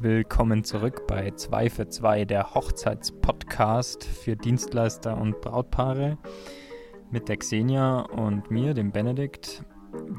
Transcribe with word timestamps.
Willkommen 0.00 0.62
zurück 0.62 1.08
bei 1.08 1.32
2 1.32 1.70
für 1.70 1.88
2, 1.88 2.24
der 2.24 2.54
Hochzeitspodcast 2.54 4.04
für 4.04 4.36
Dienstleister 4.36 5.20
und 5.20 5.40
Brautpaare 5.40 6.18
mit 7.10 7.28
der 7.28 7.38
Xenia 7.38 8.02
und 8.02 8.48
mir, 8.48 8.74
dem 8.74 8.92
Benedikt. 8.92 9.64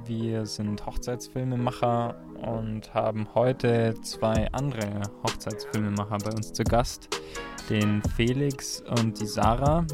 Wir 0.03 0.45
sind 0.45 0.85
Hochzeitsfilmemacher 0.85 2.21
und 2.41 2.93
haben 2.93 3.33
heute 3.33 3.93
zwei 4.01 4.51
andere 4.51 5.03
Hochzeitsfilmemacher 5.23 6.17
bei 6.25 6.31
uns 6.31 6.51
zu 6.51 6.65
Gast, 6.65 7.07
den 7.69 8.01
Felix 8.17 8.83
und 8.99 9.17
die 9.21 9.27
Sarah. 9.27 9.87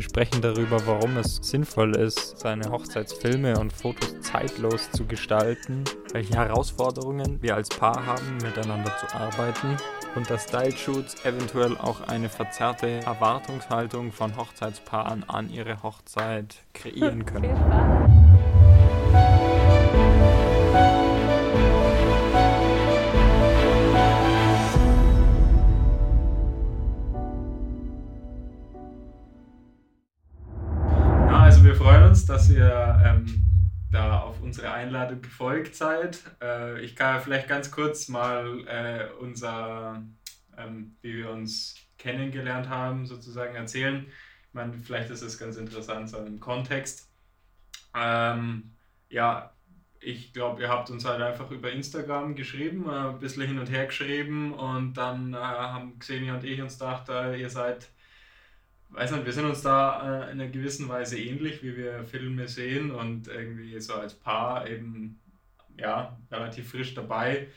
Wir 0.00 0.04
sprechen 0.04 0.40
darüber, 0.40 0.86
warum 0.86 1.18
es 1.18 1.40
sinnvoll 1.42 1.94
ist, 1.94 2.38
seine 2.38 2.70
Hochzeitsfilme 2.70 3.58
und 3.58 3.70
Fotos 3.70 4.18
zeitlos 4.22 4.90
zu 4.92 5.04
gestalten, 5.04 5.84
welche 6.14 6.36
Herausforderungen 6.36 7.36
wir 7.42 7.54
als 7.54 7.68
Paar 7.68 8.06
haben, 8.06 8.38
miteinander 8.38 8.90
zu 8.96 9.14
arbeiten 9.14 9.76
und 10.14 10.30
dass 10.30 10.44
Style-Shoots 10.44 11.26
eventuell 11.26 11.76
auch 11.76 12.00
eine 12.08 12.30
verzerrte 12.30 12.88
Erwartungshaltung 13.04 14.10
von 14.10 14.34
Hochzeitspaaren 14.38 15.28
an 15.28 15.50
ihre 15.50 15.82
Hochzeit 15.82 16.56
kreieren 16.72 17.26
können. 17.26 17.54
Da 33.90 34.20
auf 34.20 34.40
unsere 34.40 34.72
Einladung 34.72 35.20
gefolgt 35.20 35.74
seid. 35.74 36.20
Äh, 36.40 36.80
ich 36.80 36.94
kann 36.96 37.20
vielleicht 37.20 37.48
ganz 37.48 37.70
kurz 37.70 38.08
mal 38.08 38.66
äh, 38.66 39.12
unser, 39.20 40.02
ähm, 40.56 40.96
wie 41.02 41.18
wir 41.18 41.30
uns 41.30 41.74
kennengelernt 41.98 42.68
haben, 42.68 43.06
sozusagen 43.06 43.54
erzählen. 43.54 44.06
Ich 44.48 44.54
meine, 44.54 44.72
vielleicht 44.74 45.10
ist 45.10 45.22
es 45.22 45.38
ganz 45.38 45.56
interessant, 45.56 46.08
so 46.08 46.18
im 46.18 46.40
Kontext. 46.40 47.08
Ähm, 47.94 48.72
ja, 49.08 49.52
ich 50.00 50.32
glaube, 50.32 50.62
ihr 50.62 50.68
habt 50.68 50.88
uns 50.90 51.04
halt 51.04 51.20
einfach 51.20 51.50
über 51.50 51.70
Instagram 51.70 52.34
geschrieben, 52.34 52.88
äh, 52.88 53.10
ein 53.10 53.18
bisschen 53.18 53.46
hin 53.46 53.58
und 53.58 53.70
her 53.70 53.86
geschrieben 53.86 54.54
und 54.54 54.94
dann 54.94 55.34
äh, 55.34 55.36
haben 55.36 55.98
Xenia 55.98 56.34
und 56.34 56.44
ich 56.44 56.60
uns 56.60 56.78
gedacht, 56.78 57.08
äh, 57.08 57.38
ihr 57.38 57.50
seid 57.50 57.90
weiß 58.90 59.12
nicht, 59.12 59.24
wir 59.24 59.32
sind 59.32 59.46
uns 59.46 59.62
da 59.62 60.24
äh, 60.24 60.32
in 60.32 60.40
einer 60.40 60.48
gewissen 60.48 60.88
Weise 60.88 61.18
ähnlich, 61.18 61.62
wie 61.62 61.76
wir 61.76 62.04
Filme 62.04 62.48
sehen 62.48 62.90
und 62.90 63.28
irgendwie 63.28 63.78
so 63.80 63.94
als 63.94 64.14
Paar 64.14 64.68
eben 64.68 65.20
ja 65.76 66.18
relativ 66.30 66.70
frisch 66.70 66.94
dabei. 66.94 67.48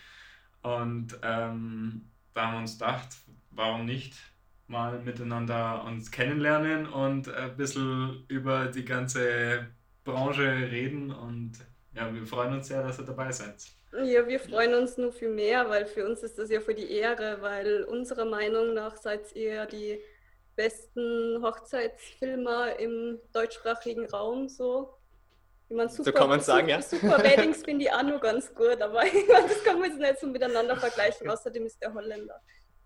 Und 0.62 1.17
ähm, 1.23 2.09
da 2.34 2.48
haben 2.48 2.53
wir 2.53 2.59
uns 2.59 2.73
gedacht, 2.73 3.09
warum 3.52 3.86
nicht 3.86 4.16
mal 4.67 5.00
miteinander 5.00 5.84
uns 5.84 6.09
kennenlernen 6.09 6.88
und 6.88 7.34
ein 7.34 7.56
bisschen 7.58 8.25
über 8.28 8.68
die 8.68 8.86
ganze 8.86 9.68
Branche 10.03 10.44
reden. 10.44 11.12
Und 11.12 11.53
ja, 11.95 12.14
wir 12.14 12.25
freuen 12.25 12.53
uns 12.53 12.68
sehr, 12.68 12.84
dass 12.84 13.00
ihr 13.00 13.06
dabei 13.06 13.31
seid. 13.31 13.56
Ja, 14.03 14.28
wir 14.28 14.40
freuen 14.40 14.73
uns 14.73 14.97
nur 14.97 15.12
viel 15.12 15.30
mehr, 15.30 15.70
weil 15.70 15.86
für 15.86 16.08
uns 16.08 16.23
ist 16.23 16.40
das 16.40 16.50
ja 16.50 16.59
für 16.59 16.73
die 16.73 16.92
Ehre, 16.92 17.38
weil 17.42 17.84
unserer 17.84 18.25
Meinung 18.25 18.73
nach 18.73 18.97
seid 18.97 19.36
ihr 19.36 19.68
die 19.68 20.00
besten 20.56 21.44
Hochzeitsfilmer 21.44 22.80
im 22.80 23.20
deutschsprachigen 23.34 24.09
Raum 24.09 24.50
so. 24.50 24.94
Ich 25.70 25.76
meine, 25.76 25.90
super, 25.90 26.04
so 26.04 26.12
kann 26.12 26.30
man 26.30 26.40
sagen, 26.40 26.68
super, 26.68 26.68
ja. 26.72 26.82
Super 26.82 27.23
Weddings 27.23 27.64
finde 27.64 27.86
ich 27.86 27.92
auch 27.92 28.04
noch 28.04 28.22
ganz 28.22 28.54
gut, 28.54 28.80
aber 28.81 29.06
ich 29.08 29.28
meine, 29.28 29.48
das 29.48 29.64
kann 29.64 29.80
man 29.80 29.90
jetzt 29.90 30.00
nicht 30.00 30.20
so 30.20 30.28
miteinander 30.28 30.78
vergleichen. 30.78 31.28
Außerdem 31.30 31.66
ist 31.66 31.81
der 31.81 31.94
Holländer. 31.94 32.40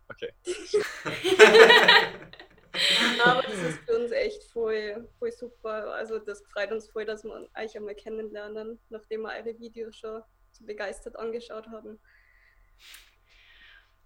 Okay. 0.10 0.34
aber 3.26 3.42
das 3.42 3.54
ist 3.54 3.80
für 3.80 4.00
uns 4.00 4.12
echt 4.12 4.44
voll, 4.52 5.10
voll 5.20 5.32
super. 5.32 5.94
Also 5.94 6.20
das 6.20 6.44
freut 6.54 6.72
uns 6.72 6.90
voll, 6.90 7.06
dass 7.06 7.24
wir 7.24 7.50
euch 7.58 7.76
einmal 7.76 7.96
kennenlernen, 7.96 8.80
nachdem 8.90 9.24
wir 9.24 9.34
eure 9.34 9.58
Videos 9.60 9.98
schon 9.98 10.22
so 10.52 10.66
begeistert 10.66 11.18
angeschaut 11.18 11.68
haben. 11.68 12.00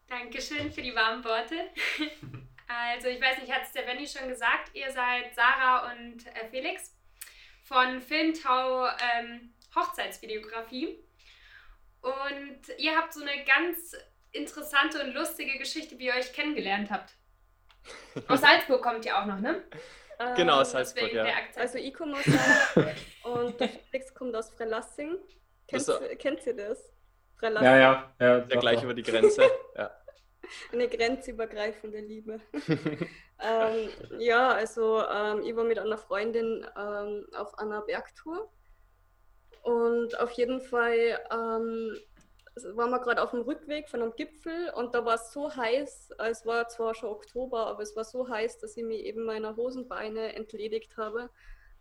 Dankeschön 0.08 0.72
für 0.72 0.82
die 0.82 0.96
warmen 0.96 1.24
Worte. 1.24 1.70
Also 2.94 3.08
ich 3.08 3.22
weiß 3.22 3.40
nicht, 3.40 3.52
hat 3.52 3.64
es 3.64 3.72
der 3.72 3.84
Benny 3.84 4.08
schon 4.08 4.28
gesagt, 4.28 4.72
ihr 4.74 4.92
seid 4.92 5.34
Sarah 5.36 5.92
und 5.92 6.26
äh, 6.28 6.48
Felix 6.50 6.96
von 7.64 8.02
Filmtau 8.02 8.88
ähm, 8.88 9.54
Hochzeitsvideografie. 9.76 11.00
Und 12.02 12.62
ihr 12.78 12.96
habt 12.98 13.14
so 13.14 13.22
eine 13.22 13.44
ganz 13.46 13.96
interessante 14.32 15.04
und 15.04 15.14
lustige 15.14 15.58
Geschichte, 15.58 15.98
wie 16.00 16.08
ihr 16.08 16.14
euch 16.14 16.34
kennengelernt 16.34 16.90
habt. 16.90 17.14
Aus 18.28 18.42
Salzburg 18.42 18.82
kommt 18.82 19.06
ihr 19.06 19.18
auch 19.18 19.26
noch, 19.26 19.40
ne? 19.40 19.64
Genau, 20.36 20.62
aus 20.62 20.72
Salzburg, 20.72 21.12
ja. 21.14 21.26
Also 21.56 21.78
ich 21.80 21.94
komme 21.94 22.16
aus 22.16 22.26
Salzburg 22.26 22.96
und 23.24 23.60
der 23.60 23.70
Felix 23.70 24.14
kommt 24.14 24.36
aus 24.36 24.52
Freilassing. 24.52 25.18
Kennt, 25.68 26.20
kennt 26.20 26.46
ihr 26.46 26.56
das? 26.56 26.92
Freilassing. 27.38 27.66
Ja, 27.66 27.78
ja, 27.78 28.14
ja. 28.20 28.40
Der 28.40 28.58
gleich 28.58 28.84
über 28.84 28.94
die 28.94 29.04
Grenze, 29.04 29.50
ja. 29.76 29.92
Eine 30.72 30.88
grenzübergreifende 30.88 32.00
Liebe. 32.00 32.40
ähm, 33.40 33.90
ja, 34.20 34.50
also 34.50 35.04
ähm, 35.04 35.44
ich 35.44 35.56
war 35.56 35.64
mit 35.64 35.80
einer 35.80 35.98
Freundin 35.98 36.66
ähm, 36.78 37.26
auf 37.34 37.58
einer 37.58 37.82
Bergtour. 37.82 38.50
Und 39.64 40.20
auf 40.20 40.32
jeden 40.32 40.62
Fall 40.62 41.20
ähm, 41.32 41.96
waren 42.76 42.90
wir 42.90 43.00
gerade 43.00 43.22
auf 43.22 43.32
dem 43.32 43.42
Rückweg 43.42 43.90
von 43.90 44.02
einem 44.02 44.16
Gipfel 44.16 44.72
und 44.76 44.94
da 44.94 45.06
war 45.06 45.16
es 45.16 45.32
so 45.32 45.56
heiß, 45.56 46.10
es 46.18 46.46
war 46.46 46.68
zwar 46.68 46.94
schon 46.96 47.10
Oktober, 47.10 47.68
aber 47.68 47.82
es 47.82 47.96
war 47.96 48.04
so 48.04 48.28
heiß, 48.28 48.60
dass 48.60 48.76
ich 48.76 48.84
mir 48.84 49.00
eben 49.00 49.24
meiner 49.24 49.56
Hosenbeine 49.56 50.36
entledigt 50.36 50.98
habe. 50.98 51.30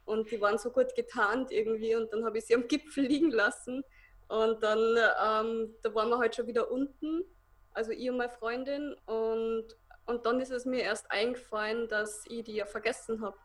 Und 0.05 0.31
die 0.31 0.41
waren 0.41 0.59
so 0.59 0.71
gut 0.71 0.95
getarnt 0.95 1.53
irgendwie 1.53 1.95
und 1.95 2.13
dann 2.13 2.25
habe 2.25 2.39
ich 2.39 2.47
sie 2.47 2.55
am 2.55 2.67
Gipfel 2.67 3.05
liegen 3.05 3.31
lassen. 3.31 3.85
Und 4.29 4.63
dann, 4.63 4.79
ähm, 4.79 5.75
da 5.83 5.95
waren 5.95 6.09
wir 6.09 6.19
halt 6.19 6.35
schon 6.35 6.47
wieder 6.47 6.71
unten 6.71 7.25
also 7.73 7.93
ich 7.93 8.11
und 8.11 8.17
meine 8.17 8.31
Freundin. 8.31 8.95
Und, 9.07 9.67
und 10.07 10.27
dann 10.27 10.41
ist 10.41 10.51
es 10.51 10.65
mir 10.65 10.83
erst 10.83 11.11
eingefallen, 11.11 11.89
dass 11.89 12.25
ich 12.29 12.45
die 12.45 12.55
ja 12.55 12.67
vergessen 12.67 13.23
habe. 13.23 13.37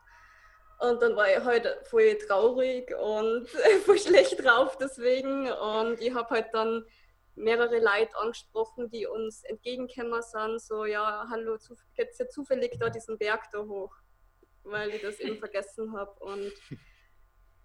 Und 0.78 1.00
dann 1.00 1.16
war 1.16 1.30
ich 1.30 1.42
halt 1.42 1.66
voll 1.84 2.18
traurig 2.18 2.94
und 2.94 3.48
voll 3.84 3.98
schlecht 3.98 4.44
drauf 4.44 4.76
deswegen. 4.76 5.50
Und 5.50 6.00
ich 6.00 6.14
habe 6.14 6.30
halt 6.30 6.48
dann 6.52 6.84
mehrere 7.34 7.78
Leute 7.78 8.16
angesprochen, 8.16 8.90
die 8.90 9.06
uns 9.06 9.42
entgegengekommen 9.44 10.22
sind. 10.22 10.60
So, 10.60 10.84
ja, 10.84 11.26
hallo, 11.30 11.56
geht's 11.94 12.18
ja 12.18 12.28
zufällig 12.28 12.78
da 12.78 12.90
diesen 12.90 13.18
Berg 13.18 13.50
da 13.52 13.58
hoch, 13.60 13.94
weil 14.64 14.90
ich 14.90 15.02
das 15.02 15.18
eben 15.20 15.38
vergessen 15.38 15.96
habe. 15.96 16.12
Und 16.20 16.52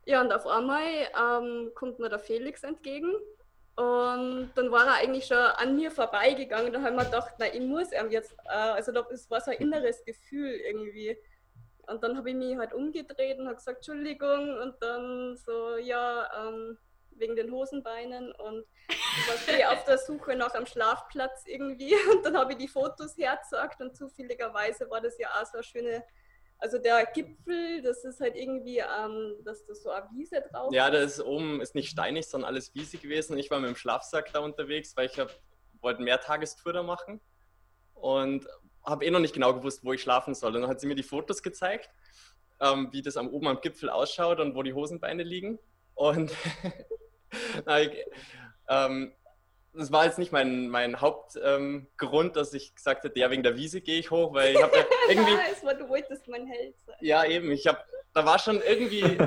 ja, 0.05 0.21
und 0.21 0.31
auf 0.31 0.47
einmal 0.47 0.83
ähm, 1.19 1.71
kommt 1.75 1.99
mir 1.99 2.09
der 2.09 2.19
Felix 2.19 2.63
entgegen 2.63 3.13
und 3.81 4.51
dann 4.55 4.71
war 4.71 4.85
er 4.85 4.93
eigentlich 4.95 5.25
schon 5.25 5.37
an 5.37 5.75
mir 5.75 5.89
vorbeigegangen. 5.89 6.71
Da 6.71 6.81
haben 6.81 6.95
wir 6.95 7.05
gedacht, 7.05 7.33
na, 7.39 7.51
ich 7.51 7.61
muss 7.61 7.91
ihm 7.91 8.11
jetzt, 8.11 8.33
äh, 8.45 8.49
also 8.49 8.91
das 8.91 9.29
war 9.29 9.41
so 9.41 9.51
ein 9.51 9.57
inneres 9.57 10.03
Gefühl 10.05 10.51
irgendwie. 10.51 11.17
Und 11.87 12.03
dann 12.03 12.15
habe 12.15 12.29
ich 12.29 12.35
mich 12.35 12.57
halt 12.57 12.73
umgedreht 12.73 13.39
und 13.39 13.47
habe 13.47 13.55
gesagt, 13.55 13.77
Entschuldigung. 13.77 14.57
Und 14.59 14.75
dann 14.81 15.35
so, 15.37 15.77
ja, 15.77 16.29
ähm, 16.47 16.77
wegen 17.11 17.35
den 17.35 17.51
Hosenbeinen. 17.51 18.31
Und 18.33 18.65
ich 18.89 19.59
war 19.59 19.73
auf 19.73 19.83
der 19.85 19.97
Suche 19.97 20.35
nach 20.35 20.53
einem 20.53 20.65
Schlafplatz 20.65 21.43
irgendwie. 21.45 21.95
Und 22.11 22.25
dann 22.25 22.37
habe 22.37 22.51
ich 22.53 22.57
die 22.57 22.67
Fotos 22.67 23.17
hergezeigt 23.17 23.81
und 23.81 23.95
zufälligerweise 23.95 24.89
war 24.89 25.01
das 25.01 25.17
ja 25.17 25.29
auch 25.29 25.45
so 25.45 25.57
eine 25.57 25.63
schöne 25.63 26.03
also 26.61 26.77
der 26.77 27.07
Gipfel, 27.07 27.81
das 27.81 28.03
ist 28.05 28.21
halt 28.21 28.35
irgendwie, 28.35 28.77
ähm, 28.77 29.35
dass 29.43 29.65
das 29.65 29.81
so 29.81 29.89
eine 29.89 30.07
Wiese 30.13 30.43
drauf 30.51 30.71
Ja, 30.71 30.91
da 30.91 30.99
ist 30.99 31.19
oben, 31.19 31.59
ist 31.59 31.73
nicht 31.73 31.89
steinig, 31.89 32.27
sondern 32.27 32.49
alles 32.49 32.73
Wiese 32.75 32.99
gewesen. 32.99 33.35
Ich 33.37 33.49
war 33.49 33.59
mit 33.59 33.69
dem 33.69 33.75
Schlafsack 33.75 34.31
da 34.31 34.39
unterwegs, 34.39 34.95
weil 34.95 35.07
ich 35.07 35.19
hab, 35.19 35.31
wollte 35.81 35.97
eine 35.97 36.05
Mehrtagestour 36.05 36.71
da 36.71 36.83
machen 36.83 37.19
und 37.95 38.47
habe 38.85 39.05
eh 39.05 39.09
noch 39.09 39.19
nicht 39.19 39.33
genau 39.33 39.53
gewusst, 39.55 39.83
wo 39.83 39.93
ich 39.93 40.03
schlafen 40.03 40.35
soll. 40.35 40.55
Und 40.55 40.61
dann 40.61 40.69
hat 40.69 40.79
sie 40.79 40.87
mir 40.87 40.95
die 40.95 41.03
Fotos 41.03 41.41
gezeigt, 41.41 41.89
ähm, 42.59 42.89
wie 42.91 43.01
das 43.01 43.17
am 43.17 43.29
oben 43.29 43.47
am 43.47 43.59
Gipfel 43.61 43.89
ausschaut 43.89 44.39
und 44.39 44.53
wo 44.55 44.61
die 44.61 44.73
Hosenbeine 44.73 45.23
liegen. 45.23 45.57
Und 45.95 46.31
ähm, 47.67 49.13
das 49.73 49.91
war 49.91 50.05
jetzt 50.05 50.19
nicht 50.19 50.31
mein, 50.31 50.67
mein 50.67 50.99
Hauptgrund, 50.99 52.29
ähm, 52.29 52.33
dass 52.33 52.53
ich 52.53 52.75
gesagt 52.75 53.03
hätte, 53.03 53.19
ja, 53.19 53.31
wegen 53.31 53.43
der 53.43 53.55
Wiese 53.55 53.81
gehe 53.81 53.99
ich 53.99 54.11
hoch, 54.11 54.33
weil 54.33 54.53
ich 54.53 54.61
habe 54.61 54.75
ja 54.75 54.85
irgendwie... 55.09 55.33
ja, 55.33 55.39
es 55.51 55.63
war, 55.63 55.73
du 55.73 55.87
wolltest 55.87 56.27
mein 56.27 56.45
Held 56.47 56.75
sein. 56.85 56.95
Ja, 56.99 57.23
eben. 57.25 57.51
Ich 57.51 57.67
habe, 57.67 57.79
da 58.13 58.25
war 58.25 58.39
schon 58.39 58.61
irgendwie, 58.61 59.17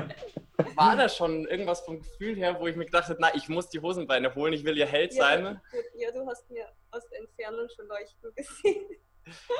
war 0.75 0.95
da 0.95 1.09
schon 1.09 1.47
irgendwas 1.47 1.81
vom 1.81 1.99
Gefühl 1.99 2.35
her, 2.35 2.59
wo 2.59 2.67
ich 2.67 2.75
mir 2.75 2.85
gedacht 2.85 3.09
habe, 3.09 3.17
na, 3.19 3.33
ich 3.33 3.49
muss 3.49 3.69
die 3.69 3.79
Hosenbeine 3.79 4.33
holen, 4.35 4.53
ich 4.53 4.63
will 4.63 4.77
ihr 4.77 4.85
Held 4.85 5.13
ja, 5.13 5.23
sein. 5.23 5.61
Gut, 5.71 5.83
ja, 5.95 6.11
du 6.11 6.27
hast 6.27 6.49
mir 6.51 6.67
aus 6.91 7.07
der 7.09 7.19
Entfernung 7.19 7.67
schon 7.75 7.87
leuchten 7.87 8.35
gesehen. 8.35 8.85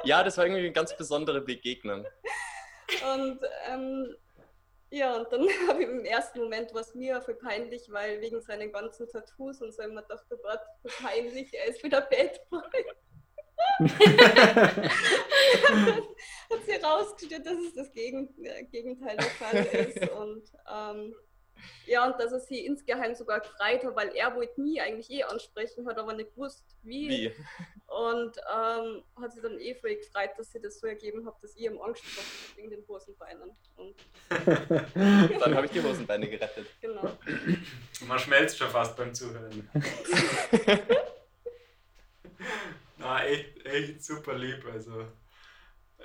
ja, 0.04 0.24
das 0.24 0.38
war 0.38 0.46
irgendwie 0.46 0.62
eine 0.62 0.72
ganz 0.72 0.96
besondere 0.96 1.42
Begegnung. 1.42 2.06
Und 3.16 3.40
ähm, 3.68 4.16
ja, 4.96 5.18
und 5.18 5.32
dann 5.32 5.42
habe 5.68 5.84
ich 5.84 5.90
im 5.90 6.06
ersten 6.06 6.40
Moment 6.40 6.74
was 6.74 6.96
mir 6.96 7.22
für 7.22 7.36
peinlich, 7.36 7.84
weil 7.90 8.22
wegen 8.22 8.42
seinen 8.42 8.72
ganzen 8.72 9.08
Tattoos 9.08 9.62
und 9.62 9.74
so 9.74 9.84
immer 9.84 10.02
dachte, 10.04 10.38
Gott, 10.38 10.62
für 10.82 11.04
peinlich, 11.04 11.54
er 11.54 11.66
ist 11.66 11.84
wieder 11.84 12.02
Bad 12.02 12.50
Boy. 12.50 12.62
hat 16.50 16.66
sie 16.66 16.74
herausgestellt, 16.74 17.46
dass 17.46 17.58
es 17.58 17.74
das 17.74 17.90
äh, 17.96 18.64
Gegenteil 18.72 19.18
der 19.18 19.26
Fall 19.26 19.66
ist. 19.66 20.10
Und 20.12 20.44
ähm, 20.72 21.16
ja, 21.86 22.06
und 22.06 22.20
dass 22.20 22.32
er 22.32 22.40
sie 22.40 22.66
insgeheim 22.66 23.16
sogar 23.16 23.40
gefreut 23.40 23.84
hat, 23.84 23.96
weil 23.96 24.10
er 24.10 24.36
wollte 24.36 24.62
nie 24.62 24.80
eigentlich 24.82 25.10
eh 25.10 25.24
ansprechen, 25.24 25.88
hat 25.88 25.98
aber 25.98 26.14
nicht 26.14 26.34
gewusst, 26.34 26.66
wie. 26.84 27.10
wie? 27.10 27.32
Und 27.88 28.38
ähm, 28.54 29.04
hat 29.22 29.34
sich 29.34 29.42
dann 29.42 29.60
eh 29.60 29.76
voll 29.76 29.96
gefreut, 29.96 30.32
dass 30.38 30.52
sie 30.52 30.60
das 30.60 30.80
so 30.80 30.88
ergeben 30.88 31.26
hat, 31.26 31.36
dass 31.42 31.56
ich 31.56 31.64
ihm 31.64 31.80
angesprochen 31.80 32.26
habe 32.26 32.58
wegen 32.58 32.70
den 32.72 32.88
Hosenbeinen. 32.88 33.52
Und 33.78 33.96
dann 35.42 35.56
habe 35.56 35.66
ich 35.66 35.72
die 35.72 35.84
Hosenbeine 35.84 36.28
gerettet. 36.28 36.68
Genau. 36.82 37.18
Man 38.08 38.20
schmelzt 38.20 38.58
schon 38.58 38.70
fast 38.70 38.98
beim 38.98 39.14
Zuhören. 39.14 39.70
Na, 42.98 43.24
echt, 43.26 43.66
echt 43.66 44.04
super 44.04 44.36
lieb. 44.36 44.66
Also. 44.72 45.06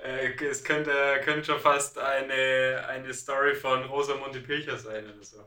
Äh, 0.03 0.33
es 0.43 0.63
könnte, 0.63 0.91
könnte 1.23 1.45
schon 1.45 1.59
fast 1.59 1.97
eine, 1.97 2.85
eine 2.87 3.13
Story 3.13 3.55
von 3.55 3.83
Rosamunde 3.85 4.39
Pilcher 4.39 4.77
sein 4.77 5.05
oder 5.05 5.23
so. 5.23 5.45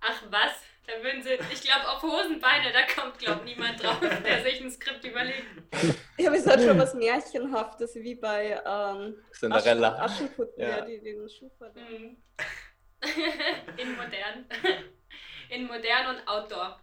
Ach 0.00 0.22
was? 0.30 0.52
Da 0.86 1.04
würden 1.04 1.22
sie, 1.22 1.34
ich 1.52 1.60
glaube, 1.60 1.88
auf 1.88 2.02
Hosenbeine, 2.02 2.72
da 2.72 2.82
kommt, 2.86 3.18
glaube 3.18 3.44
niemand 3.44 3.82
drauf, 3.82 4.00
der 4.00 4.42
sich 4.42 4.60
ein 4.60 4.70
Skript 4.70 5.04
überlegt. 5.04 5.44
Ja, 6.16 6.32
es 6.32 6.46
hat 6.46 6.62
schon 6.62 6.78
was 6.78 6.94
Märchenhaftes, 6.94 7.94
wie 7.96 8.14
bei 8.14 8.60
ähm, 8.66 9.14
Cinderella. 9.32 10.02
Aschenputtel, 10.02 10.54
ja. 10.56 10.80
die 10.80 11.00
den 11.00 11.28
Schufa 11.28 11.68
da. 11.68 11.80
Mhm. 11.80 12.16
In 13.76 13.96
modern. 13.96 14.46
In 15.50 15.66
modern 15.66 16.16
und 16.16 16.28
outdoor. 16.28 16.80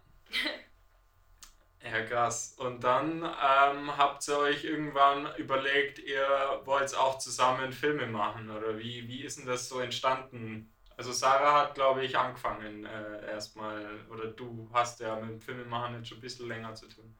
Ja, 1.82 2.02
krass. 2.02 2.56
Und 2.58 2.82
dann 2.82 3.22
ähm, 3.22 3.96
habt 3.96 4.26
ihr 4.28 4.38
euch 4.38 4.64
irgendwann 4.64 5.28
überlegt, 5.36 5.98
ihr 6.00 6.26
wollt 6.64 6.96
auch 6.96 7.18
zusammen 7.18 7.72
Filme 7.72 8.06
machen 8.06 8.50
oder 8.50 8.78
wie, 8.78 9.06
wie 9.08 9.22
ist 9.22 9.38
denn 9.38 9.46
das 9.46 9.68
so 9.68 9.78
entstanden? 9.78 10.72
Also 10.96 11.12
Sarah 11.12 11.62
hat, 11.62 11.76
glaube 11.76 12.04
ich, 12.04 12.18
angefangen 12.18 12.84
äh, 12.84 13.30
erstmal 13.30 13.86
oder 14.10 14.26
du 14.26 14.68
hast 14.72 14.98
ja 14.98 15.14
mit 15.16 15.30
dem 15.30 15.40
Filmemachen 15.40 15.94
jetzt 15.94 16.08
schon 16.08 16.18
ein 16.18 16.22
bisschen 16.22 16.48
länger 16.48 16.74
zu 16.74 16.88
tun. 16.88 17.16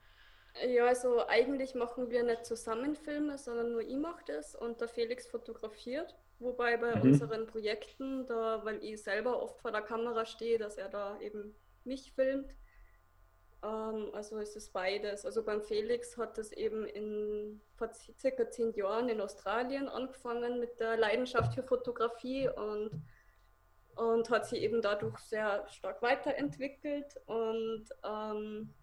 Ja, 0.67 0.87
also 0.87 1.25
eigentlich 1.29 1.77
machen 1.77 2.11
wir 2.11 2.25
nicht 2.25 2.45
zusammen 2.45 2.97
Filme, 2.97 3.39
sondern 3.39 3.71
nur 3.71 3.83
ich 3.83 3.97
mache 3.97 4.25
das 4.27 4.57
und 4.57 4.81
der 4.81 4.89
Felix 4.89 5.29
fotografiert. 5.29 6.17
Wobei 6.41 6.77
bei 6.77 6.97
mhm. 6.97 7.03
unseren 7.03 7.47
Projekten, 7.47 8.27
da, 8.27 8.65
weil 8.65 8.83
ich 8.83 9.01
selber 9.01 9.41
oft 9.41 9.61
vor 9.61 9.71
der 9.71 9.83
Kamera 9.83 10.27
stehe, 10.27 10.59
dass 10.59 10.77
er 10.77 10.89
da 10.89 11.19
eben 11.21 11.55
mich 11.85 12.13
filmt 12.13 12.53
ähm, 13.63 14.11
also 14.13 14.39
es 14.39 14.55
ist 14.57 14.73
beides. 14.73 15.25
Also 15.25 15.43
beim 15.43 15.63
Felix 15.63 16.17
hat 16.17 16.39
es 16.39 16.53
eben 16.53 16.87
in 16.87 17.61
vor 17.75 17.91
circa 17.93 18.51
zehn 18.51 18.73
Jahren 18.75 19.09
in 19.09 19.21
Australien 19.21 19.89
angefangen 19.89 20.61
mit 20.61 20.79
der 20.81 20.97
Leidenschaft 20.97 21.55
für 21.55 21.63
Fotografie 21.63 22.49
und, 22.49 22.91
und 23.97 24.31
hat 24.31 24.47
sich 24.47 24.63
eben 24.63 24.83
dadurch 24.83 25.19
sehr 25.19 25.67
stark 25.69 26.03
weiterentwickelt. 26.03 27.17
Und 27.27 27.87
ähm, 28.05 28.75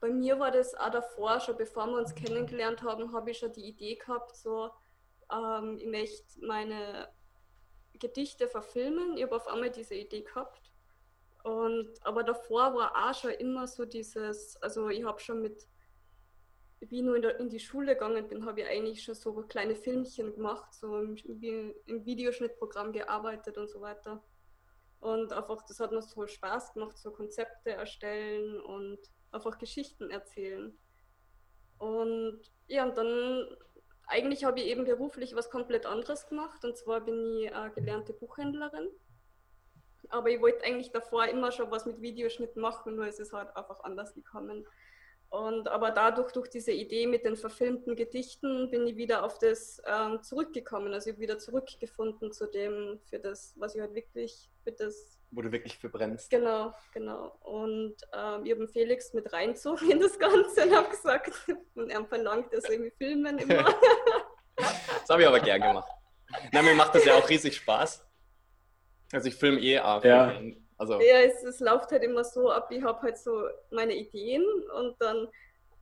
bei 0.00 0.10
mir 0.10 0.38
war 0.38 0.50
das 0.50 0.74
auch 0.74 0.90
davor, 0.90 1.40
schon 1.40 1.56
bevor 1.56 1.86
wir 1.86 1.98
uns 1.98 2.14
kennengelernt 2.14 2.82
haben, 2.82 3.12
habe 3.12 3.30
ich 3.30 3.38
schon 3.38 3.52
die 3.52 3.68
Idee 3.68 3.96
gehabt, 3.96 4.36
so 4.36 4.70
ähm, 5.32 5.78
ich 5.78 5.86
möchte 5.86 6.46
meine 6.46 7.08
Gedichte 7.98 8.48
verfilmen. 8.48 9.16
Ich 9.16 9.22
habe 9.22 9.36
auf 9.36 9.46
einmal 9.46 9.70
diese 9.70 9.94
Idee 9.94 10.22
gehabt 10.22 10.63
und, 11.44 11.90
aber 12.00 12.24
davor 12.24 12.74
war 12.74 12.92
auch 12.96 13.14
schon 13.14 13.32
immer 13.32 13.66
so 13.66 13.84
dieses, 13.84 14.56
also 14.62 14.88
ich 14.88 15.04
habe 15.04 15.20
schon 15.20 15.42
mit, 15.42 15.68
wie 16.80 17.00
ich 17.00 17.04
nur 17.04 17.16
in, 17.16 17.22
der, 17.22 17.38
in 17.38 17.50
die 17.50 17.60
Schule 17.60 17.92
gegangen 17.92 18.26
bin, 18.28 18.46
habe 18.46 18.62
ich 18.62 18.66
eigentlich 18.66 19.02
schon 19.02 19.14
so 19.14 19.34
kleine 19.42 19.76
Filmchen 19.76 20.32
gemacht, 20.32 20.72
so 20.72 20.98
im, 20.98 21.16
im 21.84 22.06
Videoschnittprogramm 22.06 22.92
gearbeitet 22.92 23.58
und 23.58 23.68
so 23.68 23.82
weiter. 23.82 24.24
Und 25.00 25.34
einfach, 25.34 25.60
das 25.66 25.80
hat 25.80 25.92
mir 25.92 26.00
so 26.00 26.26
Spaß 26.26 26.72
gemacht, 26.72 26.96
so 26.96 27.10
Konzepte 27.10 27.72
erstellen 27.72 28.58
und 28.62 28.98
einfach 29.30 29.58
Geschichten 29.58 30.08
erzählen. 30.08 30.74
Und 31.76 32.40
ja, 32.68 32.86
und 32.86 32.96
dann 32.96 33.54
eigentlich 34.06 34.44
habe 34.44 34.60
ich 34.60 34.66
eben 34.68 34.84
beruflich 34.86 35.36
was 35.36 35.50
komplett 35.50 35.84
anderes 35.84 36.26
gemacht. 36.26 36.64
Und 36.64 36.78
zwar 36.78 37.02
bin 37.02 37.22
ich 37.36 37.52
äh, 37.52 37.70
gelernte 37.74 38.14
Buchhändlerin 38.14 38.88
aber 40.10 40.30
ich 40.30 40.40
wollte 40.40 40.64
eigentlich 40.64 40.92
davor 40.92 41.26
immer 41.26 41.52
schon 41.52 41.70
was 41.70 41.86
mit 41.86 42.00
Videoschnitt 42.00 42.56
machen, 42.56 42.96
nur 42.96 43.06
ist 43.06 43.20
es 43.20 43.32
halt 43.32 43.56
einfach 43.56 43.80
anders 43.84 44.14
gekommen. 44.14 44.66
Und 45.34 45.66
aber 45.66 45.90
dadurch, 45.90 46.30
durch 46.30 46.48
diese 46.48 46.70
Idee 46.70 47.08
mit 47.08 47.24
den 47.24 47.34
verfilmten 47.34 47.96
Gedichten, 47.96 48.70
bin 48.70 48.86
ich 48.86 48.96
wieder 48.96 49.24
auf 49.24 49.38
das 49.38 49.82
ähm, 49.84 50.22
zurückgekommen. 50.22 50.94
Also 50.94 51.10
ich 51.10 51.16
habe 51.16 51.22
wieder 51.22 51.40
zurückgefunden 51.40 52.30
zu 52.30 52.46
dem, 52.46 53.00
für 53.10 53.18
das, 53.18 53.52
was 53.56 53.74
ich 53.74 53.80
halt 53.80 53.94
wirklich, 53.94 54.48
für 54.62 54.70
das. 54.70 55.18
Wo 55.32 55.42
du 55.42 55.50
wirklich 55.50 55.76
für 55.76 55.88
brennst. 55.88 56.30
Genau, 56.30 56.72
genau. 56.92 57.36
Und 57.40 57.96
ähm, 58.12 58.44
ich 58.46 58.52
habe 58.52 58.68
Felix 58.68 59.12
mit 59.12 59.32
reinzogen 59.32 59.90
in 59.90 59.98
das 59.98 60.16
Ganze 60.20 60.66
und 60.66 60.76
habe 60.76 60.90
gesagt, 60.90 61.32
und 61.74 61.90
er 61.90 62.04
verlangt 62.04 62.52
das 62.52 62.68
irgendwie 62.68 62.92
filmen 62.92 63.38
immer. 63.38 63.64
das 64.56 65.08
habe 65.08 65.22
ich 65.22 65.26
aber 65.26 65.40
gern 65.40 65.60
gemacht. 65.60 65.90
Na, 66.52 66.62
mir 66.62 66.74
macht 66.74 66.94
das 66.94 67.04
ja 67.04 67.14
auch 67.14 67.28
riesig 67.28 67.56
Spaß. 67.56 68.06
Also 69.14 69.28
ich 69.28 69.36
filme 69.36 69.60
eh 69.60 69.78
auch. 69.78 70.04
Ja. 70.04 70.32
Also. 70.76 70.94
ja, 70.94 71.20
es, 71.20 71.42
es 71.44 71.60
läuft 71.60 71.92
halt 71.92 72.02
immer 72.02 72.24
so 72.24 72.50
ab, 72.50 72.68
ich 72.70 72.82
habe 72.82 73.00
halt 73.00 73.16
so 73.16 73.48
meine 73.70 73.94
Ideen 73.94 74.44
und 74.76 75.00
dann, 75.00 75.28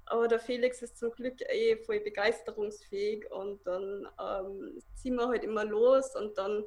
aber 0.05 0.29
der 0.29 0.39
Felix 0.39 0.83
ist 0.83 0.99
zum 0.99 1.11
Glück 1.13 1.41
eh 1.49 1.77
voll 1.79 2.01
begeisterungsfähig 2.01 3.31
und 3.33 3.67
dann 3.67 4.07
ähm, 4.21 4.83
ziehen 4.95 5.15
wir 5.15 5.29
halt 5.29 5.45
immer 5.45 5.65
los 5.65 6.15
und 6.15 6.37
dann 6.37 6.65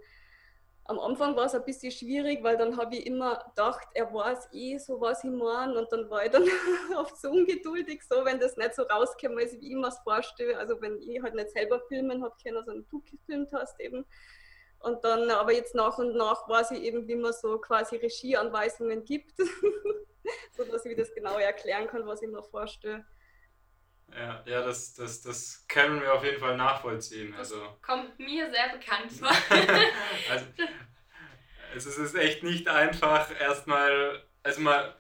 am 0.88 1.00
Anfang 1.00 1.36
war 1.36 1.46
es 1.46 1.56
ein 1.56 1.66
bisschen 1.66 1.92
schwierig, 1.92 2.44
weil 2.44 2.58
dann 2.58 2.78
habe 2.78 2.96
ich 2.96 3.08
immer 3.08 3.44
gedacht, 3.50 3.88
er 3.94 4.12
weiß 4.14 4.50
eh 4.54 4.78
so, 4.78 5.02
was 5.02 5.24
ich 5.24 5.32
meine 5.32 5.78
und 5.78 5.92
dann 5.92 6.10
war 6.10 6.26
ich 6.26 6.32
dann 6.32 6.44
oft 6.98 7.18
so 7.20 7.30
ungeduldig, 7.32 8.04
so 8.04 8.24
wenn 8.24 8.40
das 8.40 8.56
nicht 8.56 8.76
so 8.76 8.84
rauskommt, 8.84 9.38
wie 9.38 9.68
ich 9.70 9.76
mir 9.76 9.88
es 9.88 9.98
vorstelle. 10.00 10.58
Also 10.58 10.80
wenn 10.82 11.00
ich 11.02 11.22
halt 11.24 11.34
nicht 11.34 11.50
selber 11.52 11.80
filmen 11.88 12.24
habe 12.24 12.36
können, 12.42 12.64
sondern 12.64 12.86
du 12.90 13.02
gefilmt 13.02 13.52
hast 13.52 13.80
eben, 13.80 14.06
und 14.86 15.04
dann, 15.04 15.30
aber 15.32 15.52
jetzt 15.52 15.74
nach 15.74 15.98
und 15.98 16.16
nach 16.16 16.48
weiß 16.48 16.72
ich 16.72 16.84
eben, 16.84 17.08
wie 17.08 17.16
man 17.16 17.34
so 17.34 17.58
quasi 17.58 17.96
Regieanweisungen 17.98 19.04
gibt, 19.04 19.34
sodass 20.56 20.86
ich 20.86 20.96
das 20.96 21.14
genau 21.14 21.38
erklären 21.40 21.88
kann, 21.88 22.06
was 22.06 22.22
ich 22.22 22.30
mir 22.30 22.44
vorstelle. 22.44 23.06
Ja, 24.14 24.44
ja 24.46 24.62
das, 24.62 24.94
das, 24.94 25.22
das 25.22 25.66
können 25.68 26.02
wir 26.02 26.14
auf 26.14 26.24
jeden 26.24 26.40
Fall 26.40 26.56
nachvollziehen. 26.56 27.34
Das 27.38 27.52
also. 27.52 27.66
kommt 27.82 28.20
mir 28.20 28.50
sehr 28.52 28.78
bekannt 28.78 29.12
vor. 29.20 29.30
also, 30.30 30.46
also 31.74 31.90
es 31.90 31.98
ist 31.98 32.16
echt 32.16 32.44
nicht 32.44 32.68
einfach, 32.68 33.30
erstmal, 33.40 34.24
also 34.44 34.62
mal, 34.62 34.96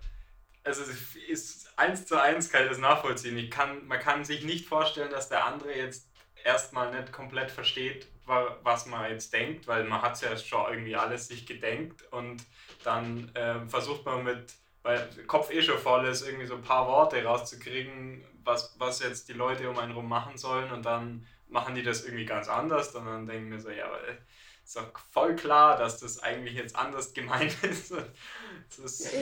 also 0.64 0.82
es 0.82 1.16
ist 1.16 1.78
eins 1.78 2.08
zu 2.08 2.20
eins 2.20 2.52
kann 2.52 2.64
ich 2.64 2.70
das 2.70 2.80
nachvollziehen. 2.80 3.38
Ich 3.38 3.52
kann, 3.52 3.86
man 3.86 4.00
kann 4.00 4.26
sich 4.26 4.44
nicht 4.44 4.68
vorstellen, 4.68 5.12
dass 5.12 5.30
der 5.30 5.46
andere 5.46 5.76
jetzt 5.76 6.10
erstmal 6.44 6.92
nicht 6.92 7.12
komplett 7.12 7.52
versteht, 7.52 8.08
was 8.26 8.86
man 8.86 9.10
jetzt 9.12 9.34
denkt, 9.34 9.68
weil 9.68 9.84
man 9.84 10.02
hat 10.02 10.14
es 10.14 10.22
ja 10.22 10.36
schon 10.38 10.72
irgendwie 10.72 10.96
alles 10.96 11.28
sich 11.28 11.46
gedenkt 11.46 12.04
und 12.12 12.44
dann 12.84 13.34
äh, 13.36 13.68
versucht 13.68 14.06
man 14.06 14.24
mit, 14.24 14.54
weil 14.84 15.10
der 15.16 15.26
Kopf 15.26 15.52
eh 15.52 15.62
schon 15.62 15.78
voll 15.78 16.06
ist, 16.06 16.28
irgendwie 16.28 16.46
so 16.46 16.56
ein 16.56 16.62
paar 16.62 16.88
Worte 16.88 17.24
rauszukriegen, 17.24 18.24
was, 18.44 18.76
was 18.78 19.02
jetzt 19.02 19.30
die 19.30 19.34
Leute 19.34 19.70
um 19.70 19.78
einen 19.78 19.94
rum 19.94 20.08
machen 20.08 20.38
sollen 20.38 20.72
und 20.72 20.86
dann 20.86 21.26
machen 21.48 21.76
die 21.76 21.84
das 21.84 22.04
irgendwie 22.04 22.26
ganz 22.26 22.50
anders 22.50 22.94
und 22.96 23.06
dann 23.06 23.28
denken 23.28 23.52
wir 23.52 23.60
so, 23.60 23.70
ja, 23.70 23.86
aber 23.86 24.00
ist 24.64 24.76
doch 24.76 24.98
voll 25.12 25.36
klar, 25.36 25.78
dass 25.78 26.00
das 26.00 26.22
eigentlich 26.24 26.56
jetzt 26.56 26.76
anders 26.76 27.14
gemeint 27.14 27.56
ist. 27.64 27.94
ist 28.84 29.14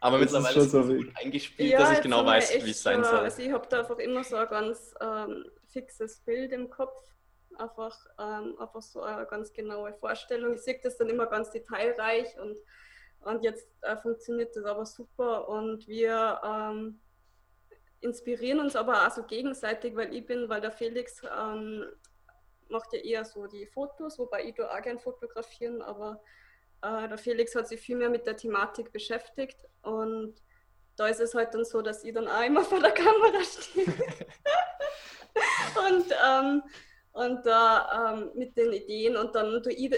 aber 0.00 0.18
mittlerweile 0.18 0.60
ist 0.60 0.66
es 0.66 0.72
so 0.72 0.82
gut 0.84 1.10
eingespielt, 1.16 1.72
ja, 1.72 1.78
dass 1.80 1.98
ich 1.98 2.02
genau 2.02 2.24
weiß, 2.24 2.64
wie 2.64 2.70
es 2.70 2.82
sein 2.82 3.02
soll. 3.02 3.18
Also 3.18 3.42
ich 3.42 3.50
habe 3.50 3.66
da 3.68 3.80
einfach 3.80 3.98
immer 3.98 4.22
so 4.22 4.36
ein 4.36 4.48
ganz 4.48 4.94
ähm, 5.00 5.44
fixes 5.66 6.18
Bild 6.18 6.52
im 6.52 6.70
Kopf 6.70 6.94
einfach, 7.58 7.96
ähm, 8.18 8.56
einfach 8.58 8.82
so 8.82 9.02
eine 9.02 9.26
ganz 9.26 9.52
genaue 9.52 9.92
Vorstellung. 9.94 10.54
Ich 10.54 10.62
sehe 10.62 10.80
das 10.82 10.96
dann 10.96 11.08
immer 11.08 11.26
ganz 11.26 11.50
detailreich 11.50 12.38
und, 12.38 12.56
und 13.20 13.42
jetzt 13.42 13.68
äh, 13.82 13.96
funktioniert 13.96 14.54
das 14.56 14.64
aber 14.64 14.86
super 14.86 15.48
und 15.48 15.86
wir 15.86 16.40
ähm, 16.44 17.00
inspirieren 18.00 18.60
uns 18.60 18.76
aber 18.76 19.06
auch 19.06 19.10
so 19.10 19.24
gegenseitig, 19.24 19.96
weil 19.96 20.14
ich 20.14 20.26
bin, 20.26 20.48
weil 20.48 20.60
der 20.60 20.72
Felix 20.72 21.22
ähm, 21.24 21.84
macht 22.68 22.92
ja 22.92 23.00
eher 23.00 23.24
so 23.24 23.46
die 23.46 23.66
Fotos, 23.66 24.18
wobei 24.18 24.44
ich 24.44 24.54
da 24.54 24.70
auch 24.70 24.82
gern 24.82 24.98
fotografieren, 24.98 25.82
aber 25.82 26.22
äh, 26.82 27.08
der 27.08 27.18
Felix 27.18 27.54
hat 27.54 27.68
sich 27.68 27.80
viel 27.80 27.96
mehr 27.96 28.10
mit 28.10 28.26
der 28.26 28.36
Thematik 28.36 28.92
beschäftigt 28.92 29.58
und 29.82 30.34
da 30.96 31.06
ist 31.06 31.20
es 31.20 31.34
halt 31.34 31.54
dann 31.54 31.64
so, 31.64 31.80
dass 31.80 32.02
ich 32.02 32.12
dann 32.12 32.28
auch 32.28 32.42
immer 32.42 32.64
vor 32.64 32.80
der 32.80 32.90
Kamera 32.90 33.42
stehe. 33.42 33.86
und 35.88 36.12
ähm, 36.24 36.62
und 37.12 37.44
da 37.44 38.12
ähm, 38.12 38.30
mit 38.34 38.56
den 38.56 38.72
Ideen 38.72 39.16
und 39.16 39.34
dann 39.34 39.62
du 39.62 39.70
ihm 39.70 39.92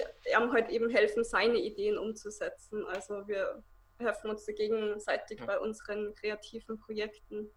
halt 0.53 0.71
eben 0.71 0.89
helfen, 0.89 1.25
seine 1.25 1.59
Ideen 1.59 1.99
umzusetzen. 1.99 2.87
Also 2.87 3.27
wir 3.29 3.63
helfen 3.99 4.31
uns 4.31 4.47
gegenseitig 4.47 5.41
ja. 5.41 5.47
bei 5.47 5.59
unseren 5.59 6.15
kreativen 6.15 6.79
Projekten. 6.79 7.51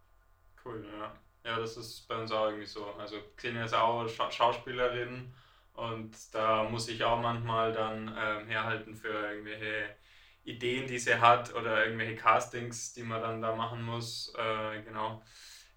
Cool, 0.63 0.85
ja. 0.97 1.15
ja, 1.45 1.59
das 1.59 1.77
ist 1.77 2.07
bei 2.07 2.17
uns 2.17 2.31
auch 2.31 2.47
irgendwie 2.47 2.65
so. 2.65 2.85
Also 2.97 3.17
Xenia 3.35 3.65
ist 3.65 3.73
auch 3.73 4.07
Scha 4.07 4.31
Schauspielerin 4.31 5.33
und 5.73 6.15
da 6.33 6.63
muss 6.63 6.87
ich 6.89 7.03
auch 7.03 7.19
manchmal 7.19 7.73
dann 7.73 8.07
ähm, 8.07 8.47
herhalten 8.47 8.95
für 8.95 9.09
irgendwelche 9.09 9.95
Ideen, 10.43 10.87
die 10.87 10.99
sie 10.99 11.15
hat 11.15 11.53
oder 11.55 11.85
irgendwelche 11.85 12.15
Castings, 12.15 12.93
die 12.93 13.03
man 13.03 13.21
dann 13.21 13.41
da 13.41 13.55
machen 13.55 13.81
muss. 13.83 14.33
Äh, 14.37 14.81
genau. 14.81 15.23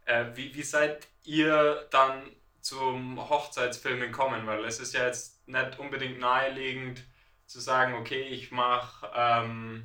Äh, 0.05 0.27
wie, 0.35 0.55
wie 0.55 0.63
seid 0.63 1.09
ihr 1.25 1.87
dann 1.91 2.23
zum 2.67 3.29
Hochzeitsfilmen 3.31 4.11
kommen? 4.11 4.47
Weil 4.47 4.65
es 4.65 4.81
ist 4.81 4.95
ja 4.95 5.07
jetzt 5.07 5.47
nicht 5.47 5.79
unbedingt 5.79 6.19
naheliegend 6.19 7.05
zu 7.47 7.61
sagen, 7.61 7.95
okay, 7.95 8.23
ich 8.23 8.51
mache 8.51 9.09
ähm, 9.15 9.85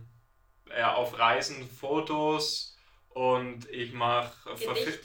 ja, 0.76 0.96
auf 0.96 1.20
Reisen 1.20 1.70
Fotos 1.70 2.76
und 3.10 3.70
ich 3.70 3.94
mache 3.94 4.56
verfil 4.58 5.00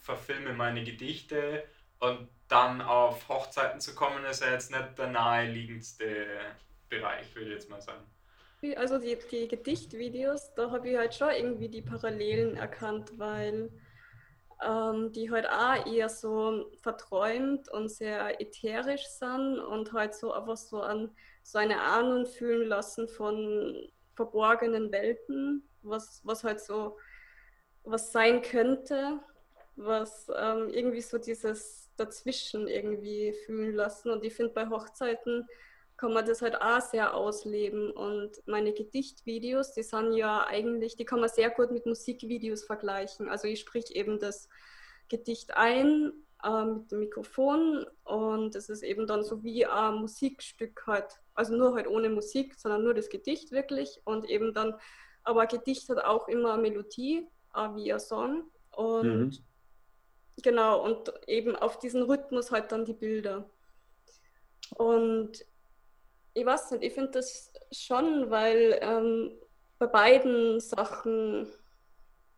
verfilme 0.00 0.54
meine 0.54 0.82
Gedichte 0.82 1.64
und 1.98 2.28
dann 2.48 2.80
auf 2.80 3.28
Hochzeiten 3.28 3.80
zu 3.80 3.94
kommen, 3.94 4.24
ist 4.24 4.42
ja 4.42 4.52
jetzt 4.52 4.70
nicht 4.70 4.98
der 4.98 5.08
naheliegendste 5.08 6.26
Bereich, 6.88 7.34
würde 7.34 7.50
ich 7.50 7.54
jetzt 7.56 7.70
mal 7.70 7.82
sagen. 7.82 8.02
Also 8.76 8.98
die, 8.98 9.16
die 9.30 9.48
Gedichtvideos, 9.48 10.54
da 10.54 10.70
habe 10.70 10.90
ich 10.90 10.96
halt 10.96 11.14
schon 11.14 11.30
irgendwie 11.30 11.68
die 11.68 11.82
Parallelen 11.82 12.56
erkannt, 12.56 13.12
weil 13.18 13.70
ähm, 14.66 15.12
die 15.12 15.30
halt 15.30 15.48
auch 15.48 15.86
eher 15.86 16.08
so 16.08 16.70
verträumt 16.80 17.68
und 17.70 17.90
sehr 17.90 18.40
ätherisch 18.40 19.06
sind 19.06 19.58
und 19.58 19.92
halt 19.92 20.14
so 20.14 20.32
einfach 20.32 20.56
so 20.56 20.80
an 20.80 21.10
so 21.42 21.58
eine 21.58 21.80
Ahnung 21.80 22.26
fühlen 22.26 22.68
lassen 22.68 23.08
von 23.08 23.90
verborgenen 24.14 24.92
Welten, 24.92 25.68
was, 25.82 26.20
was 26.24 26.44
halt 26.44 26.60
so 26.60 26.96
was 27.84 28.12
sein 28.12 28.42
könnte, 28.42 29.20
was 29.76 30.30
ähm, 30.36 30.68
irgendwie 30.68 31.00
so 31.00 31.18
dieses 31.18 31.90
Dazwischen 31.96 32.68
irgendwie 32.68 33.34
fühlen 33.46 33.74
lassen. 33.74 34.10
Und 34.10 34.24
ich 34.24 34.34
finde, 34.34 34.52
bei 34.52 34.68
Hochzeiten 34.68 35.46
kann 36.00 36.14
man 36.14 36.24
das 36.24 36.40
halt 36.40 36.62
auch 36.62 36.80
sehr 36.80 37.14
ausleben. 37.14 37.90
Und 37.90 38.40
meine 38.46 38.72
Gedichtvideos, 38.72 39.74
die 39.74 39.82
sind 39.82 40.14
ja 40.14 40.46
eigentlich, 40.46 40.96
die 40.96 41.04
kann 41.04 41.20
man 41.20 41.28
sehr 41.28 41.50
gut 41.50 41.70
mit 41.72 41.84
Musikvideos 41.84 42.64
vergleichen. 42.64 43.28
Also 43.28 43.46
ich 43.48 43.60
sprich 43.60 43.94
eben 43.94 44.18
das 44.18 44.48
Gedicht 45.10 45.54
ein 45.58 46.12
äh, 46.42 46.64
mit 46.64 46.90
dem 46.90 47.00
Mikrofon 47.00 47.84
und 48.04 48.54
es 48.54 48.70
ist 48.70 48.82
eben 48.82 49.06
dann 49.06 49.22
so 49.22 49.44
wie 49.44 49.66
ein 49.66 49.96
Musikstück 49.96 50.86
halt, 50.86 51.20
also 51.34 51.54
nur 51.54 51.74
halt 51.74 51.86
ohne 51.86 52.08
Musik, 52.08 52.54
sondern 52.54 52.82
nur 52.82 52.94
das 52.94 53.10
Gedicht 53.10 53.52
wirklich 53.52 54.00
und 54.04 54.24
eben 54.24 54.54
dann, 54.54 54.76
aber 55.22 55.42
ein 55.42 55.48
Gedicht 55.48 55.86
hat 55.90 56.02
auch 56.02 56.28
immer 56.28 56.54
eine 56.54 56.62
Melodie, 56.62 57.28
äh, 57.54 57.74
wie 57.74 57.92
ein 57.92 58.00
Song 58.00 58.44
und 58.74 59.04
mhm. 59.04 59.32
genau 60.42 60.82
und 60.82 61.12
eben 61.26 61.56
auf 61.56 61.78
diesen 61.78 62.04
Rhythmus 62.04 62.50
halt 62.50 62.72
dann 62.72 62.86
die 62.86 62.94
Bilder. 62.94 63.50
Und 64.76 65.44
ich 66.34 66.46
weiß 66.46 66.70
nicht, 66.72 66.84
ich 66.84 66.92
finde 66.92 67.10
das 67.12 67.52
schon, 67.72 68.30
weil 68.30 68.78
ähm, 68.82 69.38
bei 69.78 69.86
beiden 69.86 70.60
Sachen 70.60 71.50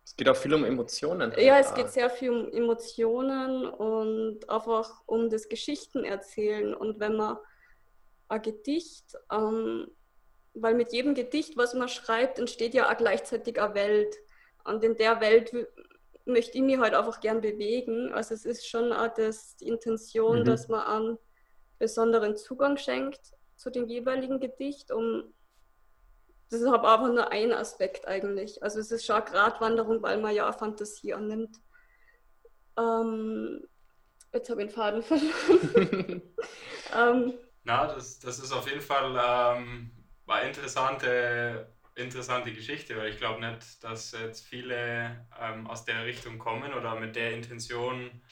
es 0.05 0.17
geht 0.17 0.29
auch 0.29 0.37
viel 0.37 0.53
um 0.53 0.65
Emotionen. 0.65 1.33
Ja, 1.39 1.59
es 1.59 1.73
geht 1.75 1.91
sehr 1.91 2.11
viel 2.11 2.31
um 2.31 2.53
Emotionen 2.53 3.67
und 3.67 4.49
einfach 4.51 5.03
um 5.07 5.31
das 5.31 5.49
Geschichten 5.49 6.05
erzählen. 6.05 6.75
Und 6.75 6.99
wenn 6.99 7.17
man 7.17 7.39
ein 8.29 8.43
Gedicht, 8.43 9.17
ähm, 9.31 9.89
weil 10.55 10.75
mit 10.75 10.93
jedem 10.93 11.15
Gedicht, 11.15 11.57
was 11.57 11.75
man 11.75 11.89
schreibt, 11.89 12.39
entsteht 12.41 12.75
ja 12.75 12.91
auch 12.91 12.97
gleichzeitig 12.97 13.61
eine 13.61 13.75
Welt. 13.75 14.17
Und 14.65 14.83
in 14.83 14.97
der 14.97 15.21
Welt 15.21 15.53
möchte 16.25 16.59
ich 16.59 16.65
mich 16.65 16.79
halt 16.79 16.95
einfach 16.95 17.21
gern 17.21 17.41
bewegen. 17.41 18.13
Also 18.13 18.35
es 18.35 18.45
ist 18.45 18.69
schon 18.69 18.93
auch 18.93 19.15
das, 19.15 19.57
die 19.57 19.69
Intention, 19.69 20.41
mhm. 20.41 20.45
dass 20.45 20.67
man 20.67 20.81
einen 20.81 21.19
besonderen 21.79 22.37
Zugang 22.37 22.77
schenkt 22.77 23.33
zu 23.63 23.71
dem 23.71 23.87
jeweiligen 23.89 24.41
Gedicht, 24.41 24.91
um 24.91 25.33
das 26.51 26.61
ist 26.61 26.67
aber 26.67 27.09
nur 27.09 27.31
ein 27.31 27.53
Aspekt 27.53 28.07
eigentlich. 28.07 28.63
Also 28.63 28.81
es 28.81 28.91
ist 28.91 29.07
schon 29.07 29.17
eine 29.17 29.25
Gratwanderung, 29.25 30.03
weil 30.03 30.21
man 30.21 30.35
ja 30.35 30.53
Fantasie 30.53 31.15
annimmt. 31.15 31.57
Ähm, 32.77 33.67
jetzt 34.35 34.51
habe 34.51 34.63
ich 34.63 34.69
den 34.69 34.75
Faden 34.75 35.03
verloren. 35.03 36.23
ähm, 36.95 37.35
Na, 37.63 37.87
das, 37.87 38.19
das 38.19 38.39
ist 38.41 38.53
auf 38.53 38.69
jeden 38.69 38.83
Fall 38.83 39.17
ähm, 39.17 39.93
eine 40.27 40.49
interessante, 40.49 41.73
interessante 41.95 42.53
Geschichte, 42.53 42.97
weil 42.97 43.11
ich 43.11 43.19
glaube 43.19 43.41
nicht, 43.41 43.83
dass 43.85 44.13
jetzt 44.13 44.45
viele 44.45 45.27
ähm, 45.41 45.67
aus 45.69 45.85
der 45.85 46.05
Richtung 46.05 46.39
kommen 46.39 46.75
oder 46.75 46.97
mit 46.97 47.15
der 47.17 47.33
Intention 47.33 48.23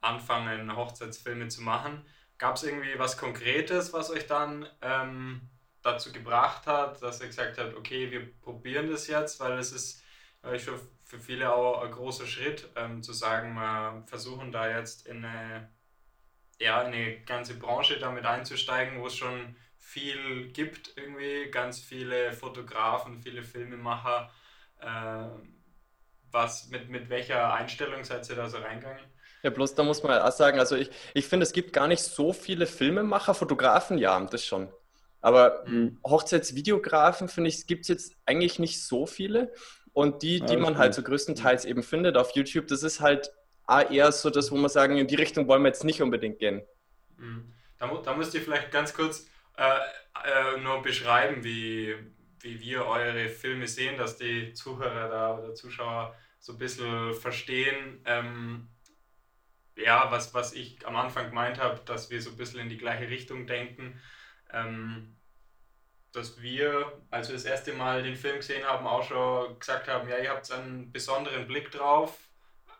anfangen, 0.00 0.76
Hochzeitsfilme 0.76 1.48
zu 1.48 1.62
machen. 1.62 2.04
Gab 2.38 2.56
es 2.56 2.64
irgendwie 2.64 2.98
was 2.98 3.16
Konkretes, 3.16 3.92
was 3.92 4.10
euch 4.10 4.26
dann 4.26 4.66
ähm, 4.82 5.40
dazu 5.82 6.12
gebracht 6.12 6.66
hat, 6.66 7.00
dass 7.02 7.20
er 7.20 7.28
gesagt 7.28 7.58
hat, 7.58 7.74
okay, 7.74 8.10
wir 8.10 8.32
probieren 8.40 8.90
das 8.90 9.06
jetzt, 9.06 9.38
weil 9.40 9.58
es 9.58 9.72
ist 9.72 10.02
äh, 10.42 10.58
schon 10.58 10.80
für 11.04 11.18
viele 11.18 11.54
auch 11.54 11.82
ein 11.82 11.92
großer 11.92 12.26
Schritt, 12.26 12.68
ähm, 12.76 13.02
zu 13.02 13.12
sagen, 13.12 13.54
wir 13.54 14.02
versuchen 14.06 14.50
da 14.50 14.68
jetzt 14.68 15.06
in 15.06 15.24
eine, 15.24 15.68
ja, 16.58 16.82
in 16.82 16.92
eine 16.92 17.20
ganze 17.20 17.54
Branche 17.58 17.98
damit 17.98 18.24
einzusteigen, 18.24 19.00
wo 19.00 19.06
es 19.06 19.16
schon 19.16 19.54
viel 19.78 20.48
gibt, 20.52 20.96
irgendwie 20.96 21.50
ganz 21.50 21.78
viele 21.80 22.32
Fotografen, 22.32 23.20
viele 23.20 23.42
Filmemacher. 23.42 24.30
Äh, 24.80 25.28
was, 26.30 26.68
mit, 26.68 26.88
mit 26.88 27.10
welcher 27.10 27.54
Einstellung 27.54 28.02
seid 28.02 28.28
ihr 28.28 28.36
da 28.36 28.48
so 28.48 28.58
reingegangen? 28.58 29.04
Ja, 29.44 29.50
bloß 29.50 29.74
da 29.74 29.82
muss 29.82 30.02
man 30.02 30.22
auch 30.22 30.32
sagen, 30.32 30.58
also 30.58 30.74
ich, 30.74 30.90
ich 31.12 31.26
finde, 31.26 31.44
es 31.44 31.52
gibt 31.52 31.74
gar 31.74 31.86
nicht 31.86 32.00
so 32.00 32.32
viele 32.32 32.66
Filmemacher, 32.66 33.34
Fotografen, 33.34 33.98
ja, 33.98 34.18
das 34.24 34.42
schon. 34.42 34.72
Aber 35.20 35.64
mhm. 35.66 35.98
Hochzeitsvideografen, 36.02 37.28
finde 37.28 37.50
ich, 37.50 37.66
gibt 37.66 37.82
es 37.82 37.88
jetzt 37.88 38.16
eigentlich 38.24 38.58
nicht 38.58 38.82
so 38.82 39.04
viele. 39.04 39.52
Und 39.92 40.22
die, 40.22 40.40
die 40.40 40.56
man 40.56 40.78
halt 40.78 40.94
so 40.94 41.02
größtenteils 41.02 41.66
eben 41.66 41.82
findet 41.82 42.16
auf 42.16 42.30
YouTube, 42.30 42.68
das 42.68 42.82
ist 42.82 43.00
halt 43.00 43.32
eher 43.90 44.10
so 44.12 44.30
das, 44.30 44.50
wo 44.50 44.56
man 44.56 44.70
sagen, 44.70 44.96
in 44.96 45.06
die 45.06 45.14
Richtung 45.14 45.46
wollen 45.46 45.62
wir 45.62 45.68
jetzt 45.68 45.84
nicht 45.84 46.00
unbedingt 46.00 46.38
gehen. 46.38 46.62
Mhm. 47.18 47.52
Da, 47.78 47.86
da 48.02 48.16
müsst 48.16 48.32
ihr 48.34 48.40
vielleicht 48.40 48.70
ganz 48.70 48.94
kurz 48.94 49.26
äh, 49.58 49.78
äh, 50.24 50.60
nur 50.60 50.80
beschreiben, 50.80 51.44
wie, 51.44 51.94
wie 52.40 52.60
wir 52.60 52.86
eure 52.86 53.28
Filme 53.28 53.68
sehen, 53.68 53.98
dass 53.98 54.16
die 54.16 54.54
Zuhörer 54.54 55.08
da 55.10 55.38
oder 55.38 55.54
Zuschauer 55.54 56.14
so 56.38 56.52
ein 56.52 56.58
bisschen 56.58 57.12
verstehen, 57.14 58.00
ähm, 58.06 58.68
ja, 59.76 60.10
was, 60.10 60.34
was 60.34 60.52
ich 60.52 60.86
am 60.86 60.96
Anfang 60.96 61.28
gemeint 61.28 61.60
habe, 61.60 61.80
dass 61.84 62.10
wir 62.10 62.20
so 62.22 62.30
ein 62.30 62.36
bisschen 62.36 62.60
in 62.60 62.68
die 62.68 62.78
gleiche 62.78 63.08
Richtung 63.08 63.46
denken 63.46 64.00
ähm, 64.54 65.16
dass 66.12 66.40
wir, 66.40 66.92
als 67.10 67.28
wir 67.28 67.34
das 67.34 67.44
erste 67.44 67.72
Mal 67.72 68.02
den 68.02 68.16
Film 68.16 68.36
gesehen 68.36 68.64
haben, 68.64 68.86
auch 68.86 69.02
schon 69.02 69.58
gesagt 69.58 69.88
haben, 69.88 70.08
ja, 70.08 70.18
ihr 70.18 70.30
habt 70.30 70.50
einen 70.52 70.92
besonderen 70.92 71.46
Blick 71.46 71.72
drauf, 71.72 72.16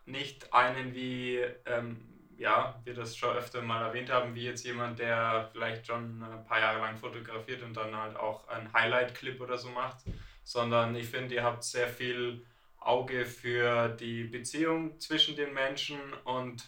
nicht 0.07 0.53
einen 0.55 0.95
wie, 0.95 1.41
ähm, 1.67 2.09
ja, 2.37 2.81
wir 2.85 2.95
das 2.95 3.17
schon 3.17 3.37
öfter 3.37 3.63
mal 3.63 3.83
erwähnt 3.83 4.11
haben, 4.11 4.35
wie 4.35 4.45
jetzt 4.45 4.65
jemand, 4.65 4.99
der 5.01 5.49
vielleicht 5.53 5.87
schon 5.87 6.23
ein 6.23 6.45
paar 6.45 6.61
Jahre 6.61 6.79
lang 6.79 6.97
fotografiert 6.97 7.63
und 7.63 7.75
dann 7.75 7.97
halt 7.97 8.17
auch 8.17 8.47
einen 8.49 8.73
Highlight-Clip 8.73 9.41
oder 9.41 9.59
so 9.59 9.69
macht, 9.71 9.99
sondern 10.45 10.95
ich 10.95 11.07
finde, 11.07 11.35
ihr 11.35 11.43
habt 11.43 11.65
sehr 11.65 11.89
viel 11.89 12.45
Auge 12.79 13.25
für 13.25 13.89
die 13.89 14.25
Beziehung 14.25 15.01
zwischen 15.01 15.37
den 15.37 15.55
Menschen 15.55 15.99
und 16.25 16.65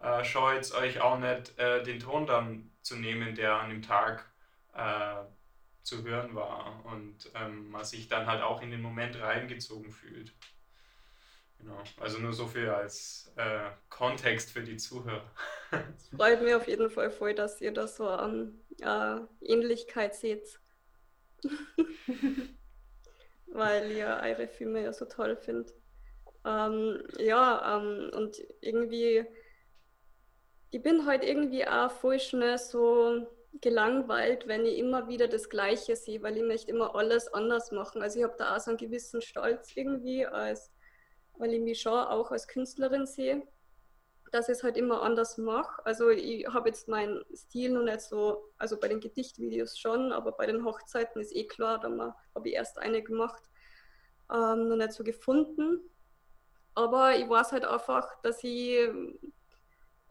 äh, 0.00 0.24
scheut 0.24 0.72
euch 0.74 1.00
auch 1.00 1.18
nicht, 1.18 1.58
äh, 1.58 1.82
den 1.82 2.00
Ton 2.00 2.26
dann 2.26 2.70
zu 2.82 2.96
nehmen, 2.96 3.34
der 3.34 3.54
an 3.54 3.70
dem 3.70 3.82
Tag 3.82 4.30
äh, 4.74 5.24
zu 5.82 6.02
hören 6.02 6.34
war 6.34 6.84
und 6.86 7.30
ähm, 7.34 7.70
man 7.70 7.84
sich 7.84 8.08
dann 8.08 8.26
halt 8.26 8.42
auch 8.42 8.60
in 8.60 8.70
den 8.70 8.82
Moment 8.82 9.20
reingezogen 9.20 9.92
fühlt. 9.92 10.32
Genau, 11.58 11.82
also 12.00 12.18
nur 12.18 12.32
so 12.32 12.46
viel 12.46 12.68
als 12.68 13.32
äh, 13.36 13.70
Kontext 13.88 14.50
für 14.52 14.62
die 14.62 14.76
Zuhörer. 14.76 15.30
Es 15.96 16.08
freut 16.16 16.42
mich 16.42 16.54
auf 16.54 16.68
jeden 16.68 16.90
Fall 16.90 17.10
voll, 17.10 17.34
dass 17.34 17.60
ihr 17.60 17.72
da 17.72 17.86
so 17.86 18.08
an 18.08 18.60
äh, 18.80 19.18
Ähnlichkeit 19.40 20.14
seht. 20.14 20.60
Weil 23.46 23.90
ihr 23.92 24.20
eure 24.22 24.48
Filme 24.48 24.82
ja 24.82 24.92
so 24.92 25.06
toll 25.06 25.36
findet. 25.36 25.72
Ähm, 26.44 27.02
ja, 27.18 27.78
ähm, 27.78 28.10
und 28.12 28.36
irgendwie, 28.60 29.24
ich 30.70 30.82
bin 30.82 31.00
heute 31.00 31.08
halt 31.08 31.24
irgendwie 31.24 31.66
auch 31.66 31.90
voll 31.90 32.18
schnell 32.18 32.58
so 32.58 33.26
gelangweilt, 33.60 34.46
wenn 34.46 34.66
ich 34.66 34.78
immer 34.78 35.08
wieder 35.08 35.28
das 35.28 35.48
Gleiche 35.48 35.96
sehe, 35.96 36.22
weil 36.22 36.36
ich 36.36 36.42
möchte 36.42 36.70
immer 36.70 36.94
alles 36.94 37.32
anders 37.32 37.70
machen. 37.72 38.02
Also 38.02 38.18
ich 38.18 38.24
habe 38.24 38.34
da 38.36 38.54
auch 38.56 38.60
so 38.60 38.70
einen 38.70 38.78
gewissen 38.78 39.22
Stolz 39.22 39.72
irgendwie, 39.74 40.26
als, 40.26 40.72
weil 41.38 41.54
ich 41.54 41.60
mich 41.60 41.80
schon 41.80 41.92
auch 41.92 42.30
als 42.30 42.48
Künstlerin 42.48 43.06
sehe, 43.06 43.46
dass 44.32 44.48
ich 44.48 44.58
es 44.58 44.62
halt 44.62 44.76
immer 44.76 45.02
anders 45.02 45.38
mache. 45.38 45.84
Also 45.86 46.10
ich 46.10 46.46
habe 46.48 46.68
jetzt 46.68 46.88
meinen 46.88 47.24
Stil 47.34 47.70
noch 47.72 47.84
nicht 47.84 48.00
so, 48.02 48.52
also 48.58 48.78
bei 48.78 48.88
den 48.88 49.00
Gedichtvideos 49.00 49.78
schon, 49.78 50.12
aber 50.12 50.32
bei 50.32 50.46
den 50.46 50.64
Hochzeiten 50.64 51.22
ist 51.22 51.34
eh 51.34 51.46
klar, 51.46 51.78
da 51.80 52.16
habe 52.34 52.48
ich 52.48 52.54
erst 52.54 52.78
eine 52.78 53.02
gemacht, 53.02 53.42
ähm, 54.30 54.68
noch 54.68 54.76
nicht 54.76 54.92
so 54.92 55.04
gefunden. 55.04 55.80
aber 56.74 57.16
ich 57.16 57.28
weiß 57.28 57.52
halt 57.52 57.64
einfach, 57.64 58.20
dass 58.22 58.44
ich 58.44 58.90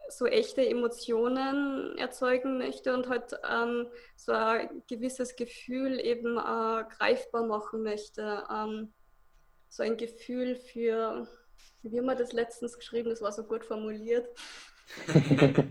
so 0.08 0.26
echte 0.26 0.66
Emotionen 0.66 1.96
erzeugen 1.98 2.58
möchte 2.58 2.94
und 2.94 3.08
halt 3.08 3.38
ähm, 3.50 3.88
so 4.16 4.32
ein 4.32 4.82
gewisses 4.88 5.36
Gefühl 5.36 6.00
eben 6.00 6.36
äh, 6.36 6.84
greifbar 6.96 7.44
machen 7.44 7.82
möchte. 7.82 8.44
Ähm, 8.50 8.92
so 9.68 9.82
ein 9.82 9.96
Gefühl 9.96 10.56
für, 10.56 11.26
wie 11.82 11.98
haben 11.98 12.06
wir 12.06 12.14
das 12.14 12.32
letztens 12.32 12.76
geschrieben, 12.76 13.10
das 13.10 13.20
war 13.22 13.32
so 13.32 13.44
gut 13.44 13.64
formuliert. 13.64 14.28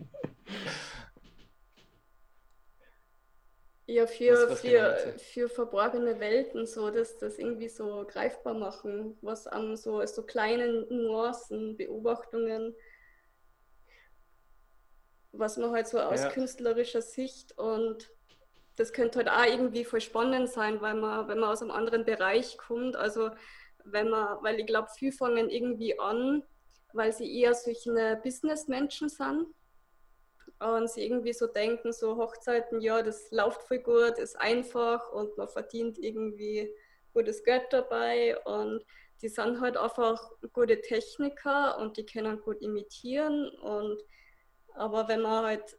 ja, 3.88 4.06
für, 4.06 4.34
was, 4.34 4.50
was 4.52 4.62
für, 4.62 5.16
für 5.18 5.50
verborgene 5.50 6.20
Welten, 6.20 6.66
so 6.68 6.90
dass 6.92 7.18
das 7.18 7.40
irgendwie 7.40 7.70
so 7.70 8.06
greifbar 8.08 8.54
machen, 8.54 9.18
was 9.22 9.48
an 9.48 9.78
so, 9.78 10.06
so 10.06 10.24
kleinen 10.24 10.86
Nuancen, 10.90 11.78
Beobachtungen 11.78 12.76
was 15.38 15.58
man 15.58 15.72
halt 15.72 15.88
so 15.88 16.00
aus 16.00 16.22
ja. 16.22 16.30
künstlerischer 16.30 17.02
Sicht 17.02 17.58
und 17.58 18.10
das 18.76 18.92
könnte 18.92 19.20
halt 19.20 19.30
auch 19.30 19.52
irgendwie 19.52 19.86
voll 19.86 20.02
spannend 20.02 20.50
sein, 20.50 20.82
weil 20.82 20.96
man, 20.96 21.28
wenn 21.28 21.40
man 21.40 21.50
aus 21.50 21.62
einem 21.62 21.72
anderen 21.72 22.04
Bereich 22.04 22.58
kommt, 22.58 22.96
also 22.96 23.32
wenn 23.86 24.10
man, 24.10 24.44
weil 24.44 24.60
ich 24.60 24.66
glaube, 24.66 24.90
viele 24.98 25.12
fangen 25.12 25.50
irgendwie 25.50 25.98
an, 26.00 26.44
weil 26.94 27.14
sie 27.14 27.40
eher 27.40 27.54
solche 27.54 28.20
Businessmenschen 28.22 29.10
sind 29.10 29.48
und 30.60 30.90
sie 30.90 31.06
irgendwie 31.06 31.34
so 31.34 31.48
denken, 31.48 31.94
so 31.94 32.18
Hochzeiten, 32.18 32.82
ja, 32.82 33.02
das 33.02 33.32
läuft 33.32 33.64
voll 33.64 33.80
gut, 33.80 34.18
ist 34.18 34.40
einfach 34.40 35.12
und 35.12 35.38
man 35.38 35.48
verdient 35.48 35.98
irgendwie 35.98 36.70
gutes 37.14 37.44
Geld 37.44 37.68
dabei 37.70 38.38
und 38.46 38.84
die 39.22 39.30
sind 39.30 39.62
halt 39.62 39.78
einfach 39.78 40.32
gute 40.52 40.82
Techniker 40.82 41.78
und 41.80 41.98
die 41.98 42.06
können 42.06 42.42
gut 42.42 42.62
imitieren 42.62 43.50
und 43.62 44.02
aber 44.76 45.08
wenn 45.08 45.22
man 45.22 45.46
halt 45.46 45.78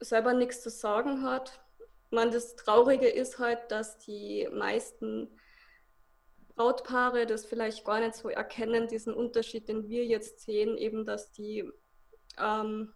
selber 0.00 0.32
nichts 0.32 0.62
zu 0.62 0.70
sagen 0.70 1.22
hat, 1.22 1.60
man 2.10 2.30
das 2.30 2.56
Traurige 2.56 3.08
ist 3.08 3.38
halt, 3.38 3.70
dass 3.70 3.98
die 3.98 4.48
meisten 4.52 5.28
Brautpaare 6.54 7.26
das 7.26 7.44
vielleicht 7.44 7.84
gar 7.84 8.00
nicht 8.00 8.14
so 8.14 8.28
erkennen, 8.28 8.88
diesen 8.88 9.14
Unterschied, 9.14 9.68
den 9.68 9.88
wir 9.88 10.04
jetzt 10.04 10.40
sehen, 10.40 10.76
eben, 10.78 11.04
dass 11.04 11.32
die 11.32 11.70
ähm, 12.38 12.94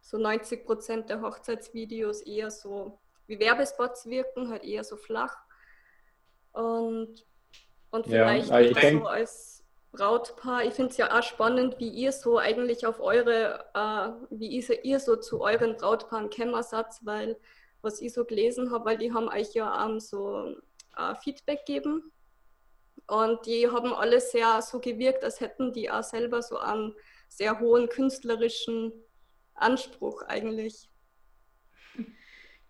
so 0.00 0.18
90 0.18 0.64
Prozent 0.64 1.08
der 1.08 1.22
Hochzeitsvideos 1.22 2.22
eher 2.22 2.50
so 2.50 3.00
wie 3.26 3.38
Werbespots 3.38 4.06
wirken, 4.06 4.50
halt 4.50 4.64
eher 4.64 4.84
so 4.84 4.96
flach. 4.96 5.36
Und, 6.52 7.26
und 7.90 8.06
vielleicht 8.06 8.48
ja, 8.50 8.90
so 8.92 9.06
als 9.06 9.59
Brautpaar. 9.92 10.64
Ich 10.64 10.74
finde 10.74 10.90
es 10.90 10.96
ja 10.96 11.18
auch 11.18 11.22
spannend, 11.22 11.78
wie 11.78 11.88
ihr 11.88 12.12
so 12.12 12.38
eigentlich 12.38 12.86
auf 12.86 13.00
eure, 13.00 13.64
äh, 13.74 14.26
wie 14.30 14.48
ihr, 14.48 14.84
ihr 14.84 15.00
so 15.00 15.16
zu 15.16 15.40
euren 15.40 15.76
Brautpaaren 15.76 16.30
Kämmersatz, 16.30 17.00
weil 17.04 17.38
was 17.82 18.00
ich 18.00 18.12
so 18.12 18.24
gelesen 18.24 18.70
habe, 18.70 18.84
weil 18.84 18.98
die 18.98 19.12
haben 19.12 19.28
euch 19.28 19.54
ja 19.54 19.86
ähm, 19.86 20.00
so 20.00 20.56
äh, 20.96 21.14
Feedback 21.22 21.66
gegeben 21.66 22.12
und 23.06 23.44
die 23.46 23.68
haben 23.68 23.92
alle 23.92 24.20
sehr 24.20 24.62
so 24.62 24.80
gewirkt, 24.80 25.24
als 25.24 25.40
hätten 25.40 25.72
die 25.72 25.90
auch 25.90 26.02
selber 26.02 26.42
so 26.42 26.58
einen 26.58 26.94
sehr 27.28 27.58
hohen 27.58 27.88
künstlerischen 27.88 28.92
Anspruch 29.54 30.22
eigentlich. 30.22 30.88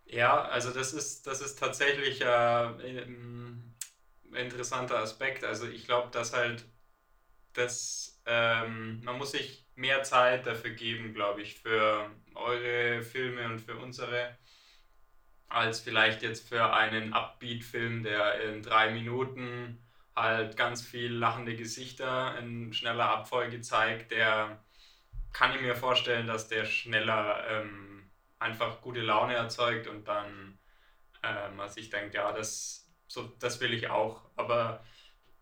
Ja, 0.07 0.43
also 0.43 0.71
das 0.71 0.93
ist, 0.93 1.27
das 1.27 1.41
ist 1.41 1.59
tatsächlich 1.59 2.21
äh, 2.23 2.25
ein 2.25 3.77
interessanter 4.33 4.99
Aspekt. 4.99 5.45
Also 5.45 5.67
ich 5.69 5.87
glaube, 5.87 6.11
dass 6.11 6.33
halt 6.33 6.65
das, 7.52 8.21
ähm, 8.26 9.00
man 9.02 9.19
muss 9.19 9.33
sich 9.33 9.66
mehr 9.75 10.02
Zeit 10.02 10.47
dafür 10.47 10.71
geben, 10.71 11.14
glaube 11.14 11.42
ich, 11.42 11.59
für 11.59 12.11
eure 12.35 13.02
Filme 13.02 13.47
und 13.47 13.61
für 13.61 13.76
unsere, 13.76 14.37
als 15.49 15.80
vielleicht 15.80 16.23
jetzt 16.23 16.49
für 16.49 16.73
einen 16.73 17.13
Upbeat-Film, 17.13 18.02
der 18.02 18.41
in 18.43 18.63
drei 18.63 18.91
Minuten 18.91 19.82
halt 20.15 20.56
ganz 20.56 20.82
viel 20.82 21.13
lachende 21.13 21.56
Gesichter 21.56 22.39
in 22.39 22.73
schneller 22.73 23.08
Abfolge 23.08 23.60
zeigt, 23.60 24.13
der 24.13 24.63
kann 25.32 25.54
ich 25.54 25.60
mir 25.60 25.76
vorstellen, 25.76 26.26
dass 26.26 26.49
der 26.49 26.65
schneller 26.65 27.45
ähm, 27.49 28.10
einfach 28.39 28.80
gute 28.80 29.00
Laune 29.00 29.34
erzeugt 29.34 29.86
und 29.86 30.08
dann 30.08 30.58
ähm, 31.23 31.56
man 31.56 31.69
sich 31.69 31.91
denkt, 31.91 32.15
ja, 32.15 32.32
das, 32.32 32.91
so, 33.06 33.23
das 33.39 33.60
will 33.60 33.73
ich 33.73 33.89
auch. 33.91 34.23
Aber 34.36 34.84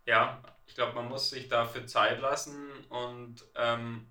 ja, 0.04 0.42
ich 0.68 0.74
glaube, 0.74 0.92
man 0.94 1.08
muss 1.08 1.30
sich 1.30 1.48
dafür 1.48 1.86
Zeit 1.86 2.20
lassen 2.20 2.68
und 2.90 3.44
ähm, 3.56 4.06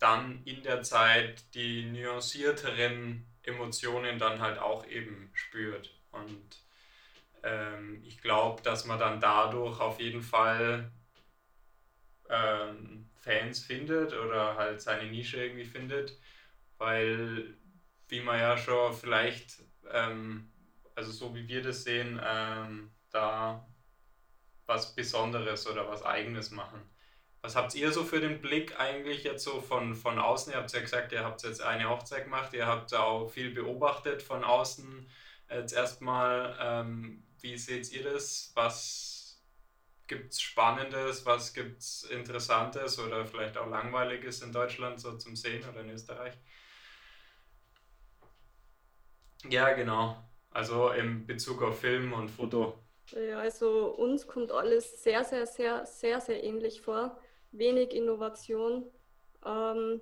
dann 0.00 0.42
in 0.44 0.62
der 0.62 0.82
Zeit 0.82 1.54
die 1.54 1.84
nuancierteren 1.84 3.24
Emotionen 3.44 4.18
dann 4.18 4.40
halt 4.40 4.58
auch 4.58 4.84
eben 4.86 5.30
spürt. 5.32 5.94
Und 6.10 6.58
ähm, 7.44 8.02
ich 8.04 8.20
glaube, 8.20 8.62
dass 8.62 8.84
man 8.84 8.98
dann 8.98 9.20
dadurch 9.20 9.80
auf 9.80 10.00
jeden 10.00 10.22
Fall 10.22 10.90
ähm, 12.28 13.08
Fans 13.20 13.60
findet 13.60 14.12
oder 14.12 14.56
halt 14.56 14.82
seine 14.82 15.08
Nische 15.08 15.42
irgendwie 15.42 15.64
findet, 15.64 16.18
weil, 16.78 17.56
wie 18.08 18.20
man 18.20 18.40
ja 18.40 18.58
schon 18.58 18.92
vielleicht, 18.92 19.62
ähm, 19.90 20.50
also 20.96 21.12
so 21.12 21.34
wie 21.34 21.46
wir 21.46 21.62
das 21.62 21.84
sehen, 21.84 22.20
ähm, 22.22 22.90
da 23.10 23.66
was 24.66 24.94
Besonderes 24.94 25.66
oder 25.66 25.88
was 25.88 26.02
Eigenes 26.02 26.50
machen. 26.50 26.82
Was 27.42 27.56
habt 27.56 27.74
ihr 27.74 27.92
so 27.92 28.04
für 28.04 28.20
den 28.20 28.40
Blick 28.40 28.80
eigentlich 28.80 29.24
jetzt 29.24 29.44
so 29.44 29.60
von, 29.60 29.94
von 29.94 30.18
außen? 30.18 30.52
Ihr 30.52 30.58
habt 30.58 30.72
ja 30.72 30.80
gesagt, 30.80 31.12
ihr 31.12 31.24
habt 31.24 31.42
jetzt 31.42 31.60
eine 31.60 31.90
Hochzeit 31.90 32.24
gemacht, 32.24 32.54
ihr 32.54 32.66
habt 32.66 32.94
auch 32.94 33.28
viel 33.28 33.50
beobachtet 33.50 34.22
von 34.22 34.42
außen. 34.44 35.06
Jetzt 35.50 35.74
erstmal, 35.74 36.56
ähm, 36.58 37.22
wie 37.40 37.58
seht 37.58 37.92
ihr 37.92 38.04
das? 38.04 38.50
Was 38.54 39.14
gibt 40.06 40.32
es 40.32 40.40
Spannendes, 40.40 41.26
was 41.26 41.52
gibt 41.52 41.80
es 41.80 42.04
Interessantes 42.04 42.98
oder 42.98 43.26
vielleicht 43.26 43.58
auch 43.58 43.68
Langweiliges 43.68 44.40
in 44.42 44.52
Deutschland 44.52 45.00
so 45.00 45.16
zum 45.18 45.36
Sehen 45.36 45.68
oder 45.68 45.80
in 45.80 45.90
Österreich? 45.90 46.34
Ja, 49.48 49.72
genau. 49.72 50.16
Also 50.50 50.90
im 50.92 51.26
Bezug 51.26 51.62
auf 51.62 51.80
Film 51.80 52.12
und 52.12 52.30
Foto. 52.30 52.83
Ja, 53.12 53.38
also 53.38 53.94
uns 53.94 54.26
kommt 54.26 54.50
alles 54.50 55.02
sehr, 55.02 55.24
sehr, 55.24 55.46
sehr, 55.46 55.84
sehr, 55.86 56.20
sehr 56.20 56.42
ähnlich 56.42 56.80
vor. 56.80 57.18
Wenig 57.52 57.92
Innovation, 57.94 58.90
ähm, 59.44 60.00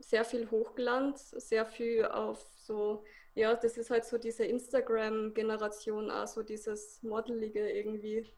sehr 0.00 0.24
viel 0.24 0.50
Hochglanz, 0.50 1.30
sehr 1.30 1.64
viel 1.64 2.04
auf 2.04 2.44
so, 2.56 3.04
ja, 3.34 3.54
das 3.54 3.76
ist 3.76 3.90
halt 3.90 4.04
so 4.04 4.18
diese 4.18 4.44
Instagram-Generation, 4.44 6.10
also 6.10 6.42
dieses 6.42 7.02
Modelige 7.02 7.70
irgendwie. 7.70 8.32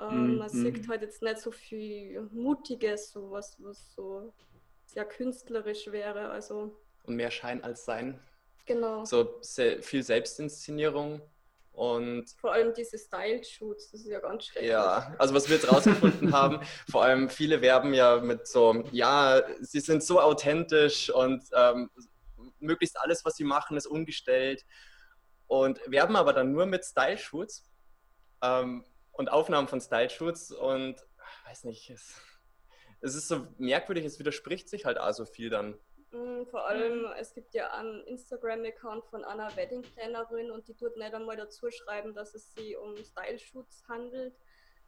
Ähm, 0.00 0.34
mm, 0.34 0.38
man 0.38 0.46
mm. 0.46 0.50
sieht 0.50 0.88
halt 0.88 1.02
jetzt 1.02 1.22
nicht 1.22 1.38
so 1.38 1.50
viel 1.50 2.28
Mutiges, 2.32 3.12
so 3.12 3.30
was, 3.30 3.56
was 3.62 3.94
so 3.94 4.32
sehr 4.84 5.04
künstlerisch 5.04 5.90
wäre. 5.90 6.28
Also. 6.30 6.76
Und 7.04 7.16
mehr 7.16 7.30
Schein 7.30 7.62
als 7.64 7.84
Sein. 7.84 8.20
Genau. 8.66 9.04
So 9.04 9.40
viel 9.42 10.02
Selbstinszenierung 10.02 11.22
und 11.78 12.28
vor 12.40 12.52
allem 12.52 12.74
diese 12.74 12.98
Style-Shoots, 12.98 13.92
das 13.92 14.00
ist 14.00 14.08
ja 14.08 14.18
ganz 14.18 14.46
schrecklich. 14.46 14.72
Ja, 14.72 15.14
also 15.16 15.32
was 15.32 15.48
wir 15.48 15.54
jetzt 15.54 15.72
rausgefunden 15.72 16.32
haben, 16.32 16.58
vor 16.90 17.04
allem 17.04 17.30
viele 17.30 17.60
werben 17.60 17.94
ja 17.94 18.16
mit 18.16 18.48
so, 18.48 18.82
ja, 18.90 19.44
sie 19.60 19.78
sind 19.78 20.02
so 20.02 20.20
authentisch 20.20 21.08
und 21.08 21.44
ähm, 21.54 21.88
möglichst 22.58 22.98
alles, 22.98 23.24
was 23.24 23.36
sie 23.36 23.44
machen, 23.44 23.76
ist 23.76 23.86
ungestellt. 23.86 24.64
Und 25.46 25.80
werben 25.86 26.16
aber 26.16 26.32
dann 26.32 26.50
nur 26.50 26.66
mit 26.66 26.84
Style-Shoots 26.84 27.70
ähm, 28.42 28.84
und 29.12 29.30
Aufnahmen 29.30 29.68
von 29.68 29.80
Style-Shoots 29.80 30.50
und 30.50 30.96
weiß 31.46 31.62
nicht, 31.62 31.90
es, 31.90 32.16
es 33.02 33.14
ist 33.14 33.28
so 33.28 33.46
merkwürdig, 33.56 34.04
es 34.04 34.18
widerspricht 34.18 34.68
sich 34.68 34.84
halt 34.84 34.98
auch 34.98 35.12
so 35.12 35.24
viel 35.24 35.48
dann. 35.48 35.78
Vor 36.10 36.66
allem, 36.66 37.04
es 37.18 37.34
gibt 37.34 37.52
ja 37.52 37.70
einen 37.72 38.02
Instagram-Account 38.04 39.04
von 39.06 39.24
einer 39.24 39.54
Wedding-Plannerin 39.54 40.50
und 40.50 40.66
die 40.66 40.74
tut 40.74 40.96
nicht 40.96 41.12
einmal 41.12 41.36
dazu 41.36 41.70
schreiben, 41.70 42.14
dass 42.14 42.34
es 42.34 42.54
sich 42.54 42.76
um 42.78 42.96
Style-Shoots 42.96 43.84
handelt. 43.88 44.34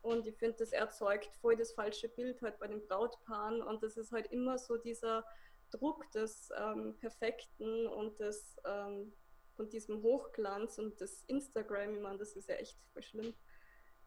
Und 0.03 0.27
ich 0.27 0.37
finde, 0.37 0.57
das 0.59 0.73
erzeugt 0.73 1.37
voll 1.37 1.57
das 1.57 1.73
falsche 1.73 2.09
Bild 2.09 2.41
halt 2.41 2.59
bei 2.59 2.69
den 2.69 2.87
Brautpaaren. 2.87 3.63
Und 3.63 3.83
das 3.83 3.99
ist 3.99 4.13
halt 4.13 4.33
immer 4.33 4.57
so 4.57 4.79
dieser 4.79 5.27
Druck 5.71 6.11
des 6.13 6.51
ähm, 6.57 6.97
Perfekten 6.99 7.87
und 7.87 8.19
des, 8.19 8.57
ähm, 8.65 9.13
von 9.57 9.69
diesem 9.69 10.03
Hochglanz 10.03 10.79
und 10.79 11.01
das 11.03 11.23
Instagram, 11.27 11.95
ich 11.95 12.01
meine, 12.01 12.19
das 12.19 12.35
ist 12.35 12.49
ja 12.49 12.55
echt 12.55 12.79
voll 12.93 13.03
schlimm. 13.03 13.35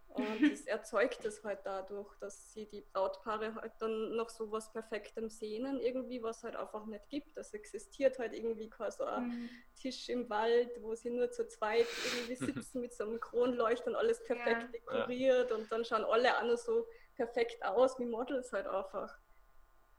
Und 0.08 0.26
das 0.52 0.62
erzeugt 0.66 1.26
es 1.26 1.44
halt 1.44 1.60
dadurch, 1.64 2.14
dass 2.20 2.54
sie 2.54 2.68
die 2.68 2.82
Brautpaare 2.82 3.56
halt 3.56 3.74
dann 3.80 4.16
noch 4.16 4.30
so 4.30 4.52
was 4.52 4.72
Perfektem 4.72 5.30
sehnen, 5.30 5.80
irgendwie, 5.80 6.22
was 6.22 6.44
halt 6.44 6.56
einfach 6.56 6.86
nicht 6.86 7.10
gibt. 7.10 7.36
Das 7.36 7.54
existiert 7.54 8.20
halt 8.20 8.34
irgendwie 8.34 8.70
kein 8.70 8.92
so 8.92 9.06
ein 9.06 9.28
mhm. 9.28 9.50
Tisch 9.76 10.10
im 10.10 10.30
Wald, 10.30 10.70
wo 10.82 10.94
sie 10.96 11.10
nur 11.10 11.32
zu 11.32 11.48
zweit 11.48 11.88
irgendwie 12.16 12.36
sitzen 12.54 12.82
mit 12.82 12.94
so 12.94 13.06
einem 13.06 13.20
Kronleuchter 13.20 13.88
und 13.88 13.96
alles 13.96 14.24
perfekt 14.24 14.64
ja. 14.64 14.68
dekoriert 14.68 15.52
und 15.52 15.72
dann 15.72 15.84
schauen 15.84 16.06
alle 16.06 16.36
an 16.38 16.56
so 16.58 16.88
perfekt 17.16 17.64
aus 17.64 17.98
wie 18.00 18.06
Models 18.06 18.52
halt 18.52 18.68
einfach. 18.68 19.18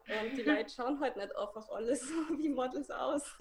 Und 0.07 0.37
die 0.37 0.43
Leute 0.43 0.71
schauen 0.71 1.01
halt 1.01 1.17
nicht 1.17 1.35
einfach 1.35 1.69
alles 1.71 2.01
so 2.09 2.39
wie 2.39 2.49
Models 2.49 2.91
aus. 2.91 3.37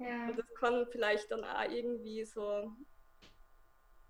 Ja. 0.00 0.28
Und 0.28 0.38
das 0.38 0.46
kann 0.54 0.86
vielleicht 0.90 1.30
dann 1.30 1.44
auch 1.44 1.70
irgendwie 1.70 2.24
so. 2.24 2.72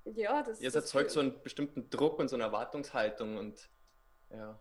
Ja, 0.04 0.42
das. 0.42 0.60
Ja, 0.60 0.68
es 0.68 0.74
erzeugt 0.74 1.10
so 1.10 1.20
einen 1.20 1.42
bestimmten 1.42 1.90
Druck 1.90 2.18
und 2.18 2.28
so 2.28 2.36
eine 2.36 2.44
Erwartungshaltung 2.44 3.36
und 3.36 3.70
ja. 4.30 4.58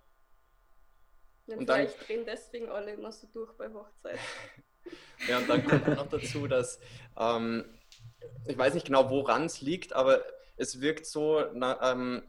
ja 1.47 1.58
und 1.58 1.65
vielleicht 1.65 1.99
dann, 1.99 2.06
drehen 2.06 2.25
deswegen 2.25 2.69
alle 2.69 2.91
immer 2.91 3.12
so 3.12 3.28
durch 3.28 3.52
bei 3.54 3.71
Hochzeiten. 3.71 4.19
ja, 5.28 5.38
und 5.38 5.49
dann 5.49 5.65
kommt 5.65 5.88
noch 5.88 6.08
dazu, 6.08 6.47
dass 6.47 6.80
ähm, 7.17 7.65
ich 8.45 8.58
weiß 8.58 8.73
nicht 8.73 8.88
genau, 8.88 9.10
woran 9.10 9.45
es 9.45 9.62
liegt, 9.62 9.93
aber 9.93 10.23
es 10.58 10.82
wirkt 10.82 11.06
so, 11.06 11.45
na, 11.54 11.91
ähm, 11.91 12.23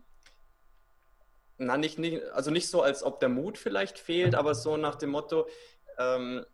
na, 1.59 1.77
nicht, 1.77 1.99
nicht, 1.99 2.25
also 2.31 2.51
nicht 2.51 2.69
so, 2.69 2.83
als 2.83 3.03
ob 3.03 3.21
der 3.21 3.29
Mut 3.29 3.59
vielleicht 3.59 3.99
fehlt, 3.99 4.35
aber 4.35 4.55
so 4.55 4.77
nach 4.77 4.97
dem 4.97 5.11
Motto, 5.11 5.49
ähm, 5.99 6.47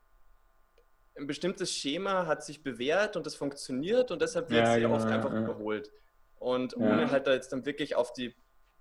ein 1.17 1.27
bestimmtes 1.27 1.73
Schema 1.73 2.27
hat 2.27 2.45
sich 2.45 2.63
bewährt 2.63 3.17
und 3.17 3.27
es 3.27 3.35
funktioniert 3.35 4.11
und 4.11 4.21
deshalb 4.21 4.51
wird 4.51 4.67
ja, 4.67 4.75
sie 4.75 4.81
genau, 4.81 4.97
oft 4.97 5.07
einfach 5.07 5.33
ja. 5.33 5.41
überholt. 5.41 5.91
Und 6.39 6.73
ja. 6.73 6.79
ohne 6.79 7.11
halt 7.11 7.27
da 7.27 7.33
jetzt 7.33 7.53
dann 7.53 7.67
wirklich 7.67 7.97
auf 7.97 8.13
die 8.13 8.35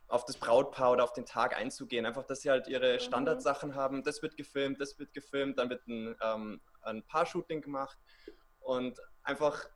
auf 0.07 0.23
das 0.23 0.37
Brautpaar 0.37 0.91
oder 0.91 1.03
auf 1.03 1.13
den 1.13 1.25
Tag 1.25 1.57
einzugehen. 1.57 2.05
Einfach, 2.05 2.25
dass 2.25 2.41
sie 2.41 2.51
halt 2.51 2.67
ihre 2.67 2.93
mhm. 2.93 2.99
Standardsachen 2.99 3.73
haben. 3.73 4.03
Das 4.03 4.21
wird 4.21 4.37
gefilmt, 4.37 4.79
das 4.79 4.99
wird 4.99 5.13
gefilmt, 5.13 5.57
dann 5.57 5.69
wird 5.69 5.87
ein, 5.87 6.15
ähm, 6.21 6.61
ein 6.83 7.03
Paar-Shooting 7.07 7.61
gemacht 7.61 7.97
und 8.59 8.99
einfach, 9.23 9.67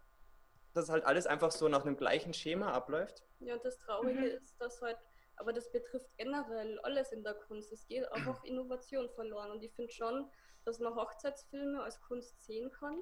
dass 0.74 0.90
halt 0.90 1.04
alles 1.06 1.26
einfach 1.26 1.50
so 1.50 1.68
nach 1.68 1.84
einem 1.84 1.98
gleichen 1.98 2.36
Schema 2.36 2.72
abläuft. 2.72 3.24
Ja, 3.40 3.56
und 3.56 3.66
das 3.66 3.80
Traurige 3.80 4.20
mhm. 4.20 4.26
ist, 4.26 4.62
dass 4.62 4.82
halt 4.82 4.98
aber 5.40 5.54
das 5.54 5.72
betrifft 5.72 6.10
generell 6.18 6.80
alles 6.80 7.14
in 7.14 7.24
der 7.24 7.34
Kunst. 7.34 7.72
Es 7.72 7.88
geht 7.88 8.06
auch 8.12 8.28
auf 8.28 8.44
Innovation 8.44 9.10
verloren. 9.10 9.52
Und 9.52 9.64
ich 9.64 9.74
finde 9.74 9.92
schon, 9.92 10.30
dass 10.66 10.80
man 10.80 10.94
Hochzeitsfilme 10.96 11.82
als 11.82 12.00
Kunst 12.02 12.46
sehen 12.46 12.70
kann. 12.72 13.02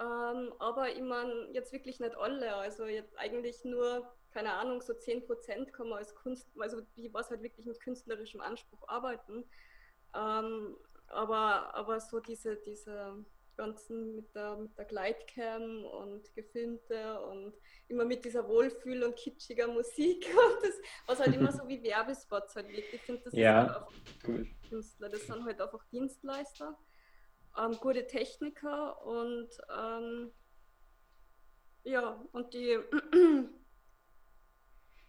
Ähm, 0.00 0.54
aber 0.58 0.88
ich 0.90 1.02
meine, 1.02 1.48
jetzt 1.52 1.72
wirklich 1.72 2.00
nicht 2.00 2.16
alle. 2.16 2.54
Also 2.54 2.86
jetzt 2.86 3.16
eigentlich 3.18 3.64
nur, 3.64 4.10
keine 4.30 4.54
Ahnung, 4.54 4.80
so 4.80 4.94
10% 4.94 5.72
kann 5.72 5.88
man 5.88 5.98
als 5.98 6.14
Kunst, 6.14 6.48
also 6.58 6.80
die 6.96 7.12
was 7.12 7.30
halt 7.30 7.42
wirklich 7.42 7.66
mit 7.66 7.80
künstlerischem 7.80 8.40
Anspruch 8.40 8.88
arbeiten. 8.88 9.44
Ähm, 10.14 10.76
aber, 11.08 11.74
aber 11.74 12.00
so 12.00 12.20
diese, 12.20 12.56
diese 12.56 13.24
ganzen 13.56 14.16
mit 14.16 14.34
der, 14.34 14.56
mit 14.56 14.78
der 14.78 14.86
Gleitcam 14.86 15.84
und 15.84 16.34
gefilmte 16.34 17.20
und 17.20 17.52
immer 17.88 18.06
mit 18.06 18.24
dieser 18.24 18.48
Wohlfühl- 18.48 19.04
und 19.04 19.16
kitschiger 19.16 19.68
Musik 19.68 20.26
und 20.30 20.64
das, 20.64 20.80
was 21.06 21.20
halt 21.20 21.34
immer 21.34 21.52
so 21.52 21.68
wie 21.68 21.82
Werbespots 21.82 22.56
halt 22.56 22.68
wirkt. 22.70 22.94
Ich 22.94 23.02
finde, 23.02 23.22
das 23.24 23.34
ja, 23.34 23.64
ist 23.64 23.68
halt 23.68 23.76
einfach 23.76 23.92
cool. 24.28 24.48
Künstler, 24.66 25.08
das 25.10 25.26
sind 25.26 25.44
halt 25.44 25.60
einfach 25.60 25.84
Dienstleister, 25.92 26.78
ähm, 27.60 27.78
gute 27.80 28.06
Techniker 28.06 29.04
und 29.04 29.48
ähm, 29.76 30.32
ja, 31.82 32.22
und 32.32 32.52
die 32.54 32.78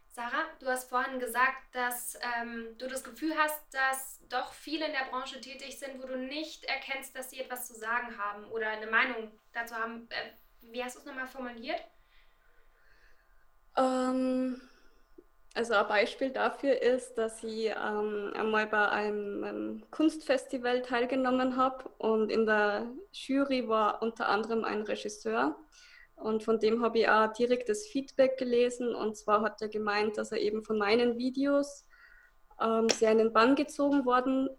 Sarah, 0.10 0.46
du 0.60 0.68
hast 0.68 0.90
vorhin 0.90 1.20
gesagt, 1.20 1.74
dass 1.74 2.18
ähm, 2.22 2.76
du 2.78 2.88
das 2.88 3.04
Gefühl 3.04 3.34
hast, 3.38 3.62
dass 3.74 4.20
doch 4.28 4.52
viele 4.54 4.86
in 4.86 4.92
der 4.92 5.10
Branche 5.10 5.40
tätig 5.40 5.80
sind, 5.80 6.02
wo 6.02 6.08
du 6.08 6.18
nicht 6.18 6.66
erkennst, 6.66 7.16
dass 7.16 7.30
sie 7.30 7.40
etwas 7.40 7.68
zu 7.68 7.76
sagen 7.76 8.18
haben 8.18 8.46
oder 8.52 8.70
eine 8.70 8.88
Meinung 8.88 9.32
dazu 9.54 9.76
haben. 9.76 10.10
Äh, 10.10 10.32
wie 10.72 10.84
hast 10.84 10.96
du 10.96 11.00
es 11.00 11.06
nochmal 11.06 11.28
formuliert? 11.28 11.82
Ähm, 13.78 14.62
also 15.54 15.74
ein 15.74 15.88
Beispiel 15.88 16.30
dafür 16.30 16.82
ist, 16.82 17.16
dass 17.16 17.44
ich 17.44 17.68
ähm, 17.68 18.32
einmal 18.34 18.68
bei 18.68 18.88
einem, 18.90 19.44
einem 19.44 19.84
Kunstfestival 19.92 20.82
teilgenommen 20.82 21.58
habe 21.58 21.90
und 21.98 22.32
in 22.32 22.46
der 22.46 22.88
Jury 23.12 23.68
war 23.68 24.02
unter 24.02 24.30
anderem 24.30 24.64
ein 24.64 24.84
Regisseur. 24.84 25.58
Und 26.16 26.44
von 26.44 26.60
dem 26.60 26.84
habe 26.84 27.00
ich 27.00 27.10
auch 27.10 27.34
direktes 27.34 27.88
Feedback 27.88 28.38
gelesen. 28.38 28.94
Und 28.94 29.18
zwar 29.18 29.42
hat 29.42 29.62
er 29.62 29.70
gemeint, 29.70 30.18
dass 30.18 30.32
er 30.32 30.40
eben 30.40 30.64
von 30.64 30.78
meinen 30.78 31.18
Videos 31.18 31.86
ähm, 32.62 32.88
sehr 32.90 33.12
in 33.12 33.18
den 33.18 33.34
Bann 33.34 33.56
gezogen 33.56 34.06
worden 34.06 34.50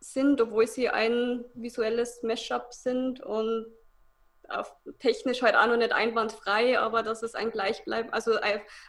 sind, 0.00 0.40
obwohl 0.40 0.66
sie 0.66 0.88
ein 0.88 1.44
visuelles 1.54 2.22
Mashup 2.24 2.74
sind 2.74 3.20
und 3.20 3.66
technisch 4.98 5.42
halt 5.42 5.56
auch 5.56 5.66
noch 5.66 5.76
nicht 5.76 5.92
einwandfrei, 5.92 6.78
aber 6.78 7.02
dass 7.02 7.22
es 7.22 7.34
ein 7.34 7.50
Gleichbleiben, 7.50 8.12
also 8.12 8.38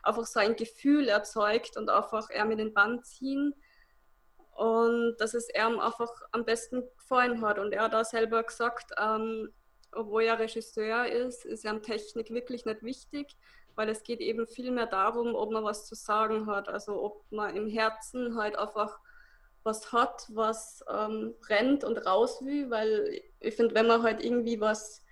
einfach 0.04 0.26
so 0.26 0.39
ein 0.39 0.56
Gefühl 0.56 1.08
erzeugt 1.08 1.78
und 1.78 1.89
einfach 1.89 2.30
er 2.30 2.45
mit 2.45 2.60
den 2.60 2.73
Bann 2.73 3.04
ziehen 3.04 3.54
und 4.56 5.15
dass 5.17 5.34
es 5.34 5.49
er 5.49 5.67
einfach 5.67 6.12
am 6.32 6.45
besten 6.45 6.84
gefallen 6.97 7.41
hat. 7.41 7.60
Und 7.60 7.73
er 7.73 7.84
hat 7.84 7.93
da 7.93 8.04
selber 8.04 8.43
gesagt, 8.43 8.91
ähm, 8.97 9.52
obwohl 9.91 10.23
er 10.23 10.39
Regisseur 10.39 11.06
ist, 11.08 11.45
ist 11.45 11.65
ihm 11.65 11.82
Technik 11.82 12.32
wirklich 12.32 12.65
nicht 12.65 12.84
wichtig, 12.84 13.36
weil 13.76 13.89
es 13.89 14.04
geht 14.04 14.19
eben 14.19 14.47
viel 14.47 14.71
mehr 14.71 14.88
darum, 14.88 15.36
ob 15.36 15.52
man 15.52 15.63
was 15.63 15.88
zu 15.88 15.95
sagen 15.95 16.47
hat, 16.47 16.69
also 16.69 17.02
ob 17.02 17.32
man 17.32 17.56
im 17.56 17.67
Herzen 17.67 18.38
halt 18.38 18.58
einfach 18.58 18.99
was 19.63 19.91
hat, 19.91 20.28
was 20.30 20.84
ähm, 20.89 21.36
brennt 21.39 21.84
und 21.84 21.97
raus 22.06 22.43
will, 22.43 22.69
weil 22.69 23.21
ich 23.39 23.56
finde, 23.56 23.76
wenn 23.76 23.88
man 23.88 24.04
halt 24.04 24.23
irgendwie 24.23 24.60
was, 24.60 25.03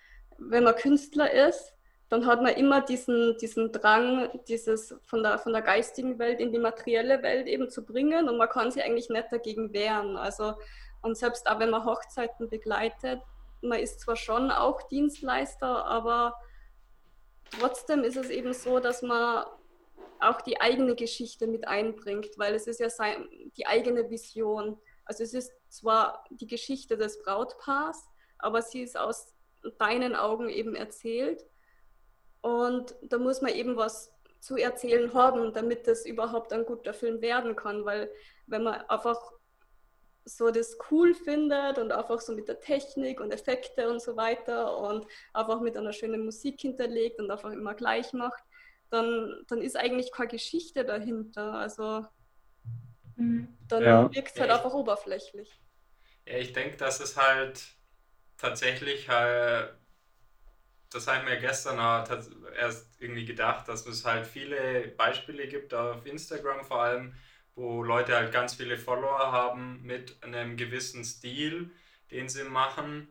wenn 0.50 0.64
man 0.64 0.76
Künstler 0.76 1.32
ist, 1.32 1.74
dann 2.10 2.26
hat 2.26 2.42
man 2.42 2.54
immer 2.56 2.82
diesen, 2.82 3.38
diesen 3.38 3.72
Drang, 3.72 4.30
dieses 4.48 4.94
von 5.06 5.24
der, 5.24 5.40
von 5.40 5.54
der 5.54 5.62
geistigen 5.62 6.20
Welt 6.20 6.42
in 6.42 6.52
die 6.52 6.60
materielle 6.60 7.24
Welt 7.24 7.48
eben 7.48 7.70
zu 7.70 7.86
bringen 7.86 8.28
und 8.28 8.38
man 8.38 8.50
kann 8.50 8.70
sich 8.70 8.84
eigentlich 8.84 9.10
nicht 9.10 9.32
dagegen 9.32 9.72
wehren. 9.72 10.18
Also, 10.18 10.56
und 11.02 11.18
selbst 11.18 11.50
auch 11.50 11.60
wenn 11.60 11.70
man 11.70 11.86
Hochzeiten 11.86 12.50
begleitet, 12.50 13.22
man 13.62 13.80
ist 13.80 14.02
zwar 14.02 14.18
schon 14.18 14.52
auch 14.52 14.82
Dienstleister, 14.90 15.86
aber 15.86 16.36
trotzdem 17.58 18.04
ist 18.04 18.18
es 18.18 18.30
eben 18.30 18.54
so, 18.54 18.80
dass 18.80 19.02
man 19.02 19.46
auch 20.20 20.42
die 20.42 20.60
eigene 20.60 20.96
Geschichte 20.96 21.48
mit 21.48 21.68
einbringt, 21.68 22.38
weil 22.38 22.56
es 22.56 22.68
ist 22.68 22.80
ja 22.80 22.90
sein, 22.90 23.28
die 23.58 23.68
eigene 23.68 24.10
Vision. 24.10 24.78
Also 25.06 25.24
es 25.24 25.34
ist 25.34 25.52
zwar 25.70 26.26
die 26.30 26.48
Geschichte 26.48 26.98
des 26.98 27.24
Brautpaars, 27.24 28.08
aber 28.38 28.62
sie 28.62 28.82
ist 28.82 28.98
aus 28.98 29.31
deinen 29.78 30.16
Augen 30.16 30.50
eben 30.50 30.76
erzählt. 30.76 31.46
Und 32.42 32.96
da 33.04 33.18
muss 33.18 33.42
man 33.42 33.54
eben 33.54 33.76
was 33.76 34.12
zu 34.40 34.58
erzählen 34.58 35.14
haben, 35.14 35.54
damit 35.54 35.88
das 35.88 36.06
überhaupt 36.06 36.52
ein 36.52 36.66
guter 36.66 36.94
Film 36.94 37.22
werden 37.22 37.56
kann, 37.56 37.86
weil 37.86 38.12
wenn 38.48 38.64
man 38.64 38.82
einfach 38.82 39.20
so 40.26 40.52
das 40.52 40.78
cool 40.90 41.14
findet 41.14 41.78
und 41.78 41.92
einfach 41.92 42.20
so 42.22 42.34
mit 42.34 42.48
der 42.48 42.60
Technik 42.60 43.20
und 43.20 43.32
Effekte 43.32 43.90
und 43.90 44.02
so 44.02 44.16
weiter 44.16 44.78
und 44.78 45.06
einfach 45.34 45.62
mit 45.62 45.78
einer 45.78 45.94
schönen 45.94 46.26
Musik 46.26 46.62
hinterlegt 46.62 47.20
und 47.20 47.32
einfach 47.32 47.52
immer 47.52 47.74
gleich 47.74 48.14
macht, 48.14 48.44
dann, 48.90 49.44
dann 49.48 49.62
ist 49.62 49.78
eigentlich 49.78 50.12
keine 50.12 50.30
Geschichte 50.30 50.86
dahinter. 50.86 51.54
Also 51.54 52.06
mhm. 53.16 53.58
dann 53.68 53.84
ja. 53.84 54.14
wirkt 54.14 54.34
es 54.34 54.40
halt 54.40 54.50
ja, 54.50 54.58
einfach 54.58 54.74
oberflächlich. 54.74 55.60
Ja, 56.28 56.38
ich 56.38 56.54
denke, 56.54 56.78
dass 56.78 57.00
es 57.00 57.18
halt 57.18 57.64
tatsächlich 58.42 59.08
halt, 59.08 59.74
das 60.90 61.08
habe 61.08 61.20
ich 61.20 61.26
mir 61.26 61.40
gestern 61.40 61.78
erst 62.58 63.00
irgendwie 63.00 63.26
gedacht, 63.26 63.68
dass 63.68 63.86
es 63.86 64.04
halt 64.04 64.26
viele 64.26 64.88
Beispiele 64.98 65.48
gibt, 65.48 65.74
auf 65.74 66.06
Instagram 66.06 66.66
vor 66.66 66.82
allem, 66.82 67.14
wo 67.56 67.84
Leute 67.84 68.16
halt 68.16 68.32
ganz 68.32 68.56
viele 68.56 68.78
Follower 68.78 69.32
haben 69.32 69.82
mit 69.84 70.22
einem 70.24 70.58
gewissen 70.58 71.06
Stil, 71.06 71.70
den 72.10 72.28
sie 72.28 72.44
machen. 72.44 73.08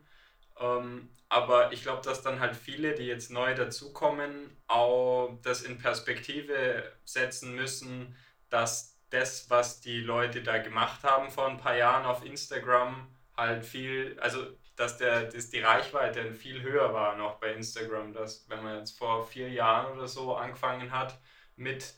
Ähm, 0.59 1.09
aber 1.29 1.71
ich 1.71 1.83
glaube, 1.83 2.01
dass 2.03 2.21
dann 2.21 2.41
halt 2.41 2.55
viele, 2.55 2.93
die 2.93 3.05
jetzt 3.05 3.31
neu 3.31 3.55
dazukommen, 3.55 4.57
auch 4.67 5.39
das 5.43 5.61
in 5.61 5.77
Perspektive 5.77 6.91
setzen 7.05 7.55
müssen, 7.55 8.15
dass 8.49 8.99
das, 9.11 9.49
was 9.49 9.79
die 9.79 10.01
Leute 10.01 10.43
da 10.43 10.57
gemacht 10.57 11.03
haben 11.03 11.31
vor 11.31 11.47
ein 11.47 11.57
paar 11.57 11.75
Jahren 11.75 12.05
auf 12.05 12.25
Instagram, 12.25 13.07
halt 13.37 13.65
viel, 13.65 14.19
also 14.19 14.45
dass, 14.81 14.97
der, 14.97 15.25
dass 15.25 15.49
die 15.49 15.59
Reichweite 15.59 16.33
viel 16.33 16.61
höher 16.61 16.93
war 16.93 17.15
noch 17.15 17.35
bei 17.35 17.53
Instagram, 17.53 18.13
dass 18.13 18.49
wenn 18.49 18.63
man 18.63 18.79
jetzt 18.79 18.97
vor 18.97 19.25
vier 19.25 19.49
Jahren 19.49 19.93
oder 19.93 20.07
so 20.07 20.35
angefangen 20.35 20.91
hat 20.91 21.17
mit 21.55 21.93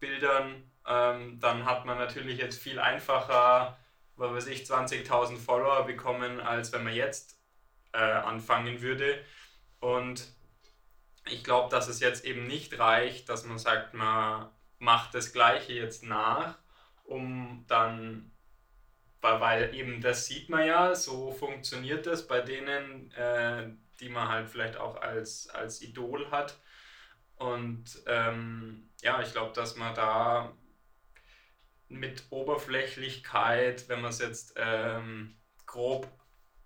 Bildern 0.00 0.70
ähm, 0.86 1.40
dann 1.40 1.64
hat 1.64 1.84
man 1.86 1.98
natürlich 1.98 2.38
jetzt 2.38 2.60
viel 2.60 2.78
einfacher, 2.78 3.78
was 4.16 4.32
weiß 4.32 4.46
ich, 4.48 4.64
20.000 4.64 5.38
Follower 5.38 5.84
bekommen, 5.84 6.40
als 6.40 6.72
wenn 6.72 6.84
man 6.84 6.94
jetzt 6.94 7.38
äh, 7.92 7.98
anfangen 7.98 8.80
würde. 8.82 9.22
Und 9.80 10.28
ich 11.26 11.42
glaube, 11.42 11.70
dass 11.70 11.88
es 11.88 12.00
jetzt 12.00 12.24
eben 12.24 12.46
nicht 12.46 12.78
reicht, 12.78 13.28
dass 13.28 13.44
man 13.44 13.58
sagt, 13.58 13.94
man 13.94 14.50
macht 14.78 15.14
das 15.14 15.32
Gleiche 15.32 15.72
jetzt 15.72 16.02
nach, 16.02 16.58
um 17.04 17.64
dann, 17.66 18.30
weil, 19.24 19.74
eben 19.74 20.00
das 20.00 20.26
sieht 20.26 20.48
man 20.48 20.66
ja, 20.66 20.94
so 20.94 21.32
funktioniert 21.32 22.06
das 22.06 22.26
bei 22.26 22.40
denen, 22.40 23.10
äh, 23.12 23.70
die 24.00 24.08
man 24.08 24.28
halt 24.28 24.48
vielleicht 24.48 24.76
auch 24.76 25.00
als, 25.00 25.48
als 25.48 25.82
Idol 25.82 26.30
hat. 26.30 26.58
Und 27.36 27.84
ähm, 28.06 28.90
ja, 29.02 29.20
ich 29.20 29.32
glaube, 29.32 29.52
dass 29.54 29.76
man 29.76 29.94
da 29.94 30.52
mit 31.88 32.24
Oberflächlichkeit, 32.30 33.88
wenn 33.88 34.00
man 34.00 34.10
es 34.10 34.18
jetzt 34.18 34.54
ähm, 34.56 35.36
grob 35.66 36.08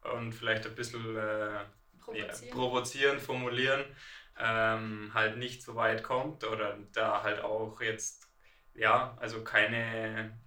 und 0.03 0.33
vielleicht 0.33 0.67
ein 0.67 0.75
bisschen 0.75 1.17
äh, 1.17 1.65
provozieren. 1.99 2.49
Ja, 2.49 2.55
provozieren, 2.55 3.21
formulieren, 3.21 3.85
ähm, 4.39 5.11
halt 5.15 5.37
nicht 5.37 5.63
so 5.63 5.75
weit 5.75 6.03
kommt 6.03 6.45
oder 6.45 6.79
da 6.93 7.23
halt 7.23 7.41
auch 7.41 7.81
jetzt, 7.81 8.31
ja, 8.75 9.17
also 9.21 9.43
keine, 9.43 10.39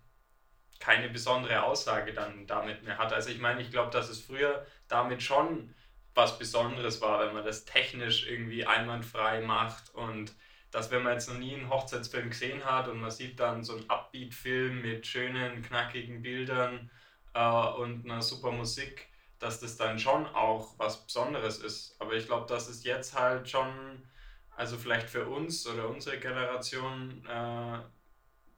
keine 0.82 1.10
besondere 1.10 1.64
Aussage 1.64 2.12
dann 2.12 2.48
damit 2.48 2.84
mehr 2.84 2.98
hat. 2.98 3.14
Also 3.14 3.30
ich 3.30 3.40
meine, 3.40 3.62
ich 3.62 3.72
glaube, 3.72 3.92
dass 3.92 4.10
es 4.10 4.20
früher 4.20 4.66
damit 4.88 5.24
schon 5.24 5.74
was 6.14 6.38
Besonderes 6.38 7.00
war, 7.02 7.26
wenn 7.26 7.34
man 7.34 7.46
das 7.46 7.64
technisch 7.64 8.28
irgendwie 8.28 8.66
einwandfrei 8.66 9.42
macht 9.42 9.94
und 9.94 10.34
dass 10.72 10.90
wenn 10.90 11.04
man 11.04 11.14
jetzt 11.14 11.30
noch 11.30 11.38
nie 11.38 11.54
einen 11.54 11.70
Hochzeitsfilm 11.70 12.30
gesehen 12.30 12.66
hat 12.66 12.88
und 12.88 13.00
man 13.00 13.12
sieht 13.12 13.40
dann 13.40 13.64
so 13.64 13.76
einen 13.76 13.90
Upbeat-Film 13.90 14.82
mit 14.82 15.06
schönen, 15.06 15.62
knackigen 15.62 16.22
Bildern 16.22 16.90
äh, 17.34 17.68
und 17.78 18.06
einer 18.06 18.22
super 18.22 18.52
Musik, 18.52 19.08
dass 19.40 19.60
das 19.60 19.78
dann 19.78 20.00
schon 20.00 20.26
auch 20.28 20.74
was 20.80 21.06
Besonderes 21.06 21.60
ist. 21.60 21.96
Aber 22.00 22.14
ich 22.14 22.26
glaube, 22.26 22.48
dass 22.48 22.68
es 22.68 22.84
jetzt 22.84 23.18
halt 23.18 23.50
schon, 23.50 24.08
also 24.56 24.78
vielleicht 24.78 25.10
für 25.10 25.28
uns 25.28 25.68
oder 25.68 25.90
unsere 25.90 26.20
Generation 26.20 27.26
äh, 27.28 27.80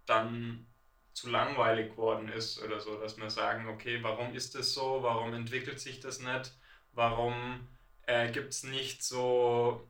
dann 0.05 0.67
zu 1.13 1.29
langweilig 1.29 1.91
geworden 1.91 2.27
ist 2.27 2.61
oder 2.61 2.79
so, 2.79 2.99
dass 2.99 3.17
wir 3.17 3.29
sagen, 3.29 3.67
okay, 3.67 3.99
warum 4.01 4.33
ist 4.33 4.55
das 4.55 4.73
so, 4.73 4.99
warum 5.01 5.33
entwickelt 5.33 5.79
sich 5.79 5.99
das 5.99 6.19
nicht, 6.19 6.53
warum 6.93 7.67
äh, 8.07 8.31
gibt 8.31 8.49
es 8.49 8.63
nicht 8.63 9.03
so, 9.03 9.89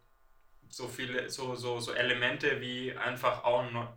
so 0.69 0.87
viele, 0.87 1.29
so, 1.29 1.55
so, 1.55 1.79
so 1.79 1.93
Elemente 1.93 2.59
wie 2.61 2.93
einfach 2.93 3.43
auch 3.43 3.63
ein 3.63 3.87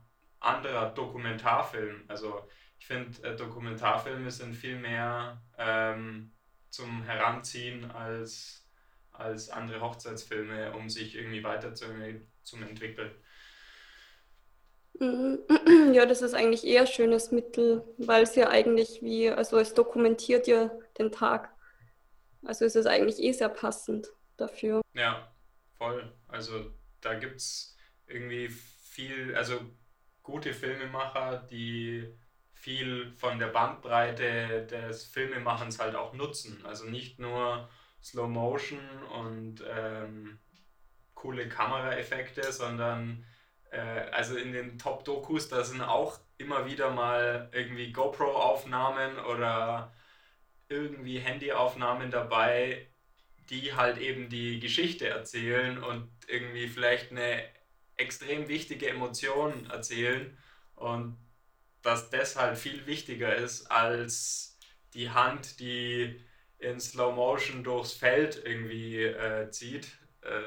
anderer 0.41 0.91
Dokumentarfilm. 0.91 2.05
Also 2.09 2.47
ich 2.79 2.87
finde, 2.87 3.23
äh, 3.25 3.37
Dokumentarfilme 3.37 4.31
sind 4.31 4.55
viel 4.55 4.77
mehr 4.77 5.43
ähm, 5.59 6.33
zum 6.71 7.03
Heranziehen 7.03 7.91
als, 7.91 8.69
als 9.13 9.49
andere 9.49 9.81
Hochzeitsfilme, 9.81 10.73
um 10.73 10.89
sich 10.89 11.17
irgendwie 11.17 11.43
weiter 11.43 11.75
zu, 11.75 11.87
zum 12.43 12.63
entwickeln. 12.63 13.11
Mhm. 15.01 15.39
Ja, 15.93 16.05
das 16.05 16.21
ist 16.21 16.35
eigentlich 16.35 16.65
eher 16.67 16.83
ein 16.83 16.87
schönes 16.87 17.31
Mittel, 17.31 17.83
weil 17.97 18.25
es 18.25 18.35
ja 18.35 18.49
eigentlich 18.51 19.03
wie, 19.03 19.31
also 19.31 19.57
es 19.59 19.73
dokumentiert 19.73 20.47
ja 20.47 20.71
den 20.99 21.11
Tag. 21.11 21.55
Also 22.45 22.65
es 22.65 22.77
ist 22.77 22.87
eigentlich 22.87 23.19
eh 23.23 23.33
sehr 23.33 23.49
passend 23.49 24.09
dafür. 24.37 24.83
Ja, 24.93 25.33
voll. 25.79 26.13
Also 26.29 26.71
da 27.01 27.15
gibt 27.15 27.37
es 27.37 27.77
irgendwie 28.07 28.49
viel, 28.49 29.35
also 29.35 29.61
gute 30.23 30.53
Filmemacher, 30.53 31.47
die 31.51 32.13
viel 32.53 33.13
von 33.17 33.39
der 33.39 33.49
Bandbreite 33.49 34.67
des 34.67 35.05
Filmemachens 35.05 35.79
halt 35.79 35.95
auch 35.95 36.13
nutzen. 36.15 36.65
Also 36.67 36.85
nicht 36.85 37.19
nur 37.19 37.69
Slow 38.03 38.29
Motion 38.29 38.81
und 39.15 39.65
ähm, 39.69 40.39
coole 41.15 41.49
Kameraeffekte, 41.49 42.53
sondern 42.53 43.25
also 43.79 44.37
in 44.37 44.53
den 44.53 44.79
Top-Dokus, 44.79 45.49
da 45.49 45.65
sind 45.65 45.81
auch 45.83 46.19
immer 46.39 46.67
wieder 46.67 46.91
mal 46.91 47.49
irgendwie 47.53 47.93
GoPro-Aufnahmen 47.93 49.19
oder 49.19 49.93
irgendwie 50.69 51.19
Handyaufnahmen 51.19 52.11
dabei, 52.11 52.89
die 53.51 53.75
halt 53.75 53.99
eben 53.99 54.29
die 54.29 54.61
Geschichte 54.61 55.09
erzählen 55.09 55.83
und 55.83 56.11
irgendwie 56.27 56.69
vielleicht 56.69 57.13
eine 57.13 57.43
extrem 57.97 58.49
wichtige 58.49 58.89
Emotion 58.89 59.71
erzählen 59.71 60.37
und 60.75 61.17
dass 61.83 62.11
das 62.11 62.37
halt 62.37 62.59
viel 62.59 62.87
wichtiger 62.87 63.35
ist 63.35 63.71
als 63.71 64.59
die 64.93 65.11
Hand, 65.11 65.61
die 65.61 66.21
in 66.59 66.81
Slow 66.81 67.15
Motion 67.15 67.63
durchs 67.63 67.93
Feld 67.93 68.43
irgendwie 68.45 69.05
äh, 69.05 69.51
zieht. 69.51 69.89
Äh, 70.23 70.41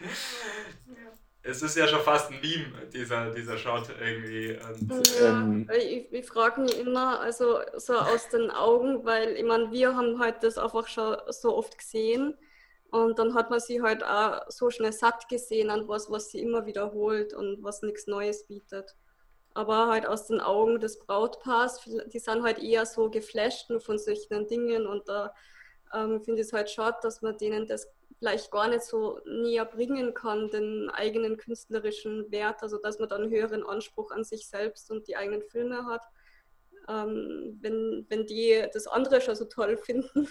ja 0.04 1.23
es 1.46 1.60
ist 1.60 1.76
ja 1.76 1.86
schon 1.86 2.00
fast 2.00 2.30
ein 2.30 2.40
Meme, 2.40 2.86
dieser, 2.92 3.30
dieser 3.30 3.58
Shot 3.58 3.90
irgendwie. 4.00 4.58
Und, 4.66 5.20
ja, 5.20 5.40
ähm, 5.40 5.70
ich, 5.78 6.10
ich 6.10 6.26
frage 6.26 6.62
mich 6.62 6.78
immer, 6.80 7.20
also 7.20 7.58
so 7.76 7.94
aus 7.94 8.30
den 8.30 8.50
Augen, 8.50 9.04
weil 9.04 9.36
ich 9.36 9.44
meine, 9.44 9.70
wir 9.70 9.94
haben 9.94 10.18
halt 10.18 10.42
das 10.42 10.56
einfach 10.56 10.88
schon 10.88 11.16
so 11.28 11.54
oft 11.54 11.76
gesehen 11.76 12.34
und 12.90 13.18
dann 13.18 13.34
hat 13.34 13.50
man 13.50 13.60
sie 13.60 13.82
halt 13.82 14.02
auch 14.02 14.40
so 14.48 14.70
schnell 14.70 14.92
satt 14.92 15.28
gesehen 15.28 15.68
an 15.68 15.86
was, 15.86 16.10
was 16.10 16.30
sie 16.30 16.40
immer 16.40 16.64
wiederholt 16.64 17.34
und 17.34 17.62
was 17.62 17.82
nichts 17.82 18.06
Neues 18.06 18.46
bietet. 18.46 18.96
Aber 19.52 19.88
halt 19.88 20.06
aus 20.06 20.26
den 20.26 20.40
Augen 20.40 20.80
des 20.80 20.98
Brautpaars, 20.98 21.88
die 22.06 22.18
sind 22.18 22.42
halt 22.42 22.58
eher 22.58 22.86
so 22.86 23.10
geflasht 23.10 23.68
nur 23.68 23.80
von 23.80 23.98
solchen 23.98 24.46
Dingen 24.46 24.86
und 24.86 25.08
da 25.08 25.34
ähm, 25.92 26.22
finde 26.22 26.40
ich 26.40 26.46
es 26.46 26.52
halt 26.54 26.70
schade, 26.70 26.96
dass 27.02 27.20
man 27.20 27.36
denen 27.36 27.66
das 27.66 27.86
vielleicht 28.18 28.50
gar 28.50 28.68
nicht 28.68 28.82
so 28.82 29.20
näher 29.26 29.64
bringen 29.64 30.14
kann, 30.14 30.50
den 30.50 30.90
eigenen 30.90 31.36
künstlerischen 31.36 32.30
Wert, 32.30 32.62
also 32.62 32.78
dass 32.78 32.98
man 32.98 33.08
dann 33.08 33.22
einen 33.22 33.32
höheren 33.32 33.64
Anspruch 33.64 34.10
an 34.10 34.24
sich 34.24 34.46
selbst 34.48 34.90
und 34.90 35.08
die 35.08 35.16
eigenen 35.16 35.42
Filme 35.42 35.86
hat, 35.86 36.02
ähm, 36.88 37.58
wenn, 37.60 38.06
wenn 38.08 38.26
die 38.26 38.66
das 38.72 38.86
andere 38.86 39.20
schon 39.20 39.36
so 39.36 39.44
toll 39.46 39.76
finden. 39.76 40.28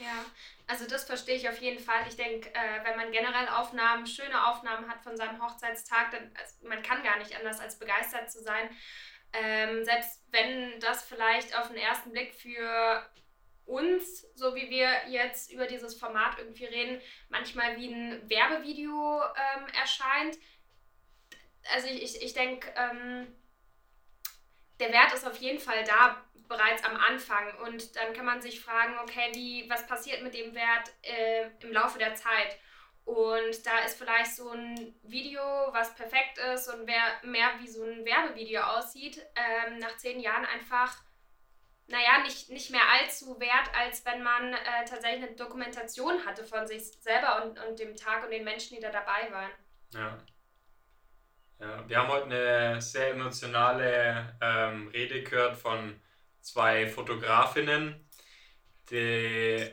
Ja, 0.00 0.24
also 0.66 0.86
das 0.86 1.04
verstehe 1.04 1.36
ich 1.36 1.46
auf 1.48 1.60
jeden 1.60 1.78
Fall. 1.78 2.06
Ich 2.08 2.16
denke, 2.16 2.48
äh, 2.54 2.84
wenn 2.84 2.96
man 2.96 3.12
generell 3.12 3.48
Aufnahmen, 3.48 4.06
schöne 4.06 4.46
Aufnahmen 4.46 4.88
hat 4.88 5.02
von 5.02 5.14
seinem 5.14 5.42
Hochzeitstag, 5.44 6.10
dann 6.12 6.32
also 6.40 6.66
man 6.66 6.82
kann 6.82 7.02
gar 7.02 7.18
nicht 7.18 7.36
anders 7.36 7.60
als 7.60 7.78
begeistert 7.78 8.30
zu 8.30 8.42
sein. 8.42 8.70
Ähm, 9.32 9.84
selbst 9.84 10.24
wenn 10.30 10.80
das 10.80 11.02
vielleicht 11.02 11.56
auf 11.56 11.68
den 11.68 11.76
ersten 11.76 12.12
Blick 12.12 12.34
für 12.34 13.04
uns, 13.70 14.26
so 14.34 14.54
wie 14.54 14.68
wir 14.68 14.88
jetzt 15.08 15.52
über 15.52 15.66
dieses 15.66 15.94
Format 15.94 16.38
irgendwie 16.38 16.64
reden, 16.64 17.00
manchmal 17.28 17.76
wie 17.76 17.92
ein 17.92 18.28
Werbevideo 18.28 19.22
ähm, 19.22 19.66
erscheint. 19.80 20.38
Also 21.72 21.88
ich, 21.88 22.02
ich, 22.02 22.22
ich 22.22 22.32
denke, 22.32 22.72
ähm, 22.76 23.26
der 24.80 24.92
Wert 24.92 25.12
ist 25.12 25.26
auf 25.26 25.36
jeden 25.36 25.60
Fall 25.60 25.84
da 25.84 26.24
bereits 26.48 26.82
am 26.84 26.96
Anfang 26.96 27.56
und 27.64 27.94
dann 27.94 28.12
kann 28.12 28.24
man 28.24 28.42
sich 28.42 28.60
fragen, 28.60 28.98
okay, 29.02 29.30
wie, 29.34 29.70
was 29.70 29.86
passiert 29.86 30.22
mit 30.22 30.34
dem 30.34 30.54
Wert 30.54 30.90
äh, 31.02 31.48
im 31.60 31.72
Laufe 31.72 31.98
der 31.98 32.14
Zeit? 32.14 32.58
Und 33.04 33.66
da 33.66 33.78
ist 33.84 33.98
vielleicht 33.98 34.34
so 34.34 34.50
ein 34.50 34.94
Video, 35.02 35.40
was 35.72 35.94
perfekt 35.94 36.38
ist 36.54 36.68
und 36.68 36.84
mehr, 36.84 37.20
mehr 37.22 37.50
wie 37.60 37.68
so 37.68 37.84
ein 37.84 38.04
Werbevideo 38.04 38.62
aussieht, 38.62 39.24
ähm, 39.36 39.78
nach 39.78 39.96
zehn 39.96 40.20
Jahren 40.20 40.44
einfach 40.44 40.96
naja, 41.90 42.22
nicht, 42.22 42.50
nicht 42.50 42.70
mehr 42.70 42.88
allzu 42.88 43.38
wert, 43.40 43.70
als 43.76 44.04
wenn 44.04 44.22
man 44.22 44.52
äh, 44.52 44.84
tatsächlich 44.88 45.24
eine 45.24 45.36
Dokumentation 45.36 46.24
hatte 46.24 46.44
von 46.44 46.66
sich 46.66 46.82
selber 47.00 47.44
und, 47.44 47.58
und 47.58 47.78
dem 47.78 47.96
Tag 47.96 48.24
und 48.24 48.30
den 48.30 48.44
Menschen, 48.44 48.76
die 48.76 48.82
da 48.82 48.90
dabei 48.90 49.30
waren. 49.30 49.50
Ja. 49.92 50.18
ja 51.58 51.88
wir 51.88 51.98
haben 51.98 52.08
heute 52.08 52.26
eine 52.26 52.80
sehr 52.80 53.10
emotionale 53.10 54.36
ähm, 54.40 54.88
Rede 54.88 55.22
gehört 55.22 55.56
von 55.56 56.00
zwei 56.40 56.86
Fotografinnen, 56.86 58.08
die 58.90 59.70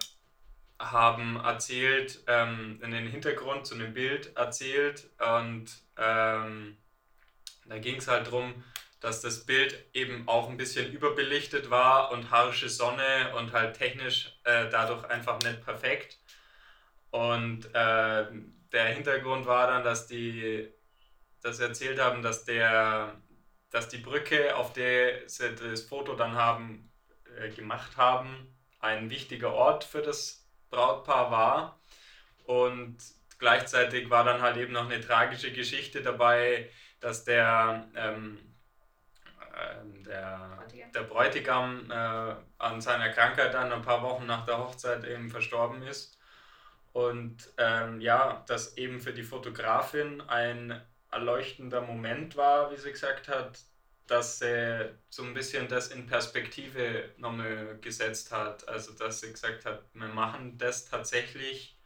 haben 0.80 1.38
erzählt, 1.38 2.23
ähm, 2.27 2.80
den 2.82 3.08
Hintergrund 3.08 3.65
zu 3.65 3.75
einem 3.75 3.93
Bild 3.93 4.36
erzählt 4.36 5.10
und 5.19 5.65
ähm, 5.97 6.77
da 7.65 7.77
ging 7.80 7.97
es 7.97 8.08
halt 8.08 8.27
darum, 8.27 8.63
dass 9.00 9.22
das 9.22 9.46
Bild 9.46 9.78
eben 9.94 10.28
auch 10.28 10.50
ein 10.50 10.58
bisschen 10.58 10.92
überbelichtet 10.92 11.70
war 11.70 12.12
und 12.12 12.32
harsche 12.32 12.70
Sonne 12.70 13.34
und 13.38 13.54
halt 13.54 13.78
technisch 13.78 14.38
äh, 14.44 14.70
dadurch 14.70 15.06
einfach 15.06 15.40
nicht 15.42 15.64
perfekt. 15.64 16.18
Und 17.12 17.66
äh, 17.74 18.26
der 18.72 18.86
Hintergrund 18.88 19.46
war 19.46 19.68
dann, 19.68 19.84
dass 19.84 20.08
die 20.08 20.68
das 21.42 21.60
erzählt 21.60 22.00
haben, 22.00 22.22
dass 22.22 22.46
der 22.46 23.22
dass 23.70 23.90
die 23.90 23.98
Brücke, 23.98 24.56
auf 24.56 24.74
der 24.74 25.28
sie 25.28 25.54
das 25.54 25.82
Foto 25.82 26.16
dann 26.16 26.36
haben 26.36 26.90
äh, 27.38 27.50
gemacht 27.50 27.98
haben, 27.98 28.56
ein 28.80 29.10
wichtiger 29.10 29.54
Ort 29.54 29.84
für 29.84 30.02
das 30.02 30.46
Brautpaar 30.70 31.32
war. 31.32 31.80
Und 32.46 32.98
gleichzeitig 33.40 34.10
war 34.10 34.24
dann 34.24 34.42
halt 34.42 34.58
eben 34.58 34.74
noch 34.74 34.86
eine 34.86 35.02
tragische 35.02 35.52
Geschichte 35.52 36.02
dabei, 36.02 36.70
dass 37.00 37.26
der 37.26 37.90
ähm, 37.96 38.47
ähm, 39.58 40.04
der, 40.04 40.65
der 40.93 41.04
Bräutigam 41.04 41.89
äh, 41.89 42.36
an 42.58 42.82
seiner 42.82 43.10
Krankheit 43.10 43.54
dann 43.54 43.72
ein 43.72 43.82
paar 43.82 44.02
Wochen 44.04 44.26
nach 44.26 44.46
der 44.46 44.58
Hochzeit 44.60 45.04
eben 45.06 45.30
verstorben 45.30 45.82
ist. 45.84 46.17
Und 46.93 47.50
ähm, 47.58 48.02
ja, 48.02 48.43
das 48.48 48.78
eben 48.78 49.00
für 49.00 49.13
die 49.13 49.24
Fotografin 49.24 50.22
ein 50.22 50.82
erleuchtender 51.12 51.82
Moment 51.82 52.36
war, 52.36 52.72
wie 52.72 52.78
sie 52.78 52.91
gesagt 52.91 53.28
hat, 53.28 53.60
dass 54.08 54.39
sie 54.39 54.89
so 55.10 55.24
ein 55.24 55.34
bisschen 55.34 55.67
das 55.67 55.89
in 55.89 56.08
Perspektive 56.08 57.10
nochmal 57.17 57.78
gesetzt 57.82 58.32
hat. 58.32 58.67
Also 58.67 58.93
dass 58.93 59.22
sie 59.22 59.32
gesagt 59.32 59.65
hat, 59.65 59.84
wir 59.93 60.08
machen 60.08 60.58
das 60.58 60.86
tatsächlich 60.86 61.78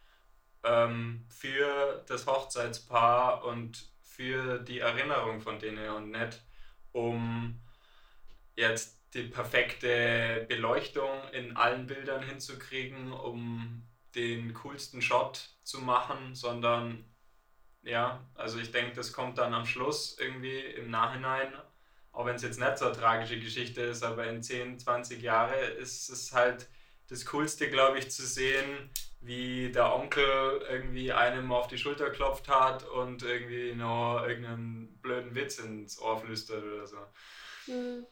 ähm, 0.64 1.26
für 1.30 2.04
das 2.08 2.28
Hochzeitspaar 2.28 3.44
und 3.44 3.90
für 4.04 4.60
die 4.60 4.80
Erinnerung 4.80 5.42
von 5.42 5.60
denen 5.60 5.90
und 5.90 6.12
nicht 6.12 6.42
um 6.92 7.60
jetzt 8.56 8.98
die 9.14 9.24
perfekte 9.24 10.46
Beleuchtung 10.48 11.10
in 11.34 11.56
allen 11.56 11.88
Bildern 11.88 12.24
hinzukriegen, 12.24 13.12
um 13.12 13.84
den 14.16 14.54
coolsten 14.54 15.02
Shot 15.02 15.50
zu 15.64 15.80
machen, 15.80 16.36
sondern 16.36 17.06
ja, 17.84 18.24
also 18.36 18.60
ich 18.60 18.72
denke, 18.72 18.96
das 18.96 19.12
kommt 19.12 19.38
dann 19.38 19.54
am 19.54 19.66
Schluss 19.66 20.18
irgendwie 20.20 20.60
im 20.60 20.90
Nachhinein, 20.90 21.54
auch 22.12 22.26
wenn 22.26 22.36
es 22.36 22.44
jetzt 22.44 22.60
nicht 22.60 22.78
so 22.78 22.86
eine 22.86 22.96
tragische 22.96 23.40
Geschichte 23.40 23.82
ist, 23.82 24.04
aber 24.04 24.28
in 24.28 24.44
10, 24.44 24.80
20 24.80 25.22
Jahren 25.22 25.60
ist 25.78 26.10
es 26.10 26.34
halt 26.34 26.68
das 27.08 27.26
Coolste, 27.26 27.70
glaube 27.70 28.00
ich, 28.00 28.12
zu 28.12 28.26
sehen, 28.26 28.90
wie 29.22 29.72
der 29.72 29.94
Onkel 29.94 30.64
irgendwie 30.70 31.12
einem 31.12 31.52
auf 31.52 31.68
die 31.68 31.78
Schulter 31.78 32.10
klopft 32.10 32.50
hat 32.50 32.88
und 32.88 33.24
irgendwie 33.24 33.76
noch 33.76 34.24
irgendeinen 34.28 35.00
blöden 35.02 35.36
Witz 35.36 35.60
ins 35.60 36.02
Ohr 36.02 36.20
flüstert 36.20 36.64
oder 36.64 36.88
so. 36.88 36.98
Mhm. 37.68 38.06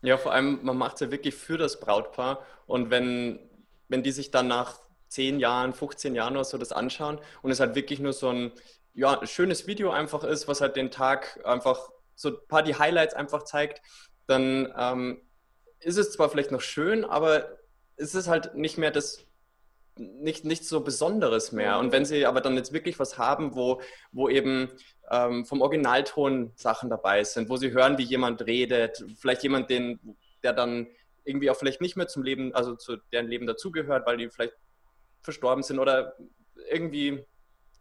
Ja, 0.00 0.16
vor 0.16 0.32
allem, 0.32 0.60
man 0.62 0.78
macht 0.78 0.94
es 0.94 1.00
ja 1.00 1.10
wirklich 1.10 1.34
für 1.34 1.58
das 1.58 1.80
Brautpaar 1.80 2.46
und 2.66 2.90
wenn, 2.90 3.40
wenn 3.88 4.02
die 4.02 4.12
sich 4.12 4.30
dann 4.30 4.48
nach 4.48 4.78
10 5.08 5.40
Jahren, 5.40 5.74
15 5.74 6.14
Jahren 6.14 6.34
oder 6.34 6.44
so 6.44 6.56
das 6.56 6.72
anschauen 6.72 7.20
und 7.42 7.50
es 7.50 7.60
halt 7.60 7.74
wirklich 7.74 7.98
nur 7.98 8.12
so 8.12 8.28
ein 8.30 8.52
ja, 8.94 9.24
schönes 9.26 9.66
Video 9.66 9.90
einfach 9.90 10.24
ist, 10.24 10.48
was 10.48 10.60
halt 10.60 10.76
den 10.76 10.90
Tag 10.90 11.40
einfach 11.44 11.90
so 12.14 12.30
ein 12.30 12.36
paar 12.48 12.62
die 12.62 12.76
Highlights 12.76 13.14
einfach 13.14 13.44
zeigt, 13.44 13.82
dann 14.26 14.72
ähm, 14.76 15.22
ist 15.80 15.98
es 15.98 16.12
zwar 16.12 16.30
vielleicht 16.30 16.52
noch 16.52 16.60
schön, 16.60 17.04
aber 17.04 17.58
es 17.96 18.14
ist 18.14 18.28
halt 18.28 18.54
nicht 18.54 18.78
mehr 18.78 18.90
das 18.90 19.27
nicht, 19.98 20.44
nichts 20.44 20.68
so 20.68 20.80
Besonderes 20.80 21.52
mehr. 21.52 21.78
Und 21.78 21.92
wenn 21.92 22.04
sie 22.04 22.26
aber 22.26 22.40
dann 22.40 22.56
jetzt 22.56 22.72
wirklich 22.72 22.98
was 22.98 23.18
haben, 23.18 23.54
wo, 23.54 23.80
wo 24.12 24.28
eben 24.28 24.68
ähm, 25.10 25.44
vom 25.44 25.60
Originalton 25.60 26.52
Sachen 26.54 26.90
dabei 26.90 27.24
sind, 27.24 27.48
wo 27.48 27.56
sie 27.56 27.72
hören, 27.72 27.98
wie 27.98 28.04
jemand 28.04 28.46
redet, 28.46 29.04
vielleicht 29.18 29.42
jemand, 29.42 29.70
den, 29.70 29.98
der 30.42 30.52
dann 30.52 30.86
irgendwie 31.24 31.50
auch 31.50 31.56
vielleicht 31.56 31.80
nicht 31.80 31.96
mehr 31.96 32.08
zum 32.08 32.22
Leben, 32.22 32.54
also 32.54 32.74
zu 32.74 32.96
deren 33.12 33.26
Leben 33.26 33.46
dazugehört, 33.46 34.06
weil 34.06 34.16
die 34.16 34.30
vielleicht 34.30 34.54
verstorben 35.22 35.62
sind 35.62 35.78
oder 35.78 36.16
irgendwie 36.70 37.24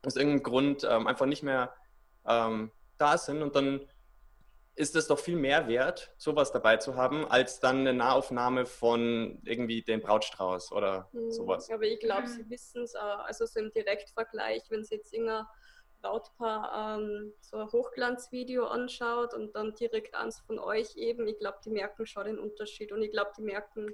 aus 0.06 0.15
irgendeinem 0.15 0.43
Grund 0.43 0.88
ähm, 0.89 1.08
einfach 1.08 1.25
nicht 1.25 1.43
mehr 1.43 1.73
ähm, 2.27 2.71
da 2.97 3.17
sind 3.17 3.41
und 3.41 3.56
dann 3.56 3.82
ist 4.78 4.96
es 4.96 5.08
doch 5.08 5.18
viel 5.18 5.36
mehr 5.36 5.68
wert, 5.68 6.13
sowas 6.18 6.52
dabei 6.52 6.78
zu 6.78 6.96
haben, 6.96 7.26
als 7.26 7.60
dann 7.60 7.80
eine 7.80 7.94
Nahaufnahme 7.94 8.68
von 8.68 9.42
irgendwie 9.44 9.82
dem 9.82 10.02
Brautstrauß 10.02 10.72
oder 10.72 11.10
mhm, 11.13 11.32
sowas. 11.32 11.70
Aber 11.72 11.86
ich 11.86 12.00
glaube, 12.00 12.28
sie 12.28 12.48
wissen 12.48 12.84
es 12.84 12.96
auch, 12.96 13.20
also 13.20 13.48
so 13.48 13.60
im 13.60 13.72
Direktvergleich, 13.72 14.63
wenn 14.70 14.84
sie 14.84 14.96
jetzt 14.96 15.12
irgendein 15.12 15.46
Brautpaar 16.02 17.00
ähm, 17.00 17.34
so 17.42 17.58
ein 17.58 17.72
Hochglanzvideo 17.72 18.68
anschaut 18.68 19.34
und 19.34 19.56
dann 19.56 19.74
direkt 19.74 20.13
eins 20.13 20.40
von 20.42 20.60
euch 20.60 20.96
eben, 20.96 21.28
ich 21.28 21.40
glaube, 21.40 21.58
die 21.66 21.72
merken 21.72 22.06
schon 22.06 22.26
den 22.26 22.38
Unterschied 22.38 22.92
und 22.92 23.02
ich 23.02 23.12
glaube, 23.12 23.32
die 23.36 23.42
merken, 23.42 23.92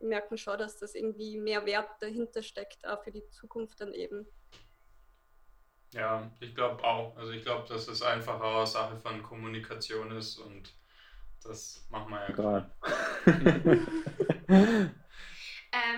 merken 0.00 0.36
schon, 0.36 0.58
dass 0.58 0.78
das 0.78 0.96
irgendwie 0.96 1.38
mehr 1.38 1.64
Wert 1.64 1.90
dahinter 2.00 2.42
steckt, 2.42 2.84
auch 2.88 3.04
für 3.04 3.12
die 3.12 3.28
Zukunft 3.28 3.80
dann 3.80 3.94
eben. 3.94 4.26
Ja, 5.92 6.30
ich 6.40 6.54
glaube 6.54 6.84
auch. 6.84 7.16
Also 7.16 7.32
ich 7.32 7.42
glaube, 7.42 7.68
dass 7.68 7.88
es 7.88 8.02
einfach 8.02 8.40
eine 8.40 8.66
Sache 8.66 8.96
von 8.96 9.22
Kommunikation 9.22 10.16
ist 10.16 10.38
und 10.38 10.72
das 11.42 11.86
machen 11.90 12.10
wir 12.10 12.20
ja 12.20 12.32
gerade. 12.32 12.70
ähm, 14.48 14.92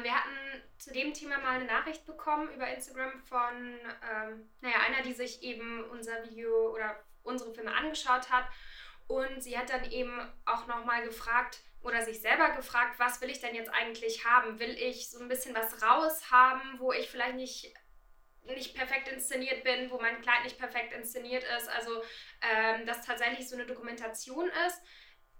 wir 0.02 0.14
hatten 0.14 0.62
zu 0.78 0.92
dem 0.92 1.12
Thema 1.12 1.38
mal 1.38 1.57
eine 1.57 1.66
Nachricht 1.66 2.07
bekommen 2.07 2.48
über 2.55 2.68
Instagram 2.68 3.20
von 3.20 3.78
ähm, 4.11 4.48
naja, 4.61 4.76
einer, 4.87 5.02
die 5.02 5.12
sich 5.12 5.42
eben 5.42 5.85
unser 5.90 6.24
Video 6.24 6.72
oder 6.72 6.96
unsere 7.22 7.52
Filme 7.52 7.74
angeschaut 7.74 8.31
hat. 8.31 8.46
Und 9.09 9.42
sie 9.42 9.59
hat 9.59 9.70
dann 9.70 9.85
eben 9.90 10.20
auch 10.46 10.66
nochmal 10.66 11.05
gefragt 11.05 11.61
oder 11.83 12.02
sich 12.02 12.20
selber 12.20 12.50
gefragt, 12.50 12.98
was 12.98 13.20
will 13.20 13.31
ich 13.31 13.40
denn 13.40 13.55
jetzt 13.55 13.70
eigentlich 13.70 14.24
haben? 14.24 14.59
Will 14.59 14.76
ich 14.78 15.11
so 15.11 15.20
ein 15.20 15.28
bisschen 15.28 15.55
was 15.55 15.83
raus 15.83 16.31
haben, 16.31 16.78
wo 16.78 16.92
ich 16.92 17.11
vielleicht 17.11 17.37
nicht 17.37 17.74
nicht 18.44 18.74
perfekt 18.74 19.09
inszeniert 19.09 19.64
bin, 19.64 19.90
wo 19.90 20.00
mein 20.00 20.20
Kleid 20.20 20.44
nicht 20.44 20.59
perfekt 20.59 20.92
inszeniert 20.92 21.44
ist. 21.57 21.68
Also, 21.68 22.02
ähm, 22.42 22.87
dass 22.87 23.07
tatsächlich 23.07 23.48
so 23.48 23.57
eine 23.57 23.66
Dokumentation 23.66 24.50
ist, 24.66 24.81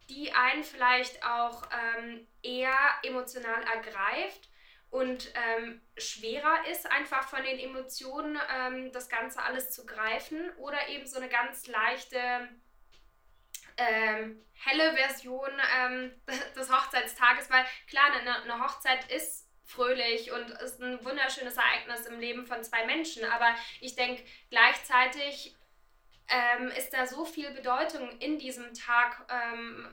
die 0.09 0.33
einen 0.33 0.65
vielleicht 0.65 1.25
auch 1.25 1.63
ähm, 1.73 2.27
eher 2.43 2.77
emotional 3.03 3.63
ergreift 3.63 4.49
und 4.91 5.33
ähm, 5.35 5.81
schwerer 5.97 6.67
ist, 6.71 6.91
einfach 6.91 7.27
von 7.29 7.43
den 7.43 7.59
Emotionen 7.59 8.39
ähm, 8.55 8.93
das 8.93 9.09
Ganze 9.09 9.43
alles 9.43 9.71
zu 9.71 9.87
greifen 9.87 10.51
oder 10.59 10.89
eben 10.89 11.07
so 11.07 11.17
eine 11.17 11.31
ganz 11.31 11.67
leichte, 11.67 12.19
ähm, 13.79 14.45
helle 14.53 14.95
Version 14.95 15.51
ähm, 15.79 16.13
des 16.57 16.71
Hochzeitstages, 16.71 17.51
weil 17.51 17.65
klar, 17.89 18.13
eine, 18.13 18.43
eine 18.43 18.63
Hochzeit 18.63 19.11
ist 19.11 19.42
fröhlich 19.65 20.33
und 20.33 20.51
ist 20.51 20.81
ein 20.81 21.05
wunderschönes 21.05 21.57
Ereignis 21.57 22.07
im 22.07 22.21
Leben 22.21 22.47
von 22.47 22.63
zwei 22.63 22.87
Menschen. 22.87 23.25
Aber 23.25 23.55
ich 23.81 23.95
denke, 23.95 24.23
gleichzeitig 24.51 25.55
ähm, 26.29 26.69
ist 26.69 26.93
da 26.93 27.07
so 27.07 27.25
viel 27.25 27.51
Bedeutung 27.51 28.11
in 28.19 28.39
diesem 28.39 28.73
Tag, 28.75 29.27
ähm, 29.31 29.87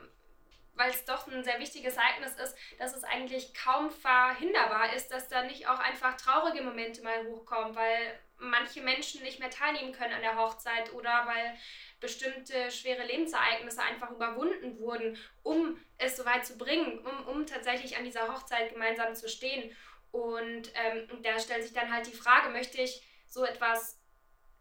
weil 0.73 0.91
es 0.91 1.03
doch 1.03 1.27
ein 1.27 1.43
sehr 1.43 1.59
wichtiges 1.59 1.97
Ereignis 1.97 2.35
ist, 2.35 2.55
dass 2.77 2.95
es 2.95 3.03
eigentlich 3.03 3.53
kaum 3.53 3.91
verhinderbar 3.91 4.93
ist, 4.93 5.09
dass 5.09 5.27
da 5.27 5.43
nicht 5.43 5.67
auch 5.67 5.79
einfach 5.79 6.15
traurige 6.15 6.63
Momente 6.63 7.01
mal 7.01 7.25
hochkommen, 7.25 7.75
weil 7.75 8.19
manche 8.37 8.81
Menschen 8.81 9.21
nicht 9.21 9.39
mehr 9.39 9.49
teilnehmen 9.49 9.91
können 9.91 10.13
an 10.13 10.21
der 10.21 10.37
Hochzeit 10.37 10.93
oder 10.93 11.27
weil 11.27 11.57
bestimmte 11.99 12.71
schwere 12.71 13.05
Lebensereignisse 13.05 13.81
einfach 13.81 14.11
überwunden 14.11 14.79
wurden, 14.79 15.17
um 15.43 15.79
es 15.97 16.17
so 16.17 16.25
weit 16.25 16.45
zu 16.45 16.57
bringen, 16.57 16.99
um, 16.99 17.27
um 17.27 17.45
tatsächlich 17.45 17.97
an 17.97 18.05
dieser 18.05 18.33
Hochzeit 18.33 18.73
gemeinsam 18.73 19.15
zu 19.15 19.27
stehen. 19.27 19.75
Und 20.11 20.71
ähm, 20.73 21.21
da 21.23 21.39
stellt 21.39 21.63
sich 21.63 21.73
dann 21.73 21.93
halt 21.93 22.07
die 22.07 22.15
Frage, 22.15 22.49
möchte 22.49 22.81
ich 22.81 23.03
so 23.27 23.45
etwas 23.45 23.99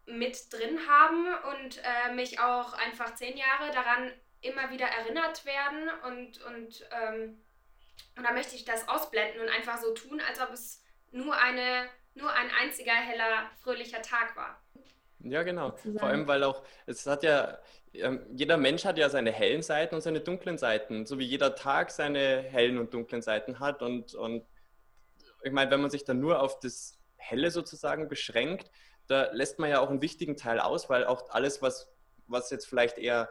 mit 0.05 0.51
drin 0.51 0.79
haben 0.87 1.27
und 1.51 1.81
äh, 1.83 2.13
mich 2.13 2.39
auch 2.39 2.73
einfach 2.73 3.15
zehn 3.15 3.37
Jahre 3.37 3.71
daran 3.71 4.11
immer 4.41 4.69
wieder 4.71 4.87
erinnert 4.87 5.45
werden 5.45 5.89
und, 6.05 6.41
und, 6.43 6.87
ähm, 6.91 7.41
und 8.15 8.23
dann 8.23 8.33
möchte 8.33 8.55
ich 8.55 8.65
das 8.65 8.87
ausblenden 8.87 9.41
und 9.41 9.49
einfach 9.49 9.77
so 9.77 9.93
tun, 9.93 10.21
als 10.21 10.39
ob 10.39 10.51
es 10.51 10.83
nur, 11.11 11.37
eine, 11.37 11.89
nur 12.15 12.31
ein 12.31 12.49
einziger 12.51 12.93
heller, 12.93 13.49
fröhlicher 13.61 14.01
Tag 14.01 14.35
war. 14.35 14.61
Ja, 15.21 15.43
genau. 15.43 15.71
Vor 15.71 16.03
allem, 16.03 16.27
weil 16.27 16.43
auch, 16.43 16.63
es 16.85 17.05
hat 17.05 17.23
ja, 17.23 17.59
ähm, 17.93 18.25
jeder 18.31 18.57
Mensch 18.57 18.85
hat 18.85 18.97
ja 18.97 19.09
seine 19.09 19.31
hellen 19.31 19.61
Seiten 19.61 19.95
und 19.95 20.01
seine 20.01 20.21
dunklen 20.21 20.57
Seiten, 20.57 21.05
so 21.05 21.19
wie 21.19 21.25
jeder 21.25 21.55
Tag 21.55 21.91
seine 21.91 22.41
hellen 22.41 22.77
und 22.77 22.93
dunklen 22.93 23.21
Seiten 23.21 23.59
hat. 23.59 23.81
Und, 23.81 24.13
und 24.15 24.45
ich 25.43 25.51
meine, 25.51 25.71
wenn 25.71 25.81
man 25.81 25.89
sich 25.89 26.05
dann 26.05 26.19
nur 26.19 26.41
auf 26.41 26.59
das 26.59 26.99
Helle 27.17 27.51
sozusagen 27.51 28.07
beschränkt, 28.07 28.71
da 29.07 29.29
lässt 29.31 29.59
man 29.59 29.69
ja 29.69 29.79
auch 29.79 29.89
einen 29.89 30.01
wichtigen 30.01 30.37
Teil 30.37 30.59
aus, 30.59 30.89
weil 30.89 31.05
auch 31.05 31.29
alles, 31.31 31.61
was, 31.61 31.91
was 32.27 32.49
jetzt 32.51 32.67
vielleicht 32.67 32.97
eher 32.97 33.29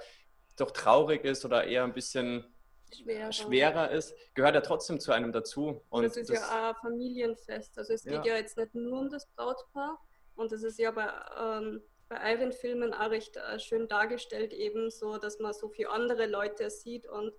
doch 0.57 0.73
traurig 0.73 1.25
ist 1.25 1.45
oder 1.45 1.65
eher 1.65 1.85
ein 1.85 1.95
bisschen 1.95 2.45
schwerer, 2.93 3.33
schwerer 3.33 3.91
ist, 3.91 4.15
gehört 4.35 4.55
ja 4.55 4.61
trotzdem 4.61 4.99
zu 5.01 5.13
einem 5.13 5.33
dazu. 5.33 5.83
Und 5.89 6.05
das 6.05 6.17
ist 6.17 6.31
das, 6.31 6.41
ja 6.41 6.71
ein 6.71 6.75
Familienfest. 6.77 7.79
Also 7.79 7.93
es 7.93 8.03
geht 8.03 8.13
ja. 8.13 8.25
ja 8.25 8.37
jetzt 8.37 8.57
nicht 8.57 8.75
nur 8.75 9.01
um 9.01 9.09
das 9.09 9.27
Brautpaar, 9.27 10.01
und 10.39 10.53
das 10.53 10.63
ist 10.63 10.79
ja 10.79 10.91
bei, 10.91 11.09
ähm, 11.39 11.83
bei 12.09 12.33
euren 12.33 12.53
Filmen 12.53 12.95
auch 12.95 13.11
recht 13.11 13.37
äh, 13.37 13.59
schön 13.59 13.89
dargestellt, 13.89 14.53
eben 14.53 14.91
so, 14.91 15.19
dass 15.19 15.39
man 15.41 15.53
so 15.53 15.69
viele 15.69 15.91
andere 15.91 16.27
Leute 16.27 16.71
sieht 16.71 17.07
und 17.09 17.33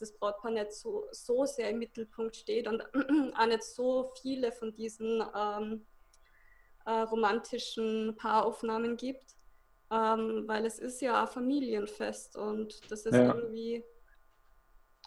das 0.00 0.12
Brautpaar 0.12 0.52
nicht 0.52 0.72
so, 0.72 1.06
so 1.10 1.44
sehr 1.44 1.70
im 1.70 1.78
Mittelpunkt 1.78 2.36
steht 2.36 2.66
und 2.66 2.82
auch 3.36 3.46
nicht 3.46 3.62
so 3.62 4.12
viele 4.22 4.52
von 4.52 4.72
diesen 4.72 5.22
ähm, 5.36 5.86
äh, 6.86 6.90
romantischen 6.90 8.16
Paaraufnahmen 8.16 8.96
gibt, 8.96 9.34
ähm, 9.90 10.44
weil 10.46 10.64
es 10.64 10.78
ist 10.78 11.02
ja 11.02 11.22
ein 11.22 11.28
Familienfest 11.28 12.36
und 12.36 12.90
das 12.90 13.04
ist 13.04 13.14
ja. 13.14 13.34
irgendwie 13.34 13.84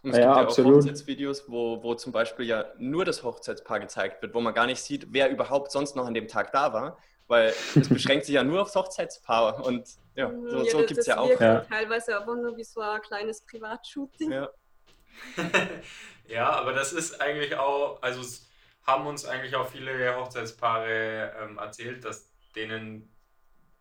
und 0.04 0.12
es 0.12 0.18
ja, 0.18 0.26
gibt 0.26 0.36
ja 0.36 0.42
absolut. 0.44 0.74
auch 0.74 0.78
Hochzeitsvideos, 0.78 1.44
wo, 1.48 1.84
wo 1.84 1.94
zum 1.94 2.12
Beispiel 2.12 2.46
ja 2.46 2.66
nur 2.80 3.06
das 3.06 3.24
Hochzeitspaar 3.24 3.80
gezeigt 3.80 4.22
wird, 4.22 4.34
wo 4.34 4.42
man 4.42 4.54
gar 4.54 4.66
nicht 4.66 4.82
sieht, 4.82 5.08
wer 5.12 5.30
überhaupt 5.30 5.72
sonst 5.72 5.96
noch 5.96 6.06
an 6.06 6.16
dem 6.16 6.28
Tag 6.28 6.52
da 6.52 6.74
war, 6.74 6.98
weil 7.32 7.54
es 7.76 7.88
beschränkt 7.88 8.26
sich 8.26 8.36
ja 8.36 8.44
nur 8.44 8.62
aufs 8.62 8.76
Hochzeitspaar 8.76 9.66
und 9.66 9.88
ja, 10.16 10.28
mhm. 10.28 10.50
so, 10.50 10.64
ja, 10.64 10.72
so 10.72 10.78
gibt 10.80 11.00
es 11.00 11.08
ja 11.08 11.18
auch. 11.18 11.40
Ja. 11.40 11.62
Teilweise 11.62 12.18
aber 12.18 12.36
nur 12.36 12.58
wie 12.58 12.64
so 12.66 12.82
ein 12.82 13.02
kleines 13.02 13.42
Privatshooting. 13.46 14.32
Ja. 14.34 14.50
ja, 16.28 16.50
aber 16.50 16.74
das 16.74 16.92
ist 16.92 17.22
eigentlich 17.22 17.56
auch, 17.56 18.02
also 18.02 18.22
haben 18.84 19.08
uns 19.08 19.24
eigentlich 19.26 19.56
auch 19.56 19.70
viele 19.70 20.14
Hochzeitspaare 20.18 21.34
ähm, 21.42 21.58
erzählt, 21.58 22.04
dass 22.04 22.30
denen 22.54 23.10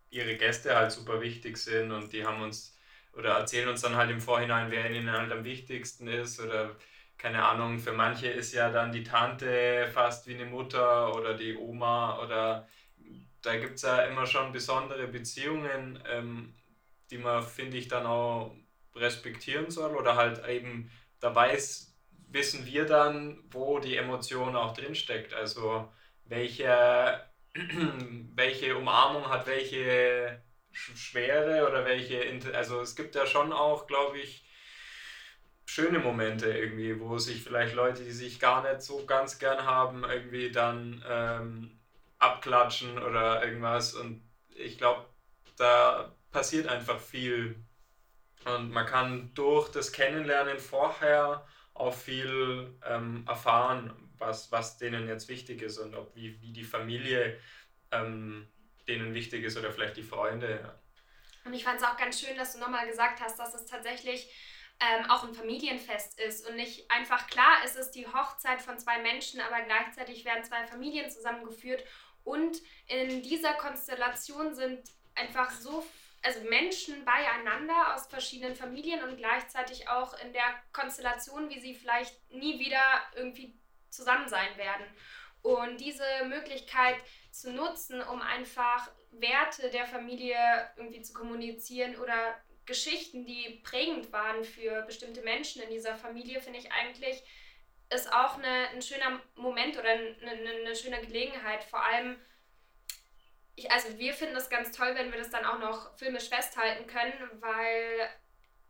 ihre 0.09 0.37
Gäste 0.37 0.73
halt 0.73 0.93
super 0.93 1.19
wichtig 1.19 1.57
sind 1.57 1.91
und 1.91 2.13
die 2.13 2.25
haben 2.25 2.41
uns 2.41 2.77
oder 3.17 3.31
erzählen 3.31 3.67
uns 3.67 3.81
dann 3.81 3.97
halt 3.97 4.11
im 4.11 4.21
Vorhinein, 4.21 4.71
wer 4.71 4.89
ihnen 4.89 5.11
halt 5.11 5.29
am 5.33 5.43
wichtigsten 5.43 6.07
ist 6.07 6.39
oder 6.39 6.77
keine 7.17 7.43
Ahnung, 7.43 7.79
für 7.79 7.91
manche 7.91 8.27
ist 8.27 8.53
ja 8.53 8.71
dann 8.71 8.93
die 8.93 9.03
Tante 9.03 9.89
fast 9.93 10.25
wie 10.27 10.35
eine 10.35 10.45
Mutter 10.45 11.13
oder 11.13 11.33
die 11.33 11.55
Oma 11.55 12.19
oder 12.23 12.67
da 13.41 13.57
gibt 13.57 13.75
es 13.75 13.81
ja 13.81 14.03
immer 14.03 14.25
schon 14.25 14.51
besondere 14.51 15.07
Beziehungen, 15.07 16.01
ähm, 16.07 16.53
die 17.09 17.17
man, 17.17 17.43
finde 17.43 17.77
ich, 17.77 17.87
dann 17.87 18.05
auch 18.05 18.55
respektieren 18.95 19.71
soll 19.71 19.95
oder 19.95 20.15
halt 20.15 20.47
eben 20.47 20.91
dabei 21.19 21.53
ist, 21.53 21.97
wissen 22.29 22.65
wir 22.65 22.85
dann, 22.85 23.43
wo 23.49 23.79
die 23.79 23.97
Emotion 23.97 24.55
auch 24.55 24.73
drinsteckt. 24.73 25.33
Also 25.33 25.91
welche, 26.25 27.29
welche 28.35 28.77
Umarmung 28.77 29.29
hat 29.29 29.47
welche 29.47 30.41
Schwere 30.71 31.67
oder 31.67 31.85
welche, 31.85 32.23
also 32.55 32.79
es 32.81 32.95
gibt 32.95 33.15
ja 33.15 33.25
schon 33.25 33.51
auch, 33.51 33.87
glaube 33.87 34.19
ich, 34.19 34.45
schöne 35.65 35.99
Momente 35.99 36.49
irgendwie, 36.49 36.99
wo 36.99 37.17
sich 37.17 37.43
vielleicht 37.43 37.75
Leute, 37.75 38.03
die 38.03 38.11
sich 38.11 38.39
gar 38.39 38.63
nicht 38.63 38.81
so 38.81 39.05
ganz 39.05 39.39
gern 39.39 39.65
haben, 39.65 40.03
irgendwie 40.03 40.51
dann 40.51 41.03
ähm, 41.07 41.80
abklatschen 42.21 43.01
oder 43.01 43.43
irgendwas. 43.43 43.93
Und 43.93 44.23
ich 44.55 44.77
glaube, 44.77 45.05
da 45.57 46.15
passiert 46.31 46.67
einfach 46.67 46.99
viel. 46.99 47.63
Und 48.45 48.71
man 48.71 48.85
kann 48.85 49.33
durch 49.33 49.69
das 49.69 49.91
Kennenlernen 49.91 50.59
vorher 50.59 51.45
auch 51.73 51.93
viel 51.93 52.73
ähm, 52.85 53.25
erfahren, 53.27 53.93
was, 54.17 54.51
was 54.51 54.77
denen 54.77 55.07
jetzt 55.07 55.29
wichtig 55.29 55.61
ist 55.61 55.77
und 55.77 55.95
ob 55.95 56.15
wie, 56.15 56.39
wie 56.41 56.53
die 56.53 56.63
Familie 56.63 57.39
ähm, 57.91 58.47
denen 58.87 59.13
wichtig 59.13 59.43
ist 59.43 59.57
oder 59.57 59.71
vielleicht 59.71 59.97
die 59.97 60.03
Freunde. 60.03 60.79
Und 61.43 61.53
ich 61.53 61.63
fand 61.63 61.79
es 61.79 61.83
auch 61.83 61.97
ganz 61.97 62.19
schön, 62.19 62.35
dass 62.37 62.53
du 62.53 62.59
nochmal 62.59 62.87
gesagt 62.87 63.19
hast, 63.19 63.39
dass 63.39 63.53
es 63.55 63.65
tatsächlich 63.65 64.31
ähm, 64.79 65.09
auch 65.09 65.23
ein 65.23 65.33
Familienfest 65.33 66.19
ist 66.19 66.47
und 66.47 66.55
nicht 66.55 66.89
einfach 66.89 67.27
klar, 67.27 67.61
es 67.63 67.75
ist 67.75 67.91
die 67.91 68.07
Hochzeit 68.07 68.61
von 68.61 68.77
zwei 68.79 68.99
Menschen, 68.99 69.39
aber 69.41 69.61
gleichzeitig 69.61 70.25
werden 70.25 70.43
zwei 70.43 70.65
Familien 70.65 71.09
zusammengeführt 71.09 71.83
und 72.23 72.57
in 72.87 73.21
dieser 73.21 73.53
Konstellation 73.53 74.53
sind 74.53 74.79
einfach 75.15 75.51
so 75.51 75.85
also 76.23 76.39
Menschen 76.41 77.03
beieinander 77.03 77.95
aus 77.95 78.07
verschiedenen 78.07 78.55
Familien 78.55 79.03
und 79.03 79.17
gleichzeitig 79.17 79.89
auch 79.89 80.13
in 80.23 80.33
der 80.33 80.43
Konstellation, 80.71 81.49
wie 81.49 81.59
sie 81.59 81.73
vielleicht 81.73 82.15
nie 82.31 82.59
wieder 82.59 82.81
irgendwie 83.15 83.55
zusammen 83.89 84.29
sein 84.29 84.55
werden. 84.57 84.85
Und 85.41 85.81
diese 85.81 86.05
Möglichkeit 86.27 86.97
zu 87.31 87.51
nutzen, 87.51 88.01
um 88.01 88.21
einfach 88.21 88.91
Werte 89.11 89.69
der 89.71 89.87
Familie 89.87 90.37
irgendwie 90.77 91.01
zu 91.01 91.13
kommunizieren 91.13 91.95
oder 91.95 92.35
Geschichten, 92.65 93.25
die 93.25 93.59
prägend 93.63 94.11
waren 94.11 94.43
für 94.43 94.83
bestimmte 94.83 95.21
Menschen 95.21 95.63
in 95.63 95.71
dieser 95.71 95.95
Familie, 95.95 96.39
finde 96.39 96.59
ich 96.59 96.71
eigentlich, 96.71 97.23
ist 97.93 98.11
auch 98.11 98.37
eine, 98.37 98.69
ein 98.69 98.81
schöner 98.81 99.21
Moment 99.35 99.77
oder 99.77 99.89
eine, 99.89 100.15
eine 100.21 100.75
schöne 100.75 101.01
Gelegenheit. 101.01 101.63
Vor 101.63 101.83
allem, 101.83 102.17
ich, 103.55 103.69
also 103.71 103.97
wir 103.97 104.13
finden 104.13 104.35
es 104.35 104.49
ganz 104.49 104.75
toll, 104.75 104.93
wenn 104.95 105.11
wir 105.11 105.19
das 105.19 105.29
dann 105.29 105.45
auch 105.45 105.59
noch 105.59 105.97
filmisch 105.97 106.29
festhalten 106.29 106.87
können, 106.87 107.13
weil 107.39 108.09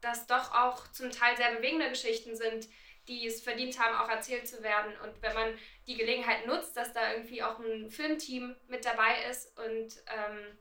das 0.01 0.28
doch 0.28 0.53
auch 0.53 0.91
zum 0.91 1.11
Teil 1.11 1.38
sehr 1.38 1.51
bewegende 1.51 1.89
Geschichten 1.89 2.36
sind, 2.36 2.67
die 3.07 3.28
es 3.28 3.41
verdient 3.41 3.80
haben, 3.80 3.95
auch 3.95 4.09
erzählt 4.09 4.47
zu 4.47 4.63
werden. 4.63 4.93
Und 5.03 5.22
wenn 5.22 5.34
man 5.34 5.57
die 5.88 5.97
Gelegenheit 5.97 6.47
nutzt, 6.47 6.76
dass 6.76 6.93
da 6.93 7.13
irgendwie 7.13 7.43
auch 7.43 7.59
ein 7.59 7.89
Filmteam 7.89 8.55
mit 8.67 8.86
dabei 8.86 9.24
ist 9.30 9.57
und 9.57 10.03
ähm, 10.07 10.57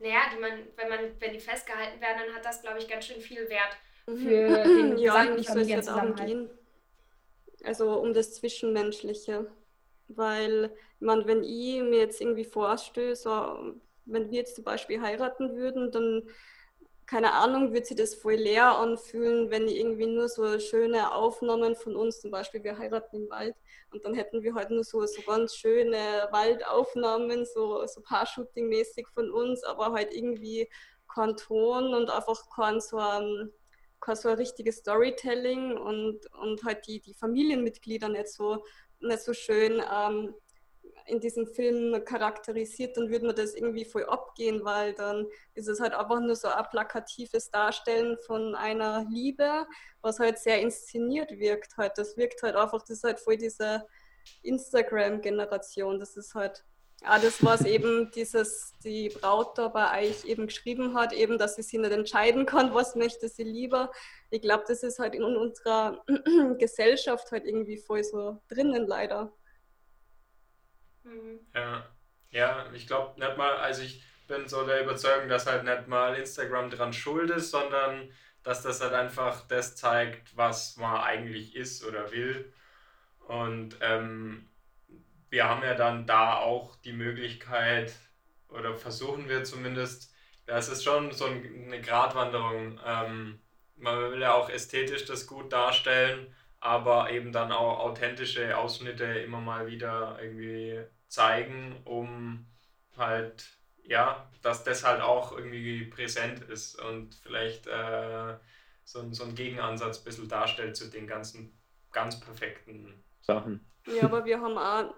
naja, 0.00 0.20
die 0.32 0.38
man, 0.38 0.52
wenn 0.76 0.88
man, 0.88 1.20
wenn 1.20 1.32
die 1.32 1.40
festgehalten 1.40 2.00
werden, 2.00 2.22
dann 2.26 2.34
hat 2.34 2.44
das, 2.44 2.62
glaube 2.62 2.78
ich, 2.78 2.88
ganz 2.88 3.06
schön 3.06 3.20
viel 3.20 3.48
Wert 3.48 3.76
mhm. 4.06 4.16
für 4.16 4.64
den 4.64 4.98
ja, 4.98 5.24
gesamten 5.24 5.44
Familienzusammenhalt. 5.44 6.57
Also 7.64 7.98
um 8.00 8.12
das 8.14 8.34
Zwischenmenschliche. 8.34 9.50
Weil, 10.08 10.74
man, 11.00 11.26
wenn 11.26 11.44
ich 11.44 11.82
mir 11.82 11.98
jetzt 11.98 12.20
irgendwie 12.20 12.44
vorstöße, 12.44 13.74
wenn 14.06 14.30
wir 14.30 14.38
jetzt 14.38 14.54
zum 14.56 14.64
Beispiel 14.64 15.00
heiraten 15.02 15.54
würden, 15.56 15.90
dann 15.90 16.22
keine 17.08 17.32
Ahnung, 17.32 17.72
wird 17.72 17.86
sich 17.86 17.96
das 17.96 18.14
voll 18.14 18.34
leer 18.34 18.76
anfühlen, 18.76 19.50
wenn 19.50 19.66
irgendwie 19.66 20.06
nur 20.06 20.28
so 20.28 20.58
schöne 20.60 21.14
Aufnahmen 21.14 21.74
von 21.74 21.96
uns, 21.96 22.20
zum 22.20 22.30
Beispiel 22.30 22.62
wir 22.62 22.76
heiraten 22.76 23.16
im 23.16 23.30
Wald, 23.30 23.56
und 23.90 24.04
dann 24.04 24.12
hätten 24.12 24.42
wir 24.42 24.54
halt 24.54 24.68
nur 24.70 24.84
so, 24.84 25.04
so 25.06 25.22
ganz 25.22 25.56
schöne 25.56 26.28
Waldaufnahmen, 26.30 27.46
so, 27.46 27.86
so 27.86 28.02
Paar-Shooting-mäßig 28.02 29.06
von 29.14 29.30
uns, 29.30 29.64
aber 29.64 29.92
halt 29.92 30.14
irgendwie 30.14 30.68
kein 31.12 31.34
Ton 31.36 31.94
und 31.94 32.10
einfach 32.10 32.50
kein 32.54 32.78
so 32.78 32.98
ein, 32.98 33.50
kein 34.00 34.16
so 34.16 34.30
richtiges 34.32 34.78
Storytelling 34.78 35.76
und, 35.76 36.20
und 36.34 36.64
halt 36.64 36.86
die, 36.86 37.00
die 37.00 37.14
Familienmitglieder 37.14 38.08
nicht 38.08 38.28
so, 38.28 38.64
nicht 39.00 39.20
so 39.20 39.32
schön 39.32 39.82
ähm, 39.92 40.34
in 41.06 41.20
diesem 41.20 41.46
Film 41.46 42.04
charakterisiert, 42.04 42.96
dann 42.96 43.10
würde 43.10 43.26
man 43.26 43.36
das 43.36 43.54
irgendwie 43.54 43.84
voll 43.84 44.04
abgehen, 44.04 44.64
weil 44.64 44.92
dann 44.94 45.26
ist 45.54 45.68
es 45.68 45.80
halt 45.80 45.94
einfach 45.94 46.20
nur 46.20 46.36
so 46.36 46.48
ein 46.48 46.64
plakatives 46.70 47.50
Darstellen 47.50 48.18
von 48.26 48.54
einer 48.54 49.06
Liebe, 49.10 49.66
was 50.02 50.18
halt 50.18 50.38
sehr 50.38 50.60
inszeniert 50.60 51.30
wirkt. 51.38 51.76
Halt. 51.76 51.96
Das 51.96 52.16
wirkt 52.16 52.42
halt 52.42 52.56
einfach, 52.56 52.80
das 52.80 52.98
ist 52.98 53.04
halt 53.04 53.20
voll 53.20 53.36
diese 53.36 53.86
Instagram-Generation. 54.42 55.98
Das 55.98 56.16
ist 56.16 56.34
halt 56.34 56.64
ja, 57.02 57.18
das, 57.18 57.44
was 57.44 57.64
eben 57.64 58.10
dieses, 58.10 58.76
die 58.82 59.08
Braut 59.08 59.56
da 59.56 59.68
bei 59.68 60.08
euch 60.08 60.24
eben 60.24 60.46
geschrieben 60.46 60.94
hat, 60.94 61.12
eben, 61.12 61.38
dass 61.38 61.56
sie 61.56 61.62
sich 61.62 61.78
nicht 61.78 61.92
entscheiden 61.92 62.44
kann, 62.44 62.74
was 62.74 62.96
möchte 62.96 63.28
sie 63.28 63.44
lieber. 63.44 63.92
Ich 64.30 64.42
glaube, 64.42 64.64
das 64.66 64.82
ist 64.82 64.98
halt 64.98 65.14
in 65.14 65.22
unserer 65.22 66.04
Gesellschaft 66.58 67.30
halt 67.30 67.44
irgendwie 67.44 67.78
voll 67.78 68.02
so 68.02 68.42
drinnen 68.48 68.86
leider. 68.86 69.32
Mhm. 71.04 71.40
Ja. 71.54 71.86
ja, 72.30 72.72
ich 72.74 72.86
glaube 72.86 73.18
nicht 73.18 73.36
mal, 73.36 73.56
also 73.56 73.82
ich 73.82 74.02
bin 74.26 74.48
so 74.48 74.66
der 74.66 74.82
Überzeugung, 74.82 75.28
dass 75.28 75.46
halt 75.46 75.64
nicht 75.64 75.88
mal 75.88 76.14
Instagram 76.16 76.70
dran 76.70 76.92
schuld 76.92 77.30
ist, 77.30 77.50
sondern 77.50 78.12
dass 78.42 78.62
das 78.62 78.80
halt 78.80 78.92
einfach 78.92 79.46
das 79.46 79.76
zeigt, 79.76 80.36
was 80.36 80.76
man 80.76 81.00
eigentlich 81.00 81.54
ist 81.54 81.84
oder 81.84 82.10
will. 82.12 82.52
Und 83.26 83.76
ähm, 83.80 84.47
wir 85.30 85.48
haben 85.48 85.62
ja 85.62 85.74
dann 85.74 86.06
da 86.06 86.36
auch 86.38 86.76
die 86.76 86.92
Möglichkeit, 86.92 87.92
oder 88.48 88.74
versuchen 88.74 89.28
wir 89.28 89.44
zumindest, 89.44 90.14
das 90.46 90.68
ist 90.68 90.84
schon 90.84 91.12
so 91.12 91.26
eine 91.26 91.80
Gratwanderung. 91.80 92.80
Ähm, 92.84 93.40
man 93.76 94.10
will 94.10 94.20
ja 94.20 94.34
auch 94.34 94.48
ästhetisch 94.48 95.04
das 95.04 95.26
gut 95.26 95.52
darstellen, 95.52 96.34
aber 96.60 97.10
eben 97.10 97.32
dann 97.32 97.52
auch 97.52 97.78
authentische 97.80 98.56
Ausschnitte 98.56 99.04
immer 99.04 99.40
mal 99.40 99.66
wieder 99.66 100.18
irgendwie 100.20 100.80
zeigen, 101.08 101.76
um 101.84 102.46
halt, 102.96 103.48
ja, 103.84 104.28
dass 104.42 104.64
das 104.64 104.84
halt 104.84 105.00
auch 105.00 105.32
irgendwie 105.32 105.84
präsent 105.84 106.40
ist 106.44 106.80
und 106.80 107.14
vielleicht 107.14 107.66
äh, 107.66 108.34
so, 108.84 109.12
so 109.12 109.24
ein 109.24 109.34
Gegenansatz 109.34 109.98
ein 109.98 110.04
bisschen 110.04 110.28
darstellt 110.28 110.76
zu 110.76 110.90
den 110.90 111.06
ganzen 111.06 111.56
ganz 111.92 112.18
perfekten 112.18 113.04
Sachen. 113.20 113.64
Ja, 113.94 114.04
aber 114.04 114.24
wir 114.24 114.40
haben 114.40 114.58
auch 114.58 114.94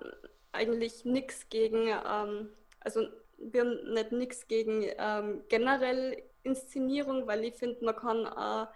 eigentlich 0.52 1.04
nichts 1.04 1.48
gegen, 1.48 1.88
ähm, 1.88 2.50
also 2.80 3.06
wir 3.38 3.60
haben 3.62 3.92
nicht 3.92 4.12
nichts 4.12 4.48
gegen 4.48 4.84
ähm, 4.98 5.42
generell 5.48 6.22
Inszenierung, 6.42 7.26
weil 7.26 7.44
ich 7.44 7.54
finde, 7.54 7.84
man 7.84 7.96
kann 7.96 8.26
auch 8.26 8.68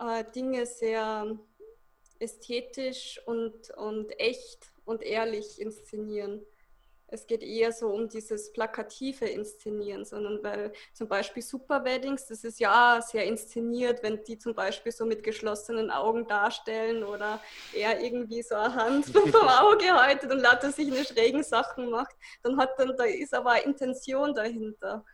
äh, 0.00 0.24
Dinge 0.34 0.66
sehr 0.66 1.38
ästhetisch 2.18 3.20
und, 3.26 3.70
und 3.76 4.18
echt 4.20 4.66
und 4.84 5.02
ehrlich 5.02 5.60
inszenieren 5.60 6.44
es 7.10 7.26
geht 7.26 7.42
eher 7.42 7.72
so 7.72 7.88
um 7.88 8.08
dieses 8.08 8.52
plakative 8.52 9.24
Inszenieren, 9.24 10.04
sondern 10.04 10.42
weil 10.42 10.72
zum 10.92 11.08
Beispiel 11.08 11.42
Super 11.42 11.84
Weddings, 11.84 12.26
das 12.26 12.44
ist 12.44 12.60
ja 12.60 13.00
sehr 13.00 13.24
inszeniert, 13.24 14.02
wenn 14.02 14.22
die 14.24 14.38
zum 14.38 14.54
Beispiel 14.54 14.92
so 14.92 15.06
mit 15.06 15.22
geschlossenen 15.22 15.90
Augen 15.90 16.26
darstellen 16.26 17.02
oder 17.02 17.40
er 17.74 18.00
irgendwie 18.00 18.42
so 18.42 18.54
eine 18.54 18.74
Hand 18.74 19.06
vom 19.12 19.24
Auge 19.48 19.90
haltet 19.92 20.30
und 20.30 20.40
lauter 20.40 20.70
sich 20.70 20.88
eine 20.92 21.04
schrägen 21.04 21.42
Sachen 21.42 21.90
macht, 21.90 22.14
dann 22.42 22.58
hat 22.58 22.78
dann, 22.78 22.94
da 22.96 23.04
ist 23.04 23.34
aber 23.34 23.52
eine 23.52 23.64
Intention 23.64 24.34
dahinter. 24.34 25.04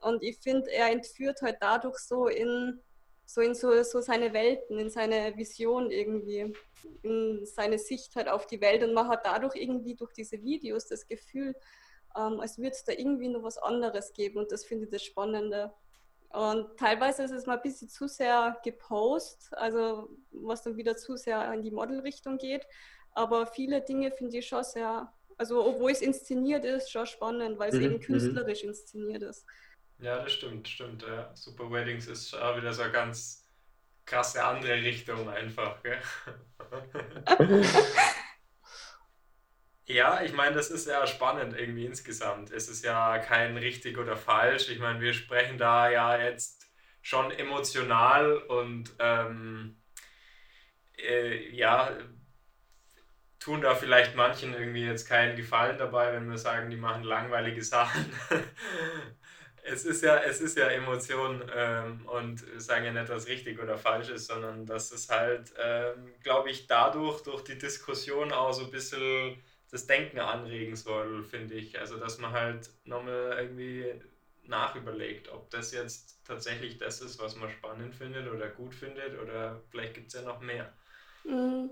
Und 0.00 0.22
ich 0.22 0.38
finde, 0.38 0.70
er 0.70 0.90
entführt 0.90 1.40
halt 1.42 1.56
dadurch 1.60 1.98
so 1.98 2.28
in 2.28 2.80
so 3.28 3.42
in 3.42 3.54
so, 3.54 3.82
so 3.82 4.00
seine 4.00 4.32
Welten, 4.32 4.78
in 4.78 4.88
seine 4.88 5.36
Vision 5.36 5.90
irgendwie, 5.90 6.50
in 7.02 7.44
seine 7.44 7.78
Sicht 7.78 8.16
halt 8.16 8.26
auf 8.26 8.46
die 8.46 8.62
Welt 8.62 8.82
und 8.82 8.94
man 8.94 9.06
hat 9.06 9.26
dadurch 9.26 9.54
irgendwie 9.54 9.94
durch 9.94 10.14
diese 10.14 10.42
Videos 10.42 10.86
das 10.86 11.06
Gefühl, 11.06 11.54
ähm, 12.16 12.40
als 12.40 12.56
würde 12.56 12.70
es 12.70 12.84
da 12.84 12.92
irgendwie 12.92 13.28
noch 13.28 13.42
was 13.42 13.58
anderes 13.58 14.14
geben 14.14 14.38
und 14.38 14.50
das 14.50 14.64
finde 14.64 14.86
ich 14.86 14.90
das 14.90 15.04
Spannende. 15.04 15.70
Und 16.30 16.78
teilweise 16.78 17.22
ist 17.22 17.32
es 17.32 17.44
mal 17.44 17.56
ein 17.56 17.62
bisschen 17.62 17.90
zu 17.90 18.08
sehr 18.08 18.58
gepost, 18.64 19.50
also 19.52 20.08
was 20.30 20.62
dann 20.62 20.78
wieder 20.78 20.96
zu 20.96 21.16
sehr 21.16 21.52
in 21.52 21.60
die 21.60 21.70
Modelrichtung 21.70 22.38
geht. 22.38 22.66
Aber 23.12 23.46
viele 23.46 23.82
Dinge 23.82 24.10
finde 24.10 24.38
ich 24.38 24.46
schon 24.46 24.64
sehr, 24.64 25.12
also 25.36 25.66
obwohl 25.66 25.90
es 25.90 26.00
inszeniert 26.00 26.64
ist, 26.64 26.90
schon 26.90 27.04
spannend, 27.04 27.58
weil 27.58 27.68
es 27.68 27.74
mhm. 27.74 27.82
eben 27.82 27.94
mhm. 27.94 28.00
künstlerisch 28.00 28.64
inszeniert 28.64 29.22
ist. 29.22 29.44
Ja, 29.98 30.22
das 30.22 30.32
stimmt, 30.32 30.68
stimmt. 30.68 31.02
Ja. 31.02 31.34
Super 31.34 31.70
Weddings 31.70 32.06
ist 32.06 32.34
auch 32.34 32.56
wieder 32.56 32.72
so 32.72 32.82
eine 32.82 32.92
ganz 32.92 33.44
krasse 34.06 34.44
andere 34.44 34.74
Richtung 34.82 35.28
einfach. 35.28 35.82
Gell? 35.82 36.00
Ja, 39.86 40.20
ich 40.22 40.32
meine, 40.34 40.54
das 40.54 40.70
ist 40.70 40.86
ja 40.86 41.06
spannend 41.06 41.56
irgendwie 41.56 41.86
insgesamt. 41.86 42.50
Es 42.50 42.68
ist 42.68 42.84
ja 42.84 43.18
kein 43.18 43.56
richtig 43.56 43.96
oder 43.98 44.16
falsch. 44.16 44.68
Ich 44.68 44.78
meine, 44.78 45.00
wir 45.00 45.14
sprechen 45.14 45.56
da 45.58 45.88
ja 45.90 46.18
jetzt 46.20 46.66
schon 47.00 47.30
emotional 47.30 48.36
und 48.36 48.92
ähm, 48.98 49.80
äh, 50.98 51.48
ja, 51.54 51.96
tun 53.40 53.60
da 53.62 53.74
vielleicht 53.74 54.14
manchen 54.16 54.54
irgendwie 54.54 54.84
jetzt 54.84 55.08
keinen 55.08 55.36
Gefallen 55.36 55.78
dabei, 55.78 56.12
wenn 56.12 56.28
wir 56.30 56.38
sagen, 56.38 56.70
die 56.70 56.76
machen 56.76 57.02
langweilige 57.04 57.62
Sachen. 57.62 58.12
Es 59.70 59.84
ist 59.84 60.02
ja, 60.02 60.16
es 60.18 60.40
ist 60.40 60.56
ja 60.56 60.68
Emotion 60.68 61.42
ähm, 61.54 62.06
und 62.06 62.44
sagen 62.60 62.84
ja 62.84 62.92
nicht, 62.92 63.08
was 63.08 63.28
richtig 63.28 63.60
oder 63.60 63.78
falsch 63.78 64.08
ist, 64.10 64.26
sondern 64.26 64.66
dass 64.66 64.90
es 64.92 65.08
halt, 65.08 65.52
ähm, 65.58 66.14
glaube 66.22 66.50
ich, 66.50 66.66
dadurch, 66.66 67.22
durch 67.22 67.42
die 67.44 67.58
Diskussion 67.58 68.32
auch 68.32 68.52
so 68.52 68.64
ein 68.64 68.70
bisschen 68.70 69.42
das 69.70 69.86
Denken 69.86 70.18
anregen 70.18 70.76
soll, 70.76 71.24
finde 71.24 71.54
ich. 71.54 71.78
Also, 71.78 71.98
dass 71.98 72.18
man 72.18 72.32
halt 72.32 72.70
nochmal 72.84 73.38
irgendwie 73.38 73.94
nachüberlegt, 74.48 75.30
ob 75.30 75.50
das 75.50 75.72
jetzt 75.72 76.20
tatsächlich 76.26 76.78
das 76.78 77.00
ist, 77.00 77.20
was 77.20 77.36
man 77.36 77.50
spannend 77.50 77.94
findet 77.94 78.28
oder 78.32 78.48
gut 78.48 78.74
findet 78.74 79.18
oder 79.20 79.60
vielleicht 79.70 79.94
gibt 79.94 80.08
es 80.08 80.14
ja 80.14 80.22
noch 80.22 80.40
mehr. 80.40 80.72
Mhm. 81.24 81.70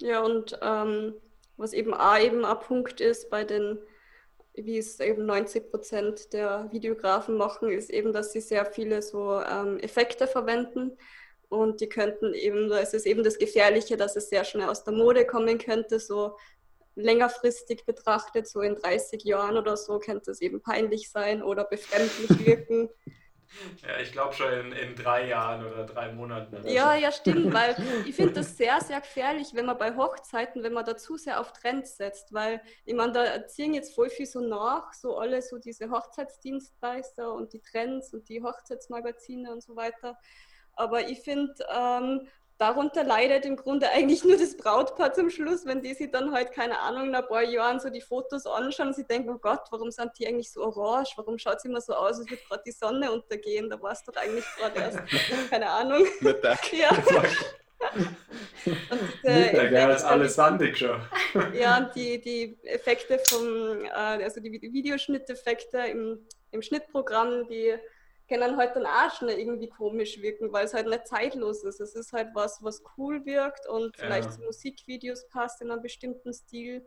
Ja, 0.00 0.20
und 0.20 0.58
ähm, 0.62 1.14
was 1.56 1.72
eben 1.72 1.94
auch 1.94 2.18
eben 2.18 2.44
ein 2.44 2.58
Punkt 2.60 3.00
ist 3.00 3.30
bei 3.30 3.44
den, 3.44 3.78
wie 4.54 4.78
es 4.78 5.00
eben 5.00 5.26
90 5.26 5.70
Prozent 5.70 6.32
der 6.32 6.68
Videografen 6.70 7.36
machen, 7.36 7.70
ist 7.70 7.90
eben, 7.90 8.12
dass 8.12 8.32
sie 8.32 8.40
sehr 8.40 8.66
viele 8.66 9.02
so 9.02 9.40
ähm, 9.40 9.78
Effekte 9.78 10.26
verwenden. 10.26 10.96
Und 11.48 11.80
die 11.80 11.88
könnten 11.88 12.32
eben, 12.34 12.68
da 12.68 12.78
ist 12.78 12.94
es 12.94 13.06
eben 13.06 13.24
das 13.24 13.38
Gefährliche, 13.38 13.96
dass 13.96 14.16
es 14.16 14.28
sehr 14.28 14.44
schnell 14.44 14.68
aus 14.68 14.84
der 14.84 14.94
Mode 14.94 15.26
kommen 15.26 15.58
könnte, 15.58 15.98
so 15.98 16.36
längerfristig 16.94 17.84
betrachtet, 17.86 18.48
so 18.48 18.60
in 18.60 18.76
30 18.76 19.24
Jahren 19.24 19.56
oder 19.56 19.76
so, 19.76 19.98
könnte 19.98 20.30
es 20.30 20.40
eben 20.40 20.60
peinlich 20.60 21.10
sein 21.10 21.42
oder 21.42 21.64
befremdlich 21.64 22.46
wirken. 22.46 22.88
Ja, 23.82 23.98
ich 24.00 24.12
glaube 24.12 24.34
schon 24.34 24.52
in, 24.52 24.72
in 24.72 24.94
drei 24.94 25.28
Jahren 25.28 25.64
oder 25.64 25.84
drei 25.84 26.12
Monaten. 26.12 26.56
Oder 26.56 26.70
ja, 26.70 26.94
so. 26.94 27.02
ja, 27.02 27.12
stimmt, 27.12 27.52
weil 27.54 27.76
ich 28.06 28.14
finde 28.14 28.34
das 28.34 28.56
sehr, 28.56 28.80
sehr 28.80 29.00
gefährlich, 29.00 29.48
wenn 29.54 29.66
man 29.66 29.78
bei 29.78 29.96
Hochzeiten, 29.96 30.62
wenn 30.62 30.72
man 30.72 30.84
da 30.84 30.96
zu 30.96 31.16
sehr 31.16 31.40
auf 31.40 31.52
Trends 31.52 31.96
setzt, 31.96 32.32
weil 32.32 32.60
ich 32.84 32.94
meine, 32.94 33.12
da 33.12 33.46
ziehen 33.46 33.74
jetzt 33.74 33.94
voll 33.94 34.10
viel 34.10 34.26
so 34.26 34.40
nach, 34.40 34.92
so 34.92 35.18
alle 35.18 35.42
so 35.42 35.58
diese 35.58 35.90
Hochzeitsdienstleister 35.90 37.32
und 37.32 37.52
die 37.52 37.60
Trends 37.60 38.12
und 38.14 38.28
die 38.28 38.42
Hochzeitsmagazine 38.42 39.52
und 39.52 39.62
so 39.62 39.76
weiter. 39.76 40.16
Aber 40.74 41.08
ich 41.08 41.20
finde, 41.20 41.54
ähm, 41.74 42.28
darunter 42.60 43.04
leidet 43.04 43.46
im 43.46 43.56
Grunde 43.56 43.88
eigentlich 43.88 44.22
nur 44.22 44.36
das 44.36 44.54
Brautpaar 44.54 45.14
zum 45.14 45.30
Schluss, 45.30 45.64
wenn 45.64 45.80
die 45.80 45.94
sich 45.94 46.10
dann 46.10 46.30
halt, 46.32 46.52
keine 46.52 46.78
Ahnung, 46.78 47.08
in 47.08 47.14
ein 47.14 47.26
paar 47.26 47.42
Jahren 47.42 47.80
so 47.80 47.88
die 47.88 48.02
Fotos 48.02 48.46
anschauen 48.46 48.88
und 48.88 48.94
sie 48.94 49.06
denken, 49.06 49.30
oh 49.30 49.38
Gott, 49.38 49.62
warum 49.70 49.90
sind 49.90 50.10
die 50.18 50.26
eigentlich 50.26 50.52
so 50.52 50.62
orange? 50.62 51.14
Warum 51.16 51.38
schaut 51.38 51.56
es 51.56 51.64
immer 51.64 51.80
so 51.80 51.94
aus, 51.94 52.18
als 52.18 52.28
würde 52.28 52.42
gerade 52.46 52.62
die 52.66 52.72
Sonne 52.72 53.10
untergehen? 53.10 53.70
Da 53.70 53.80
war 53.80 53.92
es 53.92 54.04
doch 54.04 54.14
eigentlich 54.14 54.44
gerade 54.58 54.78
erst, 54.78 54.98
keine 55.50 55.70
Ahnung. 55.70 56.06
Mittag. 56.20 56.70
Ja. 56.74 56.90
und 58.90 59.24
Mittag, 59.24 59.72
ja, 59.72 59.90
ist 59.92 60.04
alles 60.04 60.34
sandig 60.34 60.76
schon. 60.76 61.00
Ja, 61.54 61.78
und 61.78 61.94
die, 61.94 62.20
die 62.20 62.58
Effekte 62.64 63.18
vom, 63.26 63.86
äh, 63.86 63.88
also 63.88 64.38
die 64.40 64.60
Videoschnitteffekte 64.60 65.78
im, 65.78 66.26
im 66.50 66.60
Schnittprogramm, 66.60 67.48
die 67.48 67.74
können 68.30 68.56
halt 68.56 68.76
dann 68.76 68.86
auch 68.86 69.12
schnell 69.12 69.38
irgendwie 69.38 69.68
komisch 69.68 70.22
wirken, 70.22 70.52
weil 70.52 70.64
es 70.64 70.72
halt 70.72 70.86
nicht 70.86 71.06
zeitlos 71.08 71.64
ist. 71.64 71.80
Es 71.80 71.96
ist 71.96 72.12
halt 72.12 72.28
was, 72.32 72.62
was 72.62 72.80
cool 72.96 73.26
wirkt 73.26 73.66
und 73.68 73.96
ja. 73.96 74.04
vielleicht 74.04 74.32
zu 74.32 74.40
Musikvideos 74.42 75.28
passt 75.28 75.60
in 75.60 75.70
einem 75.70 75.82
bestimmten 75.82 76.32
Stil. 76.32 76.86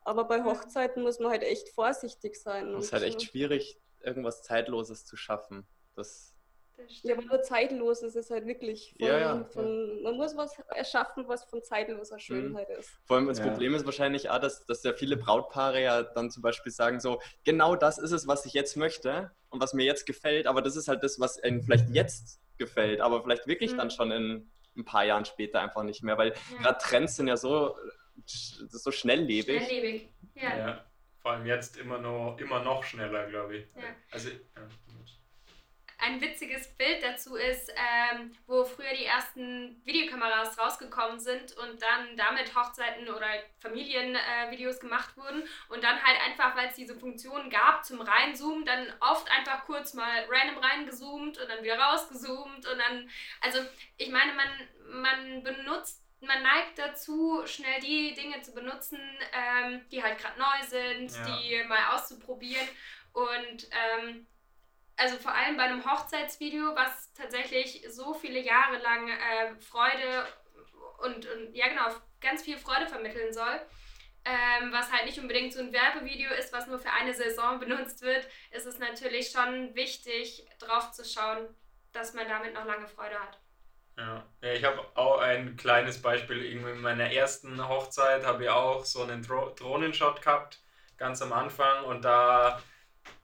Aber 0.00 0.24
bei 0.24 0.42
Hochzeiten 0.42 1.02
muss 1.02 1.18
man 1.18 1.30
halt 1.30 1.42
echt 1.42 1.68
vorsichtig 1.68 2.36
sein. 2.36 2.74
Es 2.74 2.86
ist 2.86 2.92
halt 2.94 3.02
echt 3.02 3.22
schwierig, 3.22 3.78
irgendwas 4.00 4.42
Zeitloses 4.42 5.04
zu 5.04 5.16
schaffen. 5.16 5.66
Das 5.94 6.34
ja, 7.02 7.14
aber 7.14 7.24
nur 7.24 7.42
zeitlos 7.42 8.02
ist 8.02 8.16
es 8.16 8.30
halt 8.30 8.46
wirklich. 8.46 8.94
Von, 8.98 9.06
ja, 9.06 9.18
ja, 9.18 9.44
von, 9.44 9.96
ja. 9.96 10.02
Man 10.02 10.16
muss 10.16 10.36
was 10.36 10.58
erschaffen, 10.74 11.26
was 11.28 11.44
von 11.44 11.62
zeitloser. 11.62 12.18
Schönheit 12.18 12.68
mhm. 12.68 12.76
ist. 12.76 12.90
Vor 13.04 13.16
allem 13.16 13.26
das 13.26 13.40
Problem 13.40 13.74
ist 13.74 13.84
wahrscheinlich 13.84 14.30
auch, 14.30 14.38
dass, 14.38 14.64
dass 14.66 14.82
ja 14.82 14.92
viele 14.92 15.16
Brautpaare 15.16 15.82
ja 15.82 16.02
dann 16.02 16.30
zum 16.30 16.42
Beispiel 16.42 16.72
sagen 16.72 17.00
so, 17.00 17.20
genau 17.44 17.76
das 17.76 17.98
ist 17.98 18.12
es, 18.12 18.26
was 18.26 18.46
ich 18.46 18.52
jetzt 18.52 18.76
möchte 18.76 19.30
und 19.50 19.60
was 19.60 19.74
mir 19.74 19.84
jetzt 19.84 20.06
gefällt, 20.06 20.46
aber 20.46 20.62
das 20.62 20.76
ist 20.76 20.88
halt 20.88 21.02
das, 21.02 21.20
was 21.20 21.42
ihnen 21.42 21.62
vielleicht 21.62 21.90
jetzt 21.90 22.40
gefällt, 22.58 23.00
aber 23.00 23.22
vielleicht 23.22 23.46
wirklich 23.46 23.72
mhm. 23.72 23.78
dann 23.78 23.90
schon 23.90 24.10
in 24.10 24.50
ein 24.76 24.84
paar 24.84 25.04
Jahren 25.04 25.24
später 25.24 25.60
einfach 25.60 25.82
nicht 25.82 26.02
mehr, 26.02 26.18
weil 26.18 26.34
gerade 26.60 26.78
Trends 26.78 27.16
sind 27.16 27.28
ja 27.28 27.36
so, 27.36 27.76
so 28.26 28.90
schnelllebig. 28.90 29.64
Schnelllebig, 29.64 30.08
ja. 30.34 30.84
Vor 31.20 31.32
allem 31.32 31.46
jetzt 31.46 31.76
immer 31.76 31.98
noch, 31.98 32.38
immer 32.38 32.62
noch 32.62 32.84
schneller, 32.84 33.26
glaube 33.26 33.58
ich. 33.58 33.66
Also, 34.12 34.30
ein 36.08 36.20
witziges 36.20 36.68
Bild 36.76 37.02
dazu 37.02 37.36
ist, 37.36 37.70
ähm, 37.70 38.32
wo 38.46 38.64
früher 38.64 38.94
die 38.94 39.04
ersten 39.04 39.80
Videokameras 39.84 40.58
rausgekommen 40.58 41.20
sind 41.20 41.52
und 41.58 41.82
dann 41.82 42.16
damit 42.16 42.54
Hochzeiten 42.56 43.08
oder 43.08 43.26
Familienvideos 43.60 44.76
äh, 44.76 44.80
gemacht 44.80 45.16
wurden 45.16 45.42
und 45.68 45.84
dann 45.84 46.02
halt 46.02 46.18
einfach, 46.26 46.56
weil 46.56 46.68
es 46.68 46.74
diese 46.74 46.98
Funktion 46.98 47.50
gab 47.50 47.84
zum 47.84 48.00
Reinzoomen, 48.00 48.64
dann 48.64 48.92
oft 49.00 49.30
einfach 49.30 49.64
kurz 49.66 49.94
mal 49.94 50.26
random 50.28 50.58
reingezoomt 50.58 51.38
und 51.38 51.48
dann 51.48 51.62
wieder 51.62 51.78
rausgezoomt 51.78 52.66
und 52.66 52.78
dann, 52.78 53.10
also 53.40 53.60
ich 53.98 54.10
meine, 54.10 54.32
man, 54.32 55.02
man 55.02 55.42
benutzt 55.42 56.02
man 56.20 56.42
neigt 56.42 56.76
dazu, 56.76 57.42
schnell 57.46 57.80
die 57.80 58.12
Dinge 58.12 58.42
zu 58.42 58.52
benutzen, 58.52 58.98
ähm, 59.32 59.82
die 59.92 60.02
halt 60.02 60.18
gerade 60.18 60.36
neu 60.36 60.66
sind, 60.66 61.12
ja. 61.12 61.24
die 61.26 61.62
mal 61.68 61.94
auszuprobieren. 61.94 62.66
Und 63.12 63.68
ähm, 63.70 64.26
also 64.98 65.16
vor 65.16 65.32
allem 65.32 65.56
bei 65.56 65.64
einem 65.64 65.84
Hochzeitsvideo, 65.84 66.74
was 66.74 67.12
tatsächlich 67.14 67.84
so 67.88 68.14
viele 68.14 68.40
Jahre 68.40 68.78
lang 68.78 69.08
äh, 69.08 69.54
Freude 69.60 70.26
und, 70.98 71.26
und, 71.26 71.54
ja 71.54 71.68
genau, 71.68 71.86
ganz 72.20 72.42
viel 72.42 72.58
Freude 72.58 72.88
vermitteln 72.88 73.32
soll, 73.32 73.60
ähm, 74.24 74.72
was 74.72 74.92
halt 74.92 75.06
nicht 75.06 75.18
unbedingt 75.18 75.52
so 75.52 75.60
ein 75.60 75.72
Werbevideo 75.72 76.32
ist, 76.32 76.52
was 76.52 76.66
nur 76.66 76.78
für 76.78 76.90
eine 76.90 77.14
Saison 77.14 77.60
benutzt 77.60 78.02
wird, 78.02 78.26
ist 78.50 78.66
es 78.66 78.78
natürlich 78.78 79.30
schon 79.30 79.74
wichtig, 79.74 80.44
drauf 80.58 80.90
zu 80.90 81.04
schauen, 81.04 81.48
dass 81.92 82.12
man 82.14 82.28
damit 82.28 82.54
noch 82.54 82.64
lange 82.64 82.88
Freude 82.88 83.18
hat. 83.18 83.38
Ja, 83.96 84.24
ich 84.42 84.64
habe 84.64 84.80
auch 84.94 85.18
ein 85.18 85.56
kleines 85.56 86.00
Beispiel. 86.00 86.44
in 86.44 86.80
meiner 86.80 87.10
ersten 87.12 87.66
Hochzeit 87.68 88.24
habe 88.24 88.44
ich 88.44 88.50
auch 88.50 88.84
so 88.84 89.02
einen 89.02 89.22
Dro 89.22 89.50
Drohnenshot 89.56 90.22
gehabt, 90.22 90.60
ganz 90.96 91.20
am 91.20 91.32
Anfang. 91.32 91.84
Und 91.84 92.02
da 92.02 92.62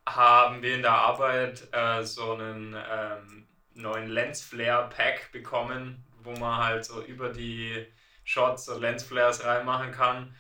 haben 0.07 0.63
wir 0.63 0.75
in 0.75 0.83
der 0.83 0.93
Arbeit 0.93 1.69
äh, 1.73 2.03
so 2.03 2.33
einen 2.33 2.75
ähm, 2.75 3.47
neuen 3.75 4.09
Lensflare-Pack 4.09 5.33
bekommen, 5.33 6.05
wo 6.23 6.33
man 6.33 6.65
halt 6.65 6.85
so 6.85 7.03
über 7.03 7.31
die 7.31 7.87
Shots 8.25 8.67
so 8.67 8.79
Lensflares 8.79 9.45
reinmachen 9.45 9.93
kann. 9.93 10.35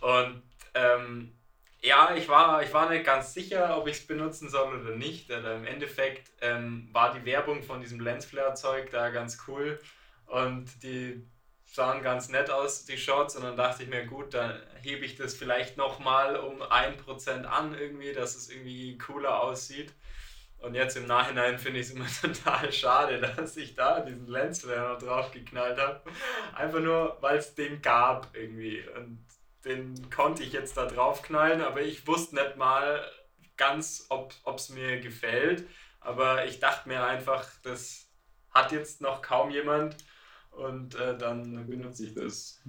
Und 0.00 0.42
ähm, 0.74 1.34
ja, 1.80 2.14
ich 2.14 2.28
war, 2.28 2.62
ich 2.62 2.72
war 2.72 2.90
nicht 2.90 3.04
ganz 3.04 3.34
sicher, 3.34 3.78
ob 3.78 3.86
ich 3.86 3.98
es 3.98 4.06
benutzen 4.06 4.48
soll 4.48 4.80
oder 4.80 4.96
nicht. 4.96 5.30
Oder 5.30 5.56
Im 5.56 5.66
Endeffekt 5.66 6.30
ähm, 6.40 6.88
war 6.92 7.14
die 7.14 7.24
Werbung 7.24 7.62
von 7.62 7.80
diesem 7.80 8.00
Lensflare-Zeug 8.00 8.90
da 8.90 9.10
ganz 9.10 9.38
cool. 9.46 9.78
Und 10.26 10.82
die 10.82 11.26
sahen 11.78 12.02
ganz 12.02 12.28
nett 12.28 12.50
aus, 12.50 12.84
die 12.86 12.98
Shots. 12.98 13.36
Und 13.36 13.44
dann 13.44 13.56
dachte 13.56 13.84
ich 13.84 13.88
mir, 13.88 14.04
gut, 14.04 14.34
dann 14.34 14.60
hebe 14.82 15.04
ich 15.04 15.14
das 15.14 15.34
vielleicht 15.34 15.76
nochmal 15.76 16.36
um 16.36 16.60
1% 16.60 17.44
an, 17.44 17.72
irgendwie, 17.72 18.12
dass 18.12 18.34
es 18.34 18.50
irgendwie 18.50 18.98
cooler 18.98 19.40
aussieht. 19.40 19.94
Und 20.58 20.74
jetzt 20.74 20.96
im 20.96 21.06
Nachhinein 21.06 21.56
finde 21.56 21.78
ich 21.78 21.86
es 21.86 21.92
immer 21.94 22.08
total 22.20 22.72
schade, 22.72 23.20
dass 23.20 23.56
ich 23.56 23.76
da 23.76 24.00
diesen 24.00 24.26
Lensflare 24.26 24.94
noch 24.94 24.98
drauf 24.98 25.30
geknallt 25.30 25.78
habe. 25.78 26.02
Einfach 26.52 26.80
nur, 26.80 27.16
weil 27.20 27.38
es 27.38 27.54
den 27.54 27.80
gab 27.80 28.34
irgendwie. 28.34 28.84
Und 28.96 29.24
den 29.64 30.10
konnte 30.10 30.42
ich 30.42 30.52
jetzt 30.52 30.76
da 30.76 30.86
drauf 30.86 31.22
knallen, 31.22 31.62
aber 31.62 31.80
ich 31.80 32.08
wusste 32.08 32.34
nicht 32.34 32.56
mal 32.56 33.08
ganz, 33.56 34.06
ob 34.08 34.34
es 34.56 34.68
mir 34.68 34.98
gefällt. 34.98 35.64
Aber 36.00 36.44
ich 36.44 36.58
dachte 36.58 36.88
mir 36.88 37.04
einfach, 37.04 37.48
das 37.62 38.08
hat 38.52 38.72
jetzt 38.72 39.00
noch 39.00 39.22
kaum 39.22 39.50
jemand 39.50 39.96
und 40.58 40.94
äh, 40.96 41.16
dann 41.16 41.66
benutze 41.66 42.04
ich 42.04 42.14
das. 42.14 42.62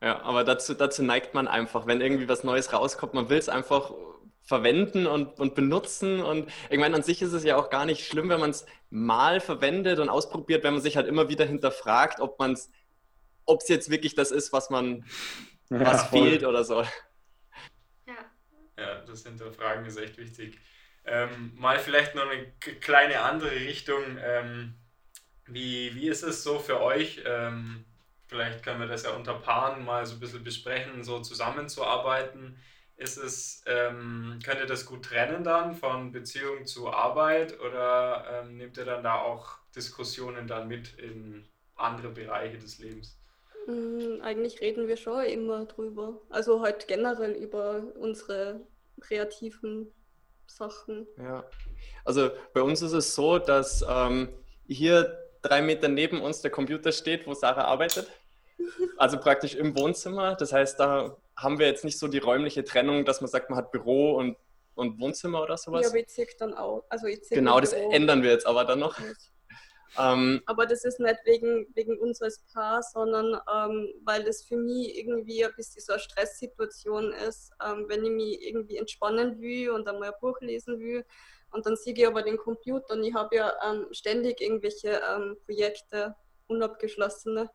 Ja, 0.00 0.20
aber 0.22 0.44
dazu, 0.44 0.74
dazu 0.74 1.02
neigt 1.02 1.32
man 1.32 1.46
einfach, 1.46 1.86
wenn 1.86 2.00
irgendwie 2.00 2.28
was 2.28 2.42
Neues 2.42 2.72
rauskommt, 2.72 3.14
man 3.14 3.28
will 3.28 3.38
es 3.38 3.48
einfach 3.48 3.92
verwenden 4.42 5.06
und, 5.06 5.38
und 5.38 5.54
benutzen. 5.54 6.20
Und 6.20 6.50
ich 6.70 6.78
meine, 6.78 6.96
an 6.96 7.02
sich 7.02 7.22
ist 7.22 7.32
es 7.32 7.44
ja 7.44 7.56
auch 7.56 7.70
gar 7.70 7.86
nicht 7.86 8.04
schlimm, 8.04 8.28
wenn 8.28 8.40
man 8.40 8.50
es 8.50 8.66
mal 8.90 9.40
verwendet 9.40 10.00
und 10.00 10.08
ausprobiert, 10.08 10.64
wenn 10.64 10.74
man 10.74 10.82
sich 10.82 10.96
halt 10.96 11.06
immer 11.06 11.28
wieder 11.28 11.44
hinterfragt, 11.44 12.20
ob 12.20 12.38
man 12.40 12.52
es, 12.52 12.70
ob 13.44 13.60
es 13.60 13.68
jetzt 13.68 13.90
wirklich 13.90 14.14
das 14.16 14.32
ist, 14.32 14.52
was 14.52 14.70
man, 14.70 15.04
ja, 15.70 15.80
was 15.80 16.08
voll. 16.08 16.30
fehlt 16.30 16.44
oder 16.44 16.64
so. 16.64 16.82
Ja. 18.06 18.16
Ja, 18.76 19.00
das 19.06 19.22
Hinterfragen 19.22 19.86
ist 19.86 19.98
echt 19.98 20.18
wichtig. 20.18 20.58
Ähm, 21.04 21.52
mal 21.54 21.78
vielleicht 21.78 22.16
noch 22.16 22.28
eine 22.28 22.50
kleine 22.80 23.20
andere 23.20 23.52
Richtung. 23.52 24.02
Ähm, 24.20 24.74
wie, 25.46 25.94
wie 25.94 26.08
ist 26.08 26.22
es 26.22 26.42
so 26.42 26.58
für 26.58 26.80
euch? 26.80 27.22
Ähm, 27.26 27.84
vielleicht 28.26 28.62
können 28.62 28.80
wir 28.80 28.86
das 28.86 29.04
ja 29.04 29.10
unter 29.10 29.34
Paaren 29.34 29.84
mal 29.84 30.06
so 30.06 30.14
ein 30.14 30.20
bisschen 30.20 30.44
besprechen, 30.44 31.04
so 31.04 31.20
zusammenzuarbeiten. 31.20 32.58
Ist 32.96 33.16
es, 33.16 33.64
ähm, 33.66 34.38
könnt 34.44 34.60
ihr 34.60 34.66
das 34.66 34.86
gut 34.86 35.04
trennen 35.04 35.42
dann 35.42 35.74
von 35.74 36.12
Beziehung 36.12 36.66
zu 36.66 36.90
Arbeit 36.90 37.58
oder 37.60 38.24
ähm, 38.30 38.56
nehmt 38.56 38.76
ihr 38.76 38.84
dann 38.84 39.02
da 39.02 39.16
auch 39.16 39.58
Diskussionen 39.74 40.46
dann 40.46 40.68
mit 40.68 40.98
in 40.98 41.48
andere 41.74 42.10
Bereiche 42.10 42.58
des 42.58 42.78
Lebens? 42.78 43.18
Mm, 43.66 44.20
eigentlich 44.22 44.60
reden 44.60 44.88
wir 44.88 44.96
schon 44.96 45.24
immer 45.24 45.64
drüber. 45.66 46.20
Also 46.28 46.60
halt 46.60 46.86
generell 46.86 47.32
über 47.32 47.82
unsere 47.96 48.60
kreativen 49.00 49.92
Sachen. 50.46 51.06
Ja, 51.18 51.44
also 52.04 52.30
bei 52.52 52.62
uns 52.62 52.82
ist 52.82 52.92
es 52.92 53.14
so, 53.14 53.38
dass 53.38 53.84
ähm, 53.88 54.28
hier 54.66 55.21
drei 55.42 55.60
Meter 55.62 55.88
neben 55.88 56.20
uns 56.20 56.40
der 56.40 56.50
Computer 56.50 56.92
steht, 56.92 57.26
wo 57.26 57.34
Sarah 57.34 57.64
arbeitet. 57.64 58.08
Also 58.96 59.18
praktisch 59.18 59.54
im 59.54 59.76
Wohnzimmer. 59.76 60.36
Das 60.36 60.52
heißt, 60.52 60.78
da 60.78 61.16
haben 61.36 61.58
wir 61.58 61.66
jetzt 61.66 61.84
nicht 61.84 61.98
so 61.98 62.08
die 62.08 62.18
räumliche 62.18 62.64
Trennung, 62.64 63.04
dass 63.04 63.20
man 63.20 63.28
sagt, 63.28 63.50
man 63.50 63.58
hat 63.58 63.72
Büro 63.72 64.12
und, 64.16 64.36
und 64.74 65.00
Wohnzimmer 65.00 65.42
oder 65.42 65.56
sowas. 65.56 65.82
Ja, 65.82 65.88
aber 65.88 65.98
ich 65.98 66.08
ziehe 66.08 66.26
dann 66.38 66.54
auch. 66.54 66.84
Also 66.88 67.06
ich 67.06 67.20
genau, 67.28 67.60
das 67.60 67.74
Büro. 67.74 67.90
ändern 67.90 68.22
wir 68.22 68.30
jetzt 68.30 68.46
aber 68.46 68.64
dann 68.64 68.78
noch. 68.78 68.98
Ähm, 69.98 70.40
aber 70.46 70.64
das 70.66 70.84
ist 70.84 71.00
nicht 71.00 71.18
wegen, 71.24 71.66
wegen 71.74 71.98
uns 71.98 72.22
als 72.22 72.42
Paar, 72.52 72.82
sondern 72.82 73.34
ähm, 73.52 73.92
weil 74.04 74.24
das 74.24 74.42
für 74.42 74.56
mich 74.56 74.96
irgendwie 74.96 75.44
ein 75.44 75.52
bisschen 75.54 75.82
so 75.82 75.92
eine 75.92 76.00
Stresssituation 76.00 77.12
ist, 77.12 77.52
ähm, 77.62 77.86
wenn 77.88 78.04
ich 78.04 78.10
mich 78.10 78.42
irgendwie 78.42 78.78
entspannen 78.78 79.40
will 79.40 79.70
und 79.70 79.86
einmal 79.86 80.08
ein 80.08 80.20
Buch 80.20 80.40
lesen 80.40 80.78
will. 80.80 81.04
Und 81.52 81.66
dann 81.66 81.76
sehe 81.76 81.94
ich 81.94 82.06
aber 82.06 82.22
den 82.22 82.36
Computer 82.36 82.94
und 82.94 83.04
ich 83.04 83.14
habe 83.14 83.36
ja 83.36 83.52
ähm, 83.64 83.86
ständig 83.92 84.40
irgendwelche 84.40 85.00
ähm, 85.08 85.36
Projekte, 85.44 86.14
unabgeschlossene 86.48 87.50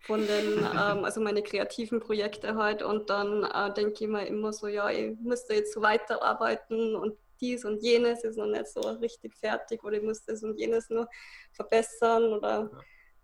von 0.00 0.26
den, 0.26 0.58
ähm, 0.58 1.04
also 1.04 1.20
meine 1.20 1.42
kreativen 1.42 2.00
Projekte 2.00 2.54
halt. 2.54 2.82
Und 2.82 3.10
dann 3.10 3.44
äh, 3.44 3.72
denke 3.74 4.04
ich 4.04 4.10
mir 4.10 4.26
immer 4.26 4.52
so, 4.52 4.68
ja, 4.68 4.90
ich 4.90 5.16
müsste 5.20 5.54
jetzt 5.54 5.74
so 5.74 5.82
weiterarbeiten 5.82 6.94
und 6.94 7.16
dies 7.40 7.64
und 7.64 7.82
jenes 7.82 8.24
ist 8.24 8.36
noch 8.36 8.46
nicht 8.46 8.66
so 8.66 8.80
richtig 8.80 9.36
fertig 9.36 9.84
oder 9.84 9.96
ich 9.96 10.02
muss 10.02 10.24
das 10.24 10.42
und 10.42 10.58
jenes 10.58 10.90
nur 10.90 11.08
verbessern 11.52 12.32
oder 12.32 12.70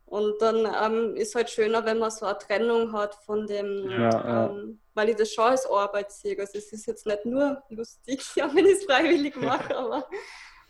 und 0.07 0.41
dann 0.41 0.67
ähm, 0.67 1.17
ist 1.17 1.35
halt 1.35 1.51
schöner, 1.51 1.85
wenn 1.85 1.99
man 1.99 2.11
so 2.11 2.27
eine 2.27 2.39
Trennung 2.39 2.93
hat 2.93 3.15
von 3.25 3.47
dem, 3.47 3.89
ja, 3.91 4.47
ähm, 4.47 4.81
weil 4.93 5.09
ich 5.09 5.17
das 5.17 5.33
schon 5.33 5.47
als 5.47 5.67
Arbeit 5.67 6.13
sehe. 6.13 6.39
Also 6.39 6.59
es 6.59 6.73
ist 6.73 6.87
jetzt 6.87 7.07
nicht 7.07 7.25
nur 7.25 7.63
lustig, 7.71 8.21
ja, 8.37 8.55
wenn 8.55 8.67
ich 8.67 8.75
es 8.75 8.85
freiwillig 8.85 9.37
mache, 9.37 9.77
aber 9.77 10.09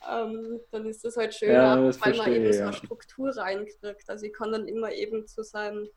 ähm, 0.09 0.61
dann 0.71 0.87
ist 0.87 1.05
es 1.05 1.17
halt 1.17 1.35
schöner, 1.35 1.53
ja, 1.53 1.83
weil 1.83 1.93
verstehe, 1.93 2.23
man 2.23 2.33
eben 2.33 2.53
so 2.53 2.63
eine 2.63 2.73
Struktur 2.73 3.37
reinkriegt. 3.37 4.09
Also 4.09 4.27
ich 4.27 4.33
kann 4.33 4.53
dann 4.53 4.69
immer 4.69 4.93
eben 4.93 5.27
zu 5.27 5.43
seinem 5.43 5.89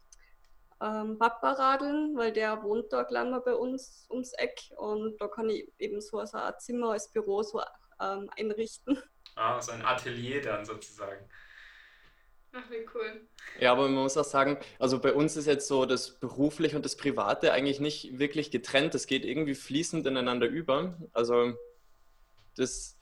ähm, 0.81 1.17
Papa 1.19 1.53
radeln, 1.53 2.15
weil 2.17 2.31
der 2.31 2.63
wohnt 2.63 2.91
da 2.91 3.03
gleich 3.03 3.29
mal 3.29 3.41
bei 3.41 3.55
uns 3.55 4.07
ums 4.09 4.33
Eck 4.33 4.59
und 4.77 5.19
da 5.19 5.27
kann 5.27 5.49
ich 5.49 5.71
eben 5.79 6.01
so, 6.01 6.23
so 6.25 6.37
ein 6.37 6.53
Zimmer 6.59 6.91
als 6.91 7.11
Büro 7.11 7.43
so 7.43 7.61
ähm, 8.01 8.29
einrichten. 8.37 9.01
Ah, 9.35 9.61
so 9.61 9.71
ein 9.71 9.85
Atelier 9.85 10.41
dann 10.41 10.65
sozusagen. 10.65 11.29
Ach, 12.57 12.71
wie 12.71 12.85
cool. 12.95 13.27
Ja, 13.59 13.71
aber 13.71 13.83
man 13.83 14.03
muss 14.03 14.17
auch 14.17 14.23
sagen, 14.23 14.57
also 14.79 14.99
bei 14.99 15.13
uns 15.13 15.35
ist 15.35 15.45
jetzt 15.45 15.67
so 15.67 15.85
das 15.85 16.19
Berufliche 16.19 16.75
und 16.75 16.85
das 16.85 16.95
Private 16.95 17.53
eigentlich 17.53 17.79
nicht 17.79 18.17
wirklich 18.17 18.51
getrennt. 18.51 18.93
Das 18.93 19.07
geht 19.07 19.25
irgendwie 19.25 19.55
fließend 19.55 20.05
ineinander 20.07 20.47
über. 20.47 20.97
Also 21.13 21.53
das, 22.55 22.97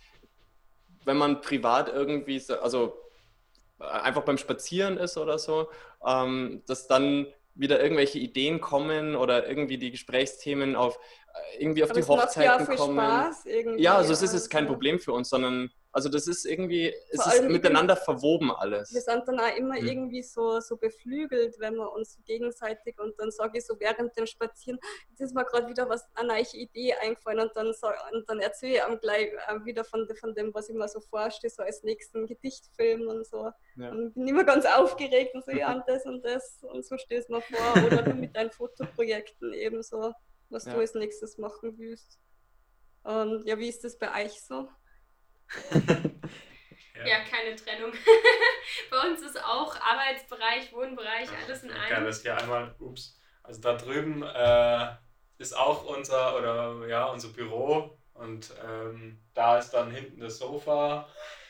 wenn 1.06 1.18
man 1.18 1.42
privat 1.42 1.90
irgendwie, 1.90 2.42
also 2.62 2.98
einfach 3.80 4.24
beim 4.24 4.38
Spazieren 4.38 4.98
ist 4.98 5.18
oder 5.18 5.40
so, 5.40 5.70
ähm, 6.06 6.64
dass 6.68 6.88
dann 6.88 7.28
wieder 7.54 7.82
irgendwelche 7.82 8.20
Ideen 8.20 8.60
kommen 8.60 9.16
oder 9.16 9.48
irgendwie 9.48 9.78
die 9.78 9.92
Gesprächsthemen 9.92 10.76
auf 10.76 11.00
äh, 11.34 11.64
irgendwie 11.64 11.84
auf 11.84 11.92
Aber 11.92 12.00
die 12.00 12.06
Hochzeiten 12.08 12.68
ja 12.68 12.76
kommen. 12.76 12.98
Spaß 12.98 13.46
ja, 13.78 13.96
also 13.96 14.12
es 14.12 14.22
ist 14.22 14.34
jetzt 14.34 14.50
kein 14.50 14.68
Problem 14.68 15.00
für 15.00 15.14
uns, 15.14 15.30
sondern 15.30 15.72
also 15.96 16.10
das 16.10 16.28
ist 16.28 16.44
irgendwie, 16.46 16.94
es 17.10 17.26
ist 17.26 17.44
miteinander 17.44 17.96
verwoben 17.96 18.52
alles. 18.52 18.94
Wir 18.94 19.00
sind 19.00 19.26
dann 19.26 19.40
auch 19.40 19.56
immer 19.56 19.80
mhm. 19.80 19.88
irgendwie 19.88 20.24
so, 20.24 20.60
so 20.60 20.76
beflügelt, 20.76 21.56
wenn 21.60 21.76
wir 21.76 21.90
uns 21.94 22.20
gegenseitig 22.26 23.00
und 23.00 23.18
dann 23.18 23.32
sage 23.32 23.60
ich 23.60 23.66
so 23.66 23.80
während 23.80 24.16
dem 24.18 24.26
Spazieren, 24.26 24.78
jetzt 25.12 25.22
ist 25.22 25.34
mir 25.34 25.46
gerade 25.46 25.70
wieder 25.70 25.88
was, 25.88 26.06
eine 26.16 26.28
neue 26.28 26.44
Idee 26.52 26.96
eingefallen 26.96 27.40
und 27.40 27.56
dann, 27.56 27.74
so, 27.74 27.88
und 28.12 28.30
dann 28.30 28.42
erzähle 28.42 28.74
ich 28.74 28.84
am 28.84 29.00
gleich 29.00 29.32
äh, 29.48 29.64
wieder 29.64 29.86
von, 29.86 30.06
von 30.20 30.36
dem, 30.36 30.54
was 30.54 30.68
ich 30.68 30.76
mir 30.76 30.90
so 30.90 31.00
vorstelle, 31.00 31.50
so 31.50 31.64
als 31.64 31.82
nächsten 31.84 32.28
Gedichtfilm 32.28 33.08
und 33.08 33.26
so. 33.26 33.52
Ja. 33.78 33.92
Und 33.92 34.16
bin 34.16 34.28
immer 34.28 34.44
ganz 34.44 34.66
aufgeregt 34.66 35.34
und 35.34 35.46
so, 35.46 35.52
ja, 35.52 35.74
und 35.74 35.84
das 35.88 36.06
und 36.06 36.26
das 36.26 36.62
und 36.64 36.86
so 36.86 36.98
stehst 36.98 37.30
du 37.30 37.36
mir 37.36 37.42
vor. 37.42 37.84
Oder 37.86 38.14
mit 38.14 38.36
deinen 38.36 38.52
Fotoprojekten 38.52 39.54
ebenso, 39.54 40.14
was 40.50 40.66
ja. 40.66 40.74
du 40.74 40.80
als 40.82 40.94
nächstes 40.94 41.38
machen 41.38 41.78
willst. 41.78 42.20
Und 43.04 43.48
ja, 43.48 43.58
wie 43.58 43.70
ist 43.70 43.86
das 43.86 43.98
bei 43.98 44.26
euch 44.26 44.44
so? 44.44 44.68
ja. 46.96 47.06
ja. 47.06 47.18
keine 47.24 47.56
Trennung. 47.56 47.92
Bei 48.90 49.10
uns 49.10 49.22
ist 49.22 49.44
auch 49.44 49.76
Arbeitsbereich, 49.80 50.72
Wohnbereich, 50.74 51.30
alles 51.44 51.64
in 51.64 51.72
einem. 51.72 51.90
Geil, 51.90 52.06
das 52.06 52.22
hier 52.22 52.38
einmal, 52.38 52.76
ups, 52.80 53.20
also 53.44 53.62
da 53.62 53.74
drüben 53.74 54.24
äh, 54.24 54.96
ist 55.38 55.56
auch 55.56 55.86
unser, 55.86 56.38
oder 56.38 56.88
ja, 56.88 57.06
unser 57.06 57.30
Büro 57.30 57.98
und 58.14 58.54
ähm, 58.64 59.20
da 59.34 59.58
ist 59.60 59.72
dann 59.72 59.92
hinten 59.92 60.22
das 60.22 60.38
Sofa 60.38 61.08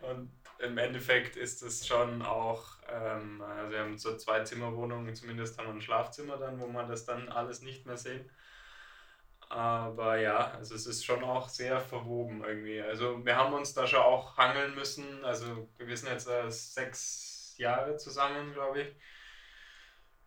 und 0.00 0.30
im 0.58 0.78
Endeffekt 0.78 1.36
ist 1.36 1.62
es 1.62 1.86
schon 1.86 2.22
auch, 2.22 2.64
ähm, 2.88 3.42
also 3.42 3.70
wir 3.70 3.80
haben 3.80 3.98
so 3.98 4.16
zwei 4.16 4.42
Zimmerwohnungen, 4.44 5.14
zumindest 5.14 5.58
haben 5.58 5.66
wir 5.66 5.74
ein 5.74 5.80
Schlafzimmer 5.80 6.36
dann, 6.36 6.60
wo 6.60 6.66
man 6.66 6.88
das 6.88 7.04
dann 7.04 7.28
alles 7.28 7.62
nicht 7.62 7.86
mehr 7.86 7.96
sehen. 7.96 8.30
Aber 9.48 10.18
ja, 10.18 10.52
also 10.52 10.74
es 10.74 10.86
ist 10.86 11.04
schon 11.04 11.22
auch 11.22 11.48
sehr 11.48 11.80
verwoben 11.80 12.42
irgendwie. 12.44 12.80
Also 12.80 13.24
wir 13.24 13.36
haben 13.36 13.54
uns 13.54 13.74
da 13.74 13.86
schon 13.86 14.00
auch 14.00 14.36
hangeln 14.36 14.74
müssen. 14.74 15.24
Also 15.24 15.68
wir 15.78 15.96
sind 15.96 16.10
jetzt 16.10 16.28
äh, 16.28 16.50
sechs 16.50 17.54
Jahre 17.58 17.96
zusammen, 17.96 18.52
glaube 18.52 18.82
ich. 18.82 18.88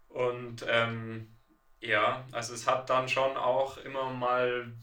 Und 0.10 0.66
ähm, 0.68 1.36
ja, 1.82 2.26
also 2.32 2.54
es 2.54 2.68
hat 2.68 2.90
dann 2.90 3.10
schon 3.10 3.38
auch 3.38 3.78
immer 3.78 4.10
mal 4.10 4.74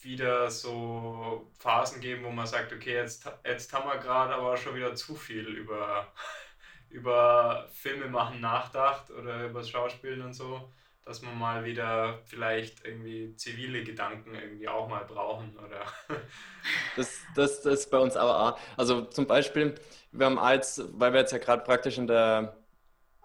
wieder 0.00 0.50
so 0.50 1.50
Phasen 1.58 2.00
gegeben, 2.00 2.24
wo 2.24 2.30
man 2.30 2.46
sagt, 2.46 2.72
okay, 2.72 2.94
jetzt, 2.94 3.28
jetzt 3.44 3.72
haben 3.72 3.88
wir 3.88 3.98
gerade 3.98 4.34
aber 4.34 4.56
schon 4.56 4.74
wieder 4.76 4.94
zu 4.94 5.16
viel 5.16 5.46
über, 5.46 6.12
über 6.88 7.68
Filme 7.72 8.06
machen 8.08 8.40
nachgedacht 8.40 9.10
oder 9.10 9.46
über 9.46 9.60
das 9.60 9.70
Schauspielen 9.70 10.22
und 10.22 10.34
so 10.34 10.72
dass 11.08 11.22
man 11.22 11.38
mal 11.38 11.64
wieder 11.64 12.18
vielleicht 12.26 12.84
irgendwie 12.84 13.34
zivile 13.34 13.82
Gedanken 13.82 14.34
irgendwie 14.34 14.68
auch 14.68 14.88
mal 14.88 15.06
brauchen 15.06 15.56
oder. 15.56 15.80
das, 16.96 17.20
das, 17.34 17.62
das 17.62 17.80
ist 17.80 17.90
bei 17.90 17.98
uns 17.98 18.14
aber 18.14 18.38
auch. 18.38 18.58
Also 18.76 19.06
zum 19.06 19.26
Beispiel, 19.26 19.74
wir 20.12 20.26
haben 20.26 20.38
als, 20.38 20.82
weil 20.92 21.14
wir 21.14 21.20
jetzt 21.20 21.32
ja 21.32 21.38
gerade 21.38 21.64
praktisch 21.64 21.96
in 21.96 22.06
der 22.06 22.58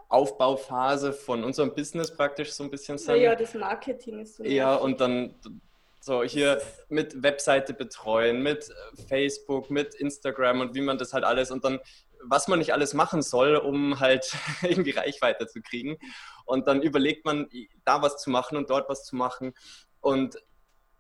Aufbauphase 0.08 1.12
von 1.12 1.44
unserem 1.44 1.76
Business 1.76 2.16
praktisch 2.16 2.54
so 2.54 2.64
ein 2.64 2.70
bisschen 2.70 2.98
sind. 2.98 3.18
Ja, 3.18 3.22
ja 3.22 3.36
das 3.36 3.54
Marketing 3.54 4.22
ist 4.22 4.36
so. 4.38 4.46
Ja, 4.46 4.76
und 4.76 5.02
dann 5.02 5.36
so 6.00 6.24
hier 6.24 6.62
mit 6.88 7.22
Webseite 7.22 7.74
betreuen, 7.74 8.42
mit 8.42 8.74
Facebook, 9.10 9.70
mit 9.70 9.94
Instagram 9.96 10.62
und 10.62 10.74
wie 10.74 10.82
man 10.82 10.98
das 10.98 11.12
halt 11.12 11.26
alles 11.26 11.52
und 11.52 11.66
dann 11.66 11.82
was 12.26 12.48
man 12.48 12.60
nicht 12.60 12.74
alles 12.74 12.94
machen 12.94 13.22
soll, 13.22 13.56
um 13.56 14.00
halt 14.00 14.36
irgendwie 14.62 14.92
Reichweite 14.92 15.48
zu 15.48 15.62
kriegen. 15.62 15.98
Und 16.46 16.68
dann 16.68 16.82
überlegt 16.82 17.26
man, 17.26 17.50
da 17.86 18.02
was 18.02 18.18
zu 18.18 18.30
machen 18.30 18.58
und 18.58 18.70
dort 18.70 18.90
was 18.90 19.06
zu 19.06 19.16
machen. 19.16 19.54
Und 20.02 20.38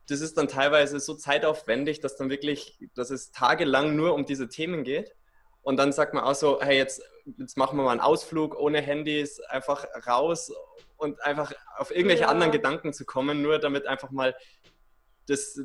das 0.07 0.21
ist 0.21 0.37
dann 0.37 0.47
teilweise 0.47 0.99
so 0.99 1.15
zeitaufwendig, 1.15 1.99
dass 1.99 2.17
dann 2.17 2.29
wirklich, 2.29 2.77
dass 2.95 3.09
es 3.09 3.31
tagelang 3.31 3.95
nur 3.95 4.13
um 4.13 4.25
diese 4.25 4.49
Themen 4.49 4.83
geht. 4.83 5.15
Und 5.61 5.77
dann 5.77 5.93
sagt 5.93 6.13
man 6.13 6.25
auch 6.25 6.35
so, 6.35 6.61
hey, 6.61 6.77
jetzt, 6.77 7.01
jetzt 7.37 7.57
machen 7.57 7.77
wir 7.77 7.83
mal 7.83 7.91
einen 7.91 8.01
Ausflug 8.01 8.57
ohne 8.57 8.81
Handys, 8.81 9.39
einfach 9.39 9.85
raus 10.05 10.51
und 10.97 11.21
einfach 11.21 11.53
auf 11.77 11.91
irgendwelche 11.91 12.23
ja. 12.23 12.29
anderen 12.29 12.51
Gedanken 12.51 12.91
zu 12.91 13.05
kommen, 13.05 13.41
nur 13.41 13.59
damit 13.59 13.87
einfach 13.87 14.11
mal 14.11 14.35
das 15.27 15.59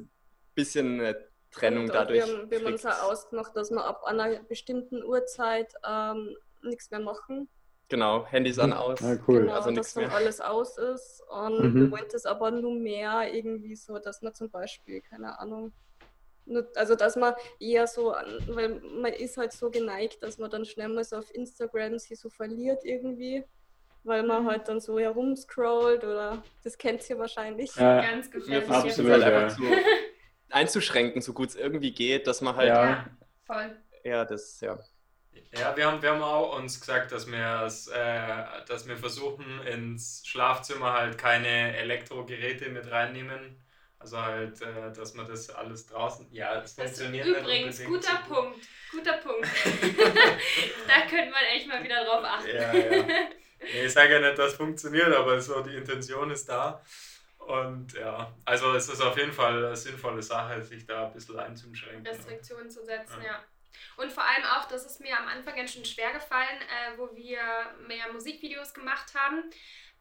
bisschen 0.55 1.15
Trennung 1.59 1.85
und 1.85 1.95
dadurch. 1.95 2.27
Wir 2.27 2.39
haben, 2.39 2.51
wir 2.51 2.59
haben 2.59 2.67
uns 2.67 2.87
auch 2.87 3.11
ausgemacht, 3.11 3.57
dass 3.57 3.71
wir 3.71 3.85
ab 3.85 4.05
einer 4.05 4.41
bestimmten 4.45 5.03
Uhrzeit 5.03 5.75
ähm, 5.87 6.37
nichts 6.63 6.91
mehr 6.91 7.01
machen. 7.01 7.49
Genau, 7.89 8.27
Handys 8.27 8.59
an 8.59 8.73
aus. 8.75 9.01
Ja, 9.01 9.17
cool. 9.27 9.41
Genau, 9.41 9.55
also 9.55 9.71
dass 9.71 9.95
dann 9.95 10.11
alles 10.11 10.41
aus 10.41 10.77
ist. 10.77 11.23
Und 11.31 11.75
mhm. 11.75 11.81
wir 11.81 11.91
wollten 11.91 12.15
es 12.15 12.27
aber 12.27 12.51
nur 12.51 12.75
mehr 12.75 13.33
irgendwie 13.33 13.75
so, 13.77 13.99
dass 13.99 14.21
man 14.21 14.35
zum 14.35 14.51
Beispiel, 14.51 15.01
keine 15.01 15.39
Ahnung, 15.39 15.73
also 16.77 16.95
dass 16.95 17.17
man 17.17 17.35
eher 17.59 17.87
so, 17.87 18.15
weil 18.49 18.81
man 18.81 19.13
ist 19.13 19.37
halt 19.37 19.53
so 19.53 19.71
geneigt, 19.71 20.23
dass 20.23 20.39
man 20.39 20.51
dann 20.51 20.65
schnell 20.65 20.89
mal 20.89 21.05
so 21.05 21.17
auf 21.17 21.35
Instagram 21.35 21.99
sich 21.99 22.19
so 22.19 22.29
verliert 22.29 22.85
irgendwie, 22.85 23.45
weil 24.05 24.23
man 24.23 24.45
mhm. 24.45 24.51
halt 24.51 24.69
dann 24.69 24.81
so 24.81 24.99
herumscrollt 24.99 26.05
oder 26.05 26.43
das 26.65 26.77
kennt 26.77 27.09
ihr 27.09 27.19
wahrscheinlich. 27.19 27.75
Ja, 27.77 28.03
ganz 28.03 28.31
gefährlich. 28.31 28.69
Absolut, 28.69 29.21
ja. 29.21 29.51
so 29.51 29.63
einzuschränken, 30.51 31.23
so 31.23 31.33
gut 31.33 31.51
es 31.51 31.57
irgendwie 31.57 31.93
geht, 31.93 32.27
dass 32.27 32.41
man 32.41 32.57
halt. 32.57 32.69
Ja, 32.69 33.07
voll. 33.47 33.77
Ja, 34.05 34.25
das, 34.25 34.61
ja. 34.61 34.79
Ja, 35.53 35.77
wir 35.77 35.87
haben, 35.87 36.03
wir 36.03 36.11
haben 36.11 36.23
auch 36.23 36.57
uns 36.57 36.81
gesagt, 36.81 37.13
dass 37.13 37.31
wir, 37.31 37.69
äh, 37.95 38.67
dass 38.67 38.87
wir 38.87 38.97
versuchen, 38.97 39.61
ins 39.67 40.23
Schlafzimmer 40.27 40.93
halt 40.93 41.17
keine 41.17 41.77
Elektrogeräte 41.77 42.69
mit 42.69 42.91
reinnehmen. 42.91 43.57
Also 43.99 44.21
halt, 44.21 44.61
äh, 44.63 44.93
dass 44.95 45.15
man 45.15 45.27
das 45.27 45.51
alles 45.51 45.87
draußen. 45.87 46.29
Ja, 46.31 46.61
das, 46.61 46.75
funktioniert 46.75 47.27
Übrigens, 47.27 47.83
guter 47.85 48.23
so 48.29 48.35
Punkt. 48.35 48.59
Guter 48.93 49.15
Punkt. 49.15 49.49
da 50.87 51.01
könnte 51.09 51.31
man 51.31 51.45
echt 51.55 51.67
mal 51.67 51.83
wieder 51.83 52.05
drauf 52.05 52.25
achten. 52.25 52.49
Ja, 52.49 52.73
ja. 52.73 53.05
Nee, 53.61 53.87
ich 53.87 53.93
sage 53.93 54.15
ja 54.15 54.21
nicht, 54.21 54.39
dass 54.39 54.53
es 54.53 54.57
funktioniert, 54.57 55.13
aber 55.13 55.41
so 55.41 55.61
die 55.63 55.75
Intention 55.75 56.31
ist 56.31 56.49
da. 56.49 56.81
Und 57.49 57.95
ja, 57.95 58.31
also 58.45 58.75
es 58.75 58.91
ist 58.91 59.01
auf 59.01 59.17
jeden 59.17 59.33
Fall 59.33 59.65
eine 59.65 59.75
sinnvolle 59.75 60.23
Sache, 60.23 60.63
sich 60.63 60.85
da 60.85 61.07
ein 61.07 61.13
bisschen 61.15 61.39
einzuschränken. 61.39 62.07
Restriktionen 62.07 62.71
zu 62.71 62.85
setzen, 62.85 63.23
ja. 63.23 63.33
ja. 63.33 63.45
Und 63.97 64.13
vor 64.13 64.23
allem 64.23 64.45
auch, 64.45 64.69
das 64.69 64.85
ist 64.85 65.01
mir 65.01 65.19
am 65.19 65.27
Anfang 65.27 65.57
ganz 65.57 65.73
schön 65.73 65.85
schwer 65.87 66.13
gefallen, 66.13 66.61
äh, 66.61 66.99
wo 66.99 67.17
wir 67.17 67.41
mehr 67.87 68.13
Musikvideos 68.13 68.75
gemacht 68.75 69.15
haben, 69.15 69.45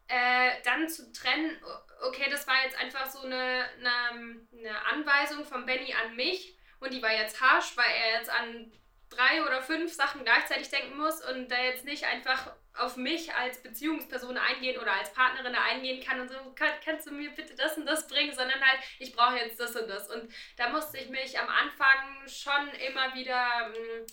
äh, 0.08 0.60
dann 0.62 0.90
zu 0.90 1.10
trennen, 1.10 1.56
okay, 2.02 2.28
das 2.30 2.46
war 2.46 2.62
jetzt 2.64 2.76
einfach 2.76 3.06
so 3.06 3.20
eine, 3.20 3.64
eine, 3.78 4.40
eine 4.52 4.86
Anweisung 4.92 5.46
von 5.46 5.64
Benny 5.64 5.94
an 5.94 6.16
mich 6.16 6.54
und 6.80 6.92
die 6.92 7.00
war 7.00 7.14
jetzt 7.14 7.40
harsch, 7.40 7.78
weil 7.78 7.90
er 7.90 8.18
jetzt 8.18 8.30
an 8.30 8.70
drei 9.08 9.42
oder 9.42 9.62
fünf 9.62 9.90
Sachen 9.94 10.22
gleichzeitig 10.22 10.68
denken 10.68 10.98
muss 10.98 11.24
und 11.24 11.48
da 11.48 11.58
jetzt 11.62 11.86
nicht 11.86 12.04
einfach 12.04 12.52
auf 12.78 12.96
mich 12.96 13.34
als 13.34 13.62
Beziehungsperson 13.62 14.36
eingehen 14.36 14.78
oder 14.78 14.92
als 14.92 15.12
Partnerin 15.12 15.54
eingehen 15.54 16.02
kann 16.04 16.20
und 16.20 16.28
so, 16.28 16.36
kann, 16.54 16.70
kannst 16.84 17.06
du 17.06 17.12
mir 17.12 17.30
bitte 17.30 17.54
das 17.54 17.76
und 17.76 17.86
das 17.86 18.06
bringen, 18.06 18.34
sondern 18.34 18.60
halt, 18.60 18.80
ich 18.98 19.14
brauche 19.14 19.36
jetzt 19.36 19.60
das 19.60 19.76
und 19.76 19.88
das. 19.88 20.10
Und 20.10 20.32
da 20.56 20.68
musste 20.70 20.98
ich 20.98 21.08
mich 21.08 21.38
am 21.38 21.48
Anfang 21.48 22.26
schon 22.26 22.68
immer 22.88 23.14
wieder, 23.14 23.68
mm, 23.68 24.06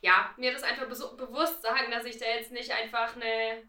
ja, 0.00 0.34
mir 0.36 0.52
das 0.52 0.62
einfach 0.62 0.86
bewusst 0.86 1.62
sagen, 1.62 1.90
dass 1.90 2.04
ich 2.04 2.18
da 2.18 2.26
jetzt 2.26 2.52
nicht 2.52 2.70
einfach 2.70 3.16
eine 3.16 3.68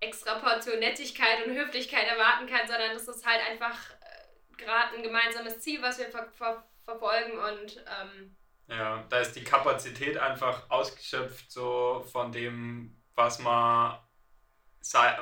extra 0.00 0.38
Portion 0.38 0.78
Nettigkeit 0.80 1.46
und 1.46 1.54
Höflichkeit 1.54 2.06
erwarten 2.06 2.46
kann, 2.46 2.66
sondern 2.66 2.92
das 2.92 3.08
ist 3.08 3.26
halt 3.26 3.40
einfach 3.48 3.78
äh, 3.90 4.56
gerade 4.56 4.96
ein 4.96 5.02
gemeinsames 5.02 5.60
Ziel, 5.60 5.80
was 5.80 5.98
wir 5.98 6.06
ver 6.06 6.30
ver 6.32 6.66
verfolgen 6.84 7.38
und 7.38 7.76
ähm, 7.76 8.36
ja, 8.68 9.04
da 9.08 9.18
ist 9.18 9.34
die 9.34 9.44
Kapazität 9.44 10.16
einfach 10.16 10.70
ausgeschöpft 10.70 11.50
so 11.50 12.04
von 12.10 12.32
dem, 12.32 13.01
was 13.14 13.38
man, 13.38 13.98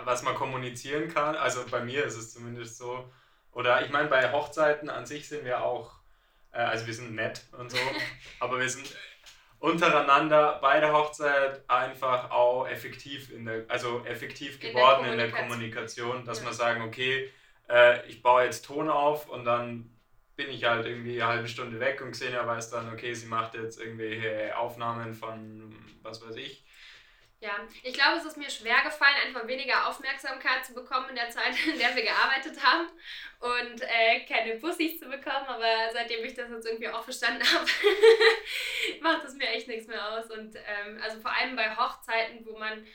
was 0.04 0.22
man 0.22 0.34
kommunizieren 0.34 1.12
kann. 1.12 1.36
Also 1.36 1.64
bei 1.70 1.82
mir 1.84 2.04
ist 2.04 2.16
es 2.16 2.32
zumindest 2.32 2.78
so. 2.78 3.10
Oder 3.52 3.84
ich 3.84 3.90
meine, 3.90 4.08
bei 4.08 4.30
Hochzeiten 4.32 4.90
an 4.90 5.06
sich 5.06 5.28
sind 5.28 5.44
wir 5.44 5.62
auch, 5.62 5.92
äh, 6.52 6.58
also 6.58 6.86
wir 6.86 6.94
sind 6.94 7.14
nett 7.14 7.44
und 7.58 7.70
so, 7.70 7.78
aber 8.40 8.60
wir 8.60 8.68
sind 8.68 8.94
untereinander 9.58 10.58
bei 10.62 10.80
der 10.80 10.92
Hochzeit 10.92 11.62
einfach 11.68 12.30
auch 12.30 12.66
effektiv 12.66 13.30
in 13.30 13.44
der, 13.44 13.64
also 13.68 14.04
effektiv 14.04 14.58
geworden 14.60 15.04
in 15.04 15.16
der, 15.16 15.26
in 15.26 15.32
der 15.32 15.40
Kommunikation, 15.40 16.24
dass 16.24 16.40
ja. 16.40 16.46
wir 16.46 16.52
sagen, 16.54 16.82
okay, 16.82 17.30
äh, 17.68 18.06
ich 18.08 18.22
baue 18.22 18.44
jetzt 18.44 18.64
Ton 18.64 18.88
auf 18.88 19.28
und 19.28 19.44
dann 19.44 19.90
bin 20.36 20.48
ich 20.48 20.64
halt 20.64 20.86
irgendwie 20.86 21.20
eine 21.20 21.30
halbe 21.30 21.48
Stunde 21.48 21.78
weg 21.80 22.00
und 22.00 22.12
Xenia 22.12 22.46
weiß 22.46 22.70
dann, 22.70 22.90
okay, 22.92 23.12
sie 23.12 23.26
macht 23.26 23.54
jetzt 23.54 23.78
irgendwelche 23.78 24.56
Aufnahmen 24.56 25.12
von 25.12 25.74
was 26.02 26.26
weiß 26.26 26.36
ich. 26.36 26.64
Ja, 27.42 27.66
ich 27.82 27.94
glaube, 27.94 28.18
es 28.18 28.26
ist 28.26 28.36
mir 28.36 28.50
schwer 28.50 28.82
gefallen, 28.82 29.16
einfach 29.24 29.46
weniger 29.46 29.88
Aufmerksamkeit 29.88 30.62
zu 30.62 30.74
bekommen 30.74 31.08
in 31.08 31.14
der 31.14 31.30
Zeit, 31.30 31.54
in 31.66 31.78
der 31.78 31.96
wir 31.96 32.02
gearbeitet 32.02 32.62
haben 32.62 32.88
und 33.40 33.80
äh, 33.80 34.26
keine 34.26 34.56
Bussis 34.56 35.00
zu 35.00 35.08
bekommen. 35.08 35.46
Aber 35.46 35.90
seitdem 35.90 36.22
ich 36.22 36.34
das 36.34 36.50
jetzt 36.50 36.66
irgendwie 36.66 36.90
auch 36.90 37.02
verstanden 37.02 37.42
habe, 37.42 37.66
macht 39.00 39.24
es 39.24 39.34
mir 39.34 39.48
echt 39.48 39.68
nichts 39.68 39.86
mehr 39.86 40.06
aus. 40.12 40.30
Und 40.30 40.54
ähm, 40.56 41.00
also 41.02 41.18
vor 41.20 41.32
allem 41.32 41.56
bei 41.56 41.74
Hochzeiten, 41.74 42.44
wo 42.44 42.58
man, 42.58 42.86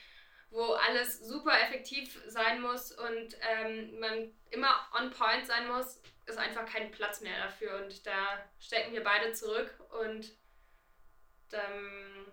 wo 0.52 0.74
alles 0.74 1.22
super 1.28 1.60
effektiv 1.62 2.22
sein 2.28 2.62
muss 2.62 2.91
und 2.91 3.36
ähm, 3.41 4.00
man 4.00 4.32
immer 4.52 4.88
on 4.93 5.10
point 5.10 5.48
sein 5.48 5.68
muss, 5.68 6.04
ist 6.28 6.38
einfach 6.38 6.68
kein 6.68 6.91
Platz 6.91 7.22
mehr 7.22 7.39
dafür. 7.41 7.84
Und 7.84 8.06
da 8.06 8.48
stecken 8.60 8.93
wir 8.93 9.04
beide 9.04 9.32
zurück 9.34 9.74
und 10.04 10.38
dann 11.50 12.28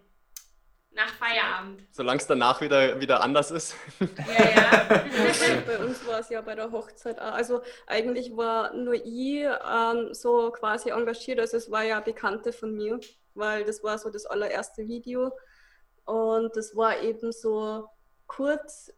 nach 0.95 1.11
Feierabend. 1.15 1.83
Solange 1.91 2.21
es 2.21 2.27
danach 2.27 2.61
wieder, 2.61 3.01
wieder 3.01 3.23
anders 3.23 3.51
ist. 3.51 3.75
Ja, 4.01 4.51
ja. 4.51 5.61
bei 5.67 5.79
uns 5.79 6.07
war 6.07 6.21
es 6.21 6.29
ja 6.29 6.41
bei 6.41 6.55
der 6.55 6.71
Hochzeit 6.71 7.19
auch. 7.19 7.33
Also 7.33 7.63
eigentlich 7.87 8.37
war 8.37 8.75
nur 8.75 8.95
ich 8.95 9.45
ähm, 9.45 10.13
so 10.13 10.51
quasi 10.51 10.91
engagiert. 10.91 11.41
Also 11.41 11.57
es 11.57 11.71
war 11.71 11.83
ja 11.83 12.01
Bekannte 12.01 12.53
von 12.53 12.75
mir, 12.75 13.01
weil 13.35 13.65
das 13.65 13.83
war 13.83 13.99
so 13.99 14.11
das 14.11 14.27
allererste 14.27 14.87
Video. 14.87 15.33
Und 16.05 16.57
das 16.57 16.77
war 16.77 17.01
eben 17.01 17.33
so 17.33 17.89
kurz, 18.27 18.93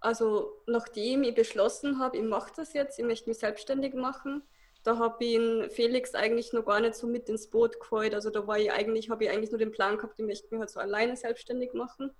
also 0.00 0.62
nachdem 0.66 1.22
ich 1.22 1.34
beschlossen 1.34 1.98
habe, 1.98 2.18
ich 2.18 2.24
mache 2.24 2.52
das 2.56 2.72
jetzt, 2.72 2.98
ich 2.98 3.04
möchte 3.04 3.28
mich 3.28 3.38
selbstständig 3.38 3.94
machen 3.94 4.42
da 4.82 4.98
habe 4.98 5.24
ich 5.24 5.32
ihn 5.32 5.70
Felix 5.70 6.14
eigentlich 6.14 6.52
noch 6.52 6.64
gar 6.64 6.80
nicht 6.80 6.94
so 6.94 7.06
mit 7.06 7.28
ins 7.28 7.48
Boot 7.48 7.80
geholt. 7.80 8.14
Also 8.14 8.30
da 8.30 8.46
war 8.46 8.58
ich 8.58 8.72
eigentlich, 8.72 9.10
habe 9.10 9.24
ich 9.24 9.30
eigentlich 9.30 9.50
nur 9.50 9.58
den 9.58 9.72
Plan 9.72 9.96
gehabt, 9.96 10.18
ich 10.18 10.24
möchte 10.24 10.48
mich 10.50 10.60
halt 10.60 10.70
so 10.70 10.80
alleine 10.80 11.16
selbstständig 11.16 11.74
machen. 11.74 12.12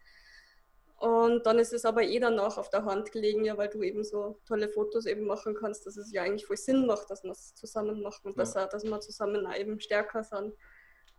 Und 0.98 1.46
dann 1.46 1.60
ist 1.60 1.72
es 1.72 1.84
aber 1.84 2.02
eh 2.02 2.18
danach 2.18 2.58
auf 2.58 2.70
der 2.70 2.84
Hand 2.84 3.12
gelegen, 3.12 3.44
ja, 3.44 3.56
weil 3.56 3.68
du 3.68 3.84
eben 3.84 4.02
so 4.02 4.40
tolle 4.46 4.68
Fotos 4.68 5.06
eben 5.06 5.26
machen 5.26 5.54
kannst, 5.54 5.86
dass 5.86 5.96
es 5.96 6.12
ja 6.12 6.22
eigentlich 6.22 6.46
voll 6.46 6.56
Sinn 6.56 6.86
macht, 6.86 7.08
dass 7.08 7.22
wir 7.22 7.30
es 7.30 7.54
zusammen 7.54 8.02
machen 8.02 8.26
und 8.26 8.36
ja. 8.36 8.42
dass, 8.42 8.54
dass 8.54 8.82
wir 8.82 9.00
zusammen 9.00 9.46
eben 9.56 9.78
stärker 9.78 10.24
sind. 10.24 10.54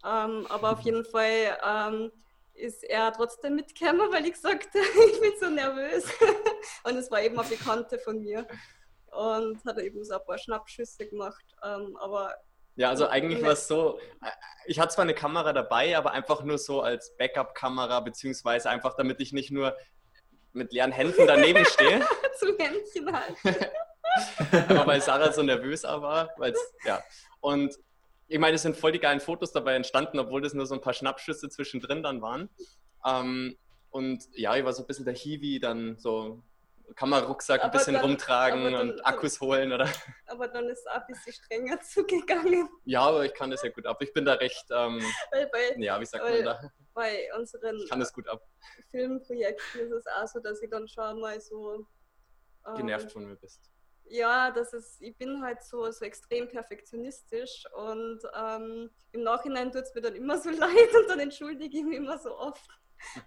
Ähm, 0.06 0.46
aber 0.50 0.74
auf 0.74 0.82
jeden 0.82 1.06
Fall 1.06 1.58
ähm, 1.66 2.12
ist 2.56 2.84
er 2.84 3.14
trotzdem 3.14 3.56
mitgekommen, 3.56 4.12
weil 4.12 4.26
ich 4.26 4.34
gesagt 4.34 4.68
ich 4.76 5.22
bin 5.22 5.32
so 5.40 5.50
nervös. 5.50 6.06
und 6.84 6.98
es 6.98 7.10
war 7.10 7.22
eben 7.22 7.40
eine 7.40 7.48
Bekannte 7.48 8.00
von 8.00 8.20
mir 8.20 8.46
und 9.20 9.64
hat 9.66 9.78
eben 9.80 10.04
so 10.04 10.14
ein 10.14 10.26
paar 10.26 10.38
Schnappschüsse 10.38 11.08
gemacht. 11.08 11.44
Ähm, 11.64 11.98
aber 11.98 12.34
ja, 12.76 12.90
also 12.90 13.08
eigentlich 13.08 13.42
war 13.42 13.52
es 13.52 13.68
so, 13.68 14.00
äh, 14.24 14.32
ich 14.66 14.80
hatte 14.80 14.94
zwar 14.94 15.04
eine 15.04 15.14
Kamera 15.14 15.52
dabei, 15.52 15.98
aber 15.98 16.14
einfach 16.14 16.44
nur 16.44 16.58
so 16.58 16.82
als 16.82 17.16
Backup-Kamera, 17.18 18.00
beziehungsweise 18.00 18.70
einfach, 18.70 18.96
damit 18.96 19.20
ich 19.20 19.34
nicht 19.34 19.52
nur 19.52 19.76
mit 20.54 20.72
leeren 20.72 20.94
Händen 20.94 21.28
daneben 21.28 21.66
stehe. 21.66 22.00
Zum 22.40 22.56
Händchen 22.58 23.12
halt. 23.12 23.36
aber 24.70 24.88
weil 24.88 25.02
Sarah 25.02 25.34
so 25.34 25.44
nervös 25.44 25.84
war, 25.84 26.30
weil 26.38 26.54
ja. 26.86 27.04
Und 27.42 27.76
ich 28.28 28.40
meine, 28.40 28.56
es 28.56 28.62
sind 28.62 28.78
voll 28.78 28.94
die 28.94 29.00
geilen 29.00 29.20
Fotos 29.20 29.52
dabei 29.52 29.76
entstanden, 29.76 30.18
obwohl 30.18 30.42
das 30.42 30.54
nur 30.54 30.66
so 30.66 30.76
ein 30.76 30.82
paar 30.82 30.94
Schnappschüsse 30.94 31.50
zwischendrin 31.50 32.02
dann 32.02 32.22
waren. 32.22 32.50
Ähm, 33.06 33.58
und 33.90 34.24
ja, 34.34 34.56
ich 34.56 34.64
war 34.64 34.72
so 34.72 34.84
ein 34.84 34.88
bisschen 34.88 35.06
der 35.06 35.16
Hiwi, 35.16 35.60
dann 35.60 35.98
so 35.98 36.44
Kammerrucksack 36.96 37.64
ein 37.64 37.72
bisschen 37.72 37.94
dann, 37.94 38.04
rumtragen 38.04 38.64
dann, 38.64 38.92
und 38.92 39.06
Akkus 39.06 39.40
holen, 39.40 39.72
oder? 39.72 39.90
Aber 40.28 40.48
dann 40.48 40.68
ist 40.70 40.80
es 40.80 40.88
auch 40.88 41.02
ein 41.02 41.08
bisschen 41.08 41.34
strenger 41.34 41.80
zugegangen. 41.82 42.70
Ja, 42.86 43.02
aber 43.02 43.26
ich 43.26 43.34
kann 43.34 43.52
das 43.52 43.64
ja 43.64 43.70
gut 43.70 43.86
ab. 43.86 44.02
Ich 44.02 44.14
bin 44.14 44.26
da 44.26 44.34
recht, 44.34 44.66
ähm, 44.72 45.02
weil 45.32 45.48
bei, 45.48 45.76
ja, 45.78 46.00
wie 46.00 46.06
sagt 46.06 46.24
man 46.24 46.44
da? 46.44 46.72
Bei 46.94 47.30
unseren 47.38 47.78
ich 47.78 47.90
kann 47.90 48.00
das 48.00 48.14
gut 48.14 48.28
ab. 48.28 48.46
Filmprojekten 48.92 49.82
ist 49.82 49.92
es 49.92 50.06
auch 50.08 50.28
so, 50.28 50.40
dass 50.40 50.62
ich 50.62 50.70
dann 50.70 50.88
schon 50.88 51.20
mal 51.20 51.40
so 51.40 51.86
ähm, 52.68 52.76
genervt 52.76 53.12
von 53.12 53.26
mir 53.26 53.36
bist. 53.36 53.72
Ja, 54.12 54.50
das 54.50 54.74
ist, 54.74 55.02
ich 55.02 55.16
bin 55.18 55.42
halt 55.44 55.62
so, 55.62 55.90
so 55.92 56.04
extrem 56.04 56.48
perfektionistisch 56.48 57.64
und 57.76 58.20
ähm, 58.36 58.90
im 59.12 59.22
Nachhinein 59.22 59.72
tut 59.72 59.84
es 59.84 59.94
mir 59.94 60.02
dann 60.02 60.16
immer 60.16 60.38
so 60.40 60.50
leid 60.50 60.96
und 61.00 61.10
dann 61.10 61.20
entschuldige 61.20 61.78
ich 61.78 61.84
mich 61.84 61.98
immer 61.98 62.18
so 62.18 62.36
oft. 62.36 62.68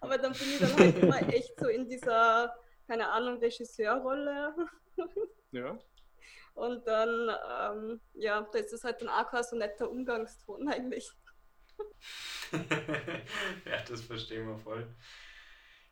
Aber 0.01 0.19
dann 0.19 0.33
bin 0.33 0.49
ich 0.49 0.59
dann 0.59 0.77
halt 0.77 0.99
immer 0.99 1.29
echt 1.33 1.59
so 1.59 1.69
in 1.69 1.89
dieser 1.89 2.55
keine 2.93 3.09
Ahnung, 3.09 3.39
Regisseurrolle. 3.39 4.55
Ja. 5.55 5.79
Und 6.55 6.87
dann, 6.87 7.31
ähm, 7.61 8.01
ja, 8.15 8.41
da 8.41 8.59
ist 8.59 8.73
es 8.73 8.85
halt 8.85 9.03
dann 9.03 9.11
auch 9.11 9.31
kein 9.31 9.43
so 9.43 9.55
netter 9.55 9.91
Umgangston 9.91 10.67
eigentlich. 10.67 11.11
ja, 13.67 13.83
das 13.87 14.01
verstehen 14.01 14.49
wir 14.49 14.57
voll. 14.57 14.89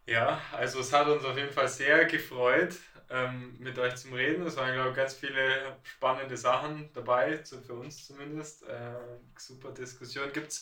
Ja, 0.07 0.41
also 0.53 0.81
es 0.81 0.95
hat 0.95 1.09
uns 1.09 1.27
auf 1.27 1.37
jeden 1.37 1.53
Fall 1.53 1.69
sehr 1.69 2.07
gefreut, 2.07 2.75
ähm, 3.11 3.59
mit 3.59 3.79
euch 3.79 3.97
zu 3.97 4.09
reden. 4.15 4.47
Es 4.47 4.57
waren, 4.57 4.73
glaube 4.73 4.91
ich, 4.91 4.97
ganz 4.97 5.13
viele 5.13 5.77
spannende 5.83 6.39
Sachen 6.39 6.91
dabei, 6.95 7.45
für 7.45 7.75
uns 7.75 8.07
zumindest. 8.07 8.63
Äh, 8.63 8.95
super 9.37 9.73
Diskussion. 9.73 10.33
Gibt 10.33 10.53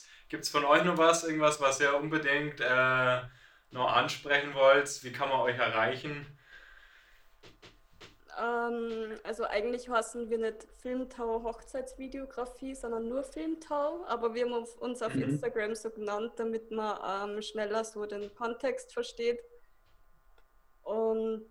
es 0.43 0.49
von 0.49 0.64
euch 0.64 0.82
noch 0.82 0.99
was, 0.99 1.22
irgendwas, 1.22 1.61
was 1.61 1.80
ihr 1.80 1.95
unbedingt 1.95 2.61
äh, 2.61 3.20
noch 3.71 3.93
ansprechen 3.93 4.55
wollt, 4.55 5.03
wie 5.05 5.12
kann 5.12 5.29
man 5.29 5.41
euch 5.41 5.59
erreichen? 5.59 6.27
Ähm, 8.39 9.19
also 9.25 9.45
eigentlich 9.45 9.89
heißen 9.89 10.31
wir 10.31 10.39
nicht 10.39 10.66
Filmtau 10.81 11.43
Hochzeitsvideografie, 11.43 12.75
sondern 12.75 13.09
nur 13.09 13.25
Filmtau, 13.25 14.05
aber 14.07 14.35
wir 14.35 14.45
haben 14.45 14.53
uns 14.53 15.03
auf 15.03 15.14
mhm. 15.14 15.23
Instagram 15.23 15.75
so 15.75 15.91
genannt, 15.91 16.33
damit 16.37 16.71
man 16.71 17.31
ähm, 17.31 17.43
schneller 17.43 17.85
so 17.85 18.07
den 18.07 18.33
Kontext 18.35 18.93
versteht. 18.93 19.41
Und 20.83 21.47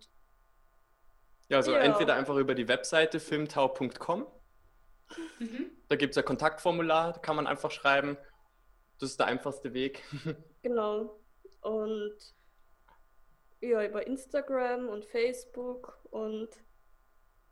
ja, 1.49 1.57
also 1.57 1.73
ja. 1.73 1.79
entweder 1.79 2.15
einfach 2.15 2.35
über 2.37 2.55
die 2.55 2.67
Webseite 2.67 3.19
filmtau.com. 3.19 4.25
Mhm. 5.39 5.71
Da 5.87 5.95
gibt 5.95 6.11
es 6.11 6.17
ein 6.17 6.25
Kontaktformular, 6.25 7.13
da 7.13 7.19
kann 7.19 7.35
man 7.35 7.47
einfach 7.47 7.71
schreiben. 7.71 8.17
Das 8.99 9.11
ist 9.11 9.19
der 9.19 9.27
einfachste 9.27 9.73
Weg. 9.73 10.03
Genau. 10.63 11.17
Und 11.61 12.15
ja, 13.59 13.83
über 13.83 14.05
Instagram 14.05 14.89
und 14.89 15.05
Facebook 15.05 15.99
und 16.11 16.49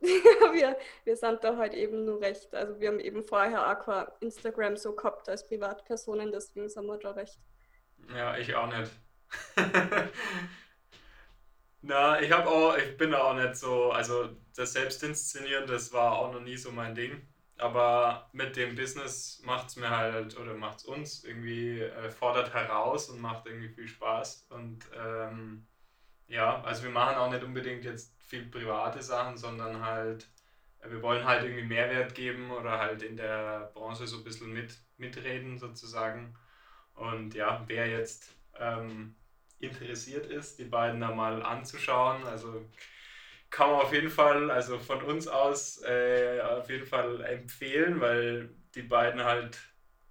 wir, 0.00 0.76
wir 1.04 1.16
sind 1.16 1.42
da 1.42 1.56
halt 1.56 1.74
eben 1.74 2.04
nur 2.04 2.20
recht. 2.20 2.54
Also 2.54 2.78
wir 2.78 2.88
haben 2.88 3.00
eben 3.00 3.24
vorher 3.24 3.66
Aqua 3.66 4.12
Instagram 4.20 4.76
so 4.76 4.94
gehabt 4.94 5.28
als 5.28 5.46
Privatpersonen, 5.46 6.30
deswegen 6.30 6.68
sind 6.68 6.86
wir 6.86 6.98
da 6.98 7.12
recht. 7.12 7.40
Ja, 8.14 8.36
ich 8.36 8.54
auch 8.54 8.66
nicht. 8.66 8.92
Na, 11.82 12.20
ich 12.20 12.30
habe 12.32 12.48
auch, 12.48 12.76
ich 12.76 12.96
bin 12.96 13.14
auch 13.14 13.34
nicht 13.34 13.56
so, 13.56 13.90
also 13.90 14.30
das 14.54 14.72
Selbstinszenieren, 14.72 15.66
das 15.66 15.92
war 15.92 16.18
auch 16.18 16.32
noch 16.32 16.40
nie 16.40 16.56
so 16.56 16.72
mein 16.72 16.94
Ding. 16.94 17.26
Aber 17.58 18.28
mit 18.32 18.56
dem 18.56 18.74
Business 18.74 19.40
macht 19.44 19.68
es 19.68 19.76
mir 19.76 19.88
halt, 19.88 20.38
oder 20.38 20.54
macht 20.54 20.78
es 20.78 20.84
uns 20.84 21.24
irgendwie, 21.24 21.80
äh, 21.80 22.10
fordert 22.10 22.52
heraus 22.52 23.08
und 23.08 23.20
macht 23.20 23.46
irgendwie 23.46 23.70
viel 23.70 23.88
Spaß. 23.88 24.48
Und 24.50 24.80
ähm, 24.94 25.66
ja, 26.28 26.62
also 26.62 26.82
wir 26.82 26.90
machen 26.90 27.16
auch 27.16 27.30
nicht 27.30 27.42
unbedingt 27.44 27.84
jetzt 27.84 28.14
viel 28.22 28.44
private 28.46 29.02
Sachen, 29.02 29.38
sondern 29.38 29.80
halt, 29.80 30.28
äh, 30.80 30.90
wir 30.90 31.00
wollen 31.02 31.24
halt 31.24 31.44
irgendwie 31.44 31.64
Mehrwert 31.64 32.14
geben 32.14 32.50
oder 32.50 32.78
halt 32.78 33.02
in 33.02 33.16
der 33.16 33.70
Branche 33.72 34.06
so 34.06 34.18
ein 34.18 34.24
bisschen 34.24 34.52
mit, 34.52 34.78
mitreden 34.98 35.58
sozusagen. 35.58 36.36
Und 36.94 37.34
ja, 37.34 37.64
wer 37.66 37.86
jetzt 37.88 38.34
ähm, 38.58 39.14
interessiert 39.58 40.26
ist, 40.26 40.58
die 40.58 40.64
beiden 40.64 41.00
da 41.00 41.10
mal 41.14 41.42
anzuschauen, 41.42 42.24
also 42.26 42.64
kann 43.56 43.70
man 43.70 43.80
auf 43.80 43.92
jeden 43.94 44.10
Fall, 44.10 44.50
also 44.50 44.78
von 44.78 45.00
uns 45.00 45.26
aus 45.26 45.82
äh, 45.82 46.42
auf 46.42 46.68
jeden 46.68 46.84
Fall 46.84 47.24
empfehlen, 47.24 48.02
weil 48.02 48.50
die 48.74 48.82
beiden 48.82 49.24
halt 49.24 49.58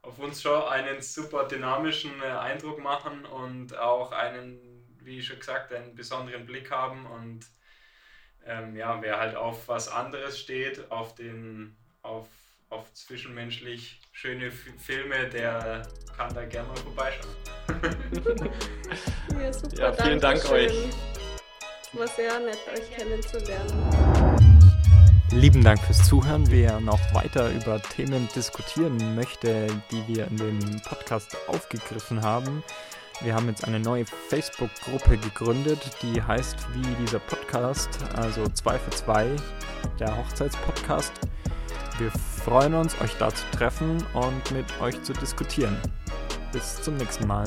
auf 0.02 0.18
uns 0.18 0.42
schon 0.42 0.64
einen 0.64 1.00
super 1.00 1.48
dynamischen 1.48 2.24
äh, 2.24 2.26
Eindruck 2.26 2.82
machen 2.82 3.24
und 3.24 3.78
auch 3.78 4.12
einen, 4.14 4.58
wie 5.00 5.22
schon 5.22 5.38
gesagt, 5.38 5.72
einen 5.72 5.94
besonderen 5.94 6.48
Blick 6.48 6.72
haben 6.72 7.06
und 7.06 7.46
ähm, 8.48 8.76
ja, 8.76 9.00
wer 9.04 9.20
halt 9.20 9.36
auf 9.36 9.68
was 9.68 9.90
anderes 9.90 10.40
steht, 10.40 10.90
auf 10.90 11.14
den, 11.14 11.78
auf, 12.02 12.28
auf 12.72 12.92
zwischenmenschlich 12.96 14.02
schöne 14.12 14.48
F 14.48 14.66
Filme, 14.80 15.30
der 15.30 15.84
kann 16.18 16.34
da 16.34 16.46
gerne 16.46 16.68
mal 16.70 16.78
vorbeischauen. 16.78 17.36
ja, 19.40 19.54
super, 19.54 19.78
ja, 19.78 19.94
vielen 19.94 20.20
Dank 20.20 20.50
euch. 20.50 20.74
War 21.98 22.08
sehr 22.08 22.40
nett, 22.40 22.60
euch 22.74 22.92
kennenzulernen. 22.92 23.72
Lieben 25.32 25.64
Dank 25.64 25.80
fürs 25.80 26.06
Zuhören. 26.08 26.46
Wer 26.50 26.80
noch 26.82 27.00
weiter 27.14 27.52
über 27.52 27.82
Themen 27.82 28.28
diskutieren 28.36 29.16
möchte, 29.16 29.68
die 29.92 30.04
wir 30.08 30.28
in 30.28 30.38
dem 30.38 30.82
Podcast 30.82 31.38
aufgegriffen 31.48 32.22
haben, 32.22 32.64
wir 33.22 33.34
haben 33.34 33.48
jetzt 33.48 33.64
eine 33.66 33.80
neue 33.80 34.06
Facebook-Gruppe 34.06 35.18
gegründet, 35.18 35.80
die 36.02 36.22
heißt 36.22 36.58
wie 36.74 36.96
dieser 37.06 37.20
Podcast, 37.20 37.90
also 38.16 38.46
2 38.46 38.78
für 38.78 38.92
2, 38.92 39.36
der 40.00 40.18
Hochzeitspodcast. 40.18 41.14
Wir 41.98 42.12
freuen 42.44 42.74
uns, 42.74 43.00
euch 43.00 43.16
da 43.18 43.30
zu 43.30 43.46
treffen 43.52 44.06
und 44.14 44.52
mit 44.52 44.66
euch 44.82 45.02
zu 45.04 45.14
diskutieren. 45.14 45.78
Bis 46.52 46.82
zum 46.82 46.98
nächsten 46.98 47.26
Mal. 47.26 47.46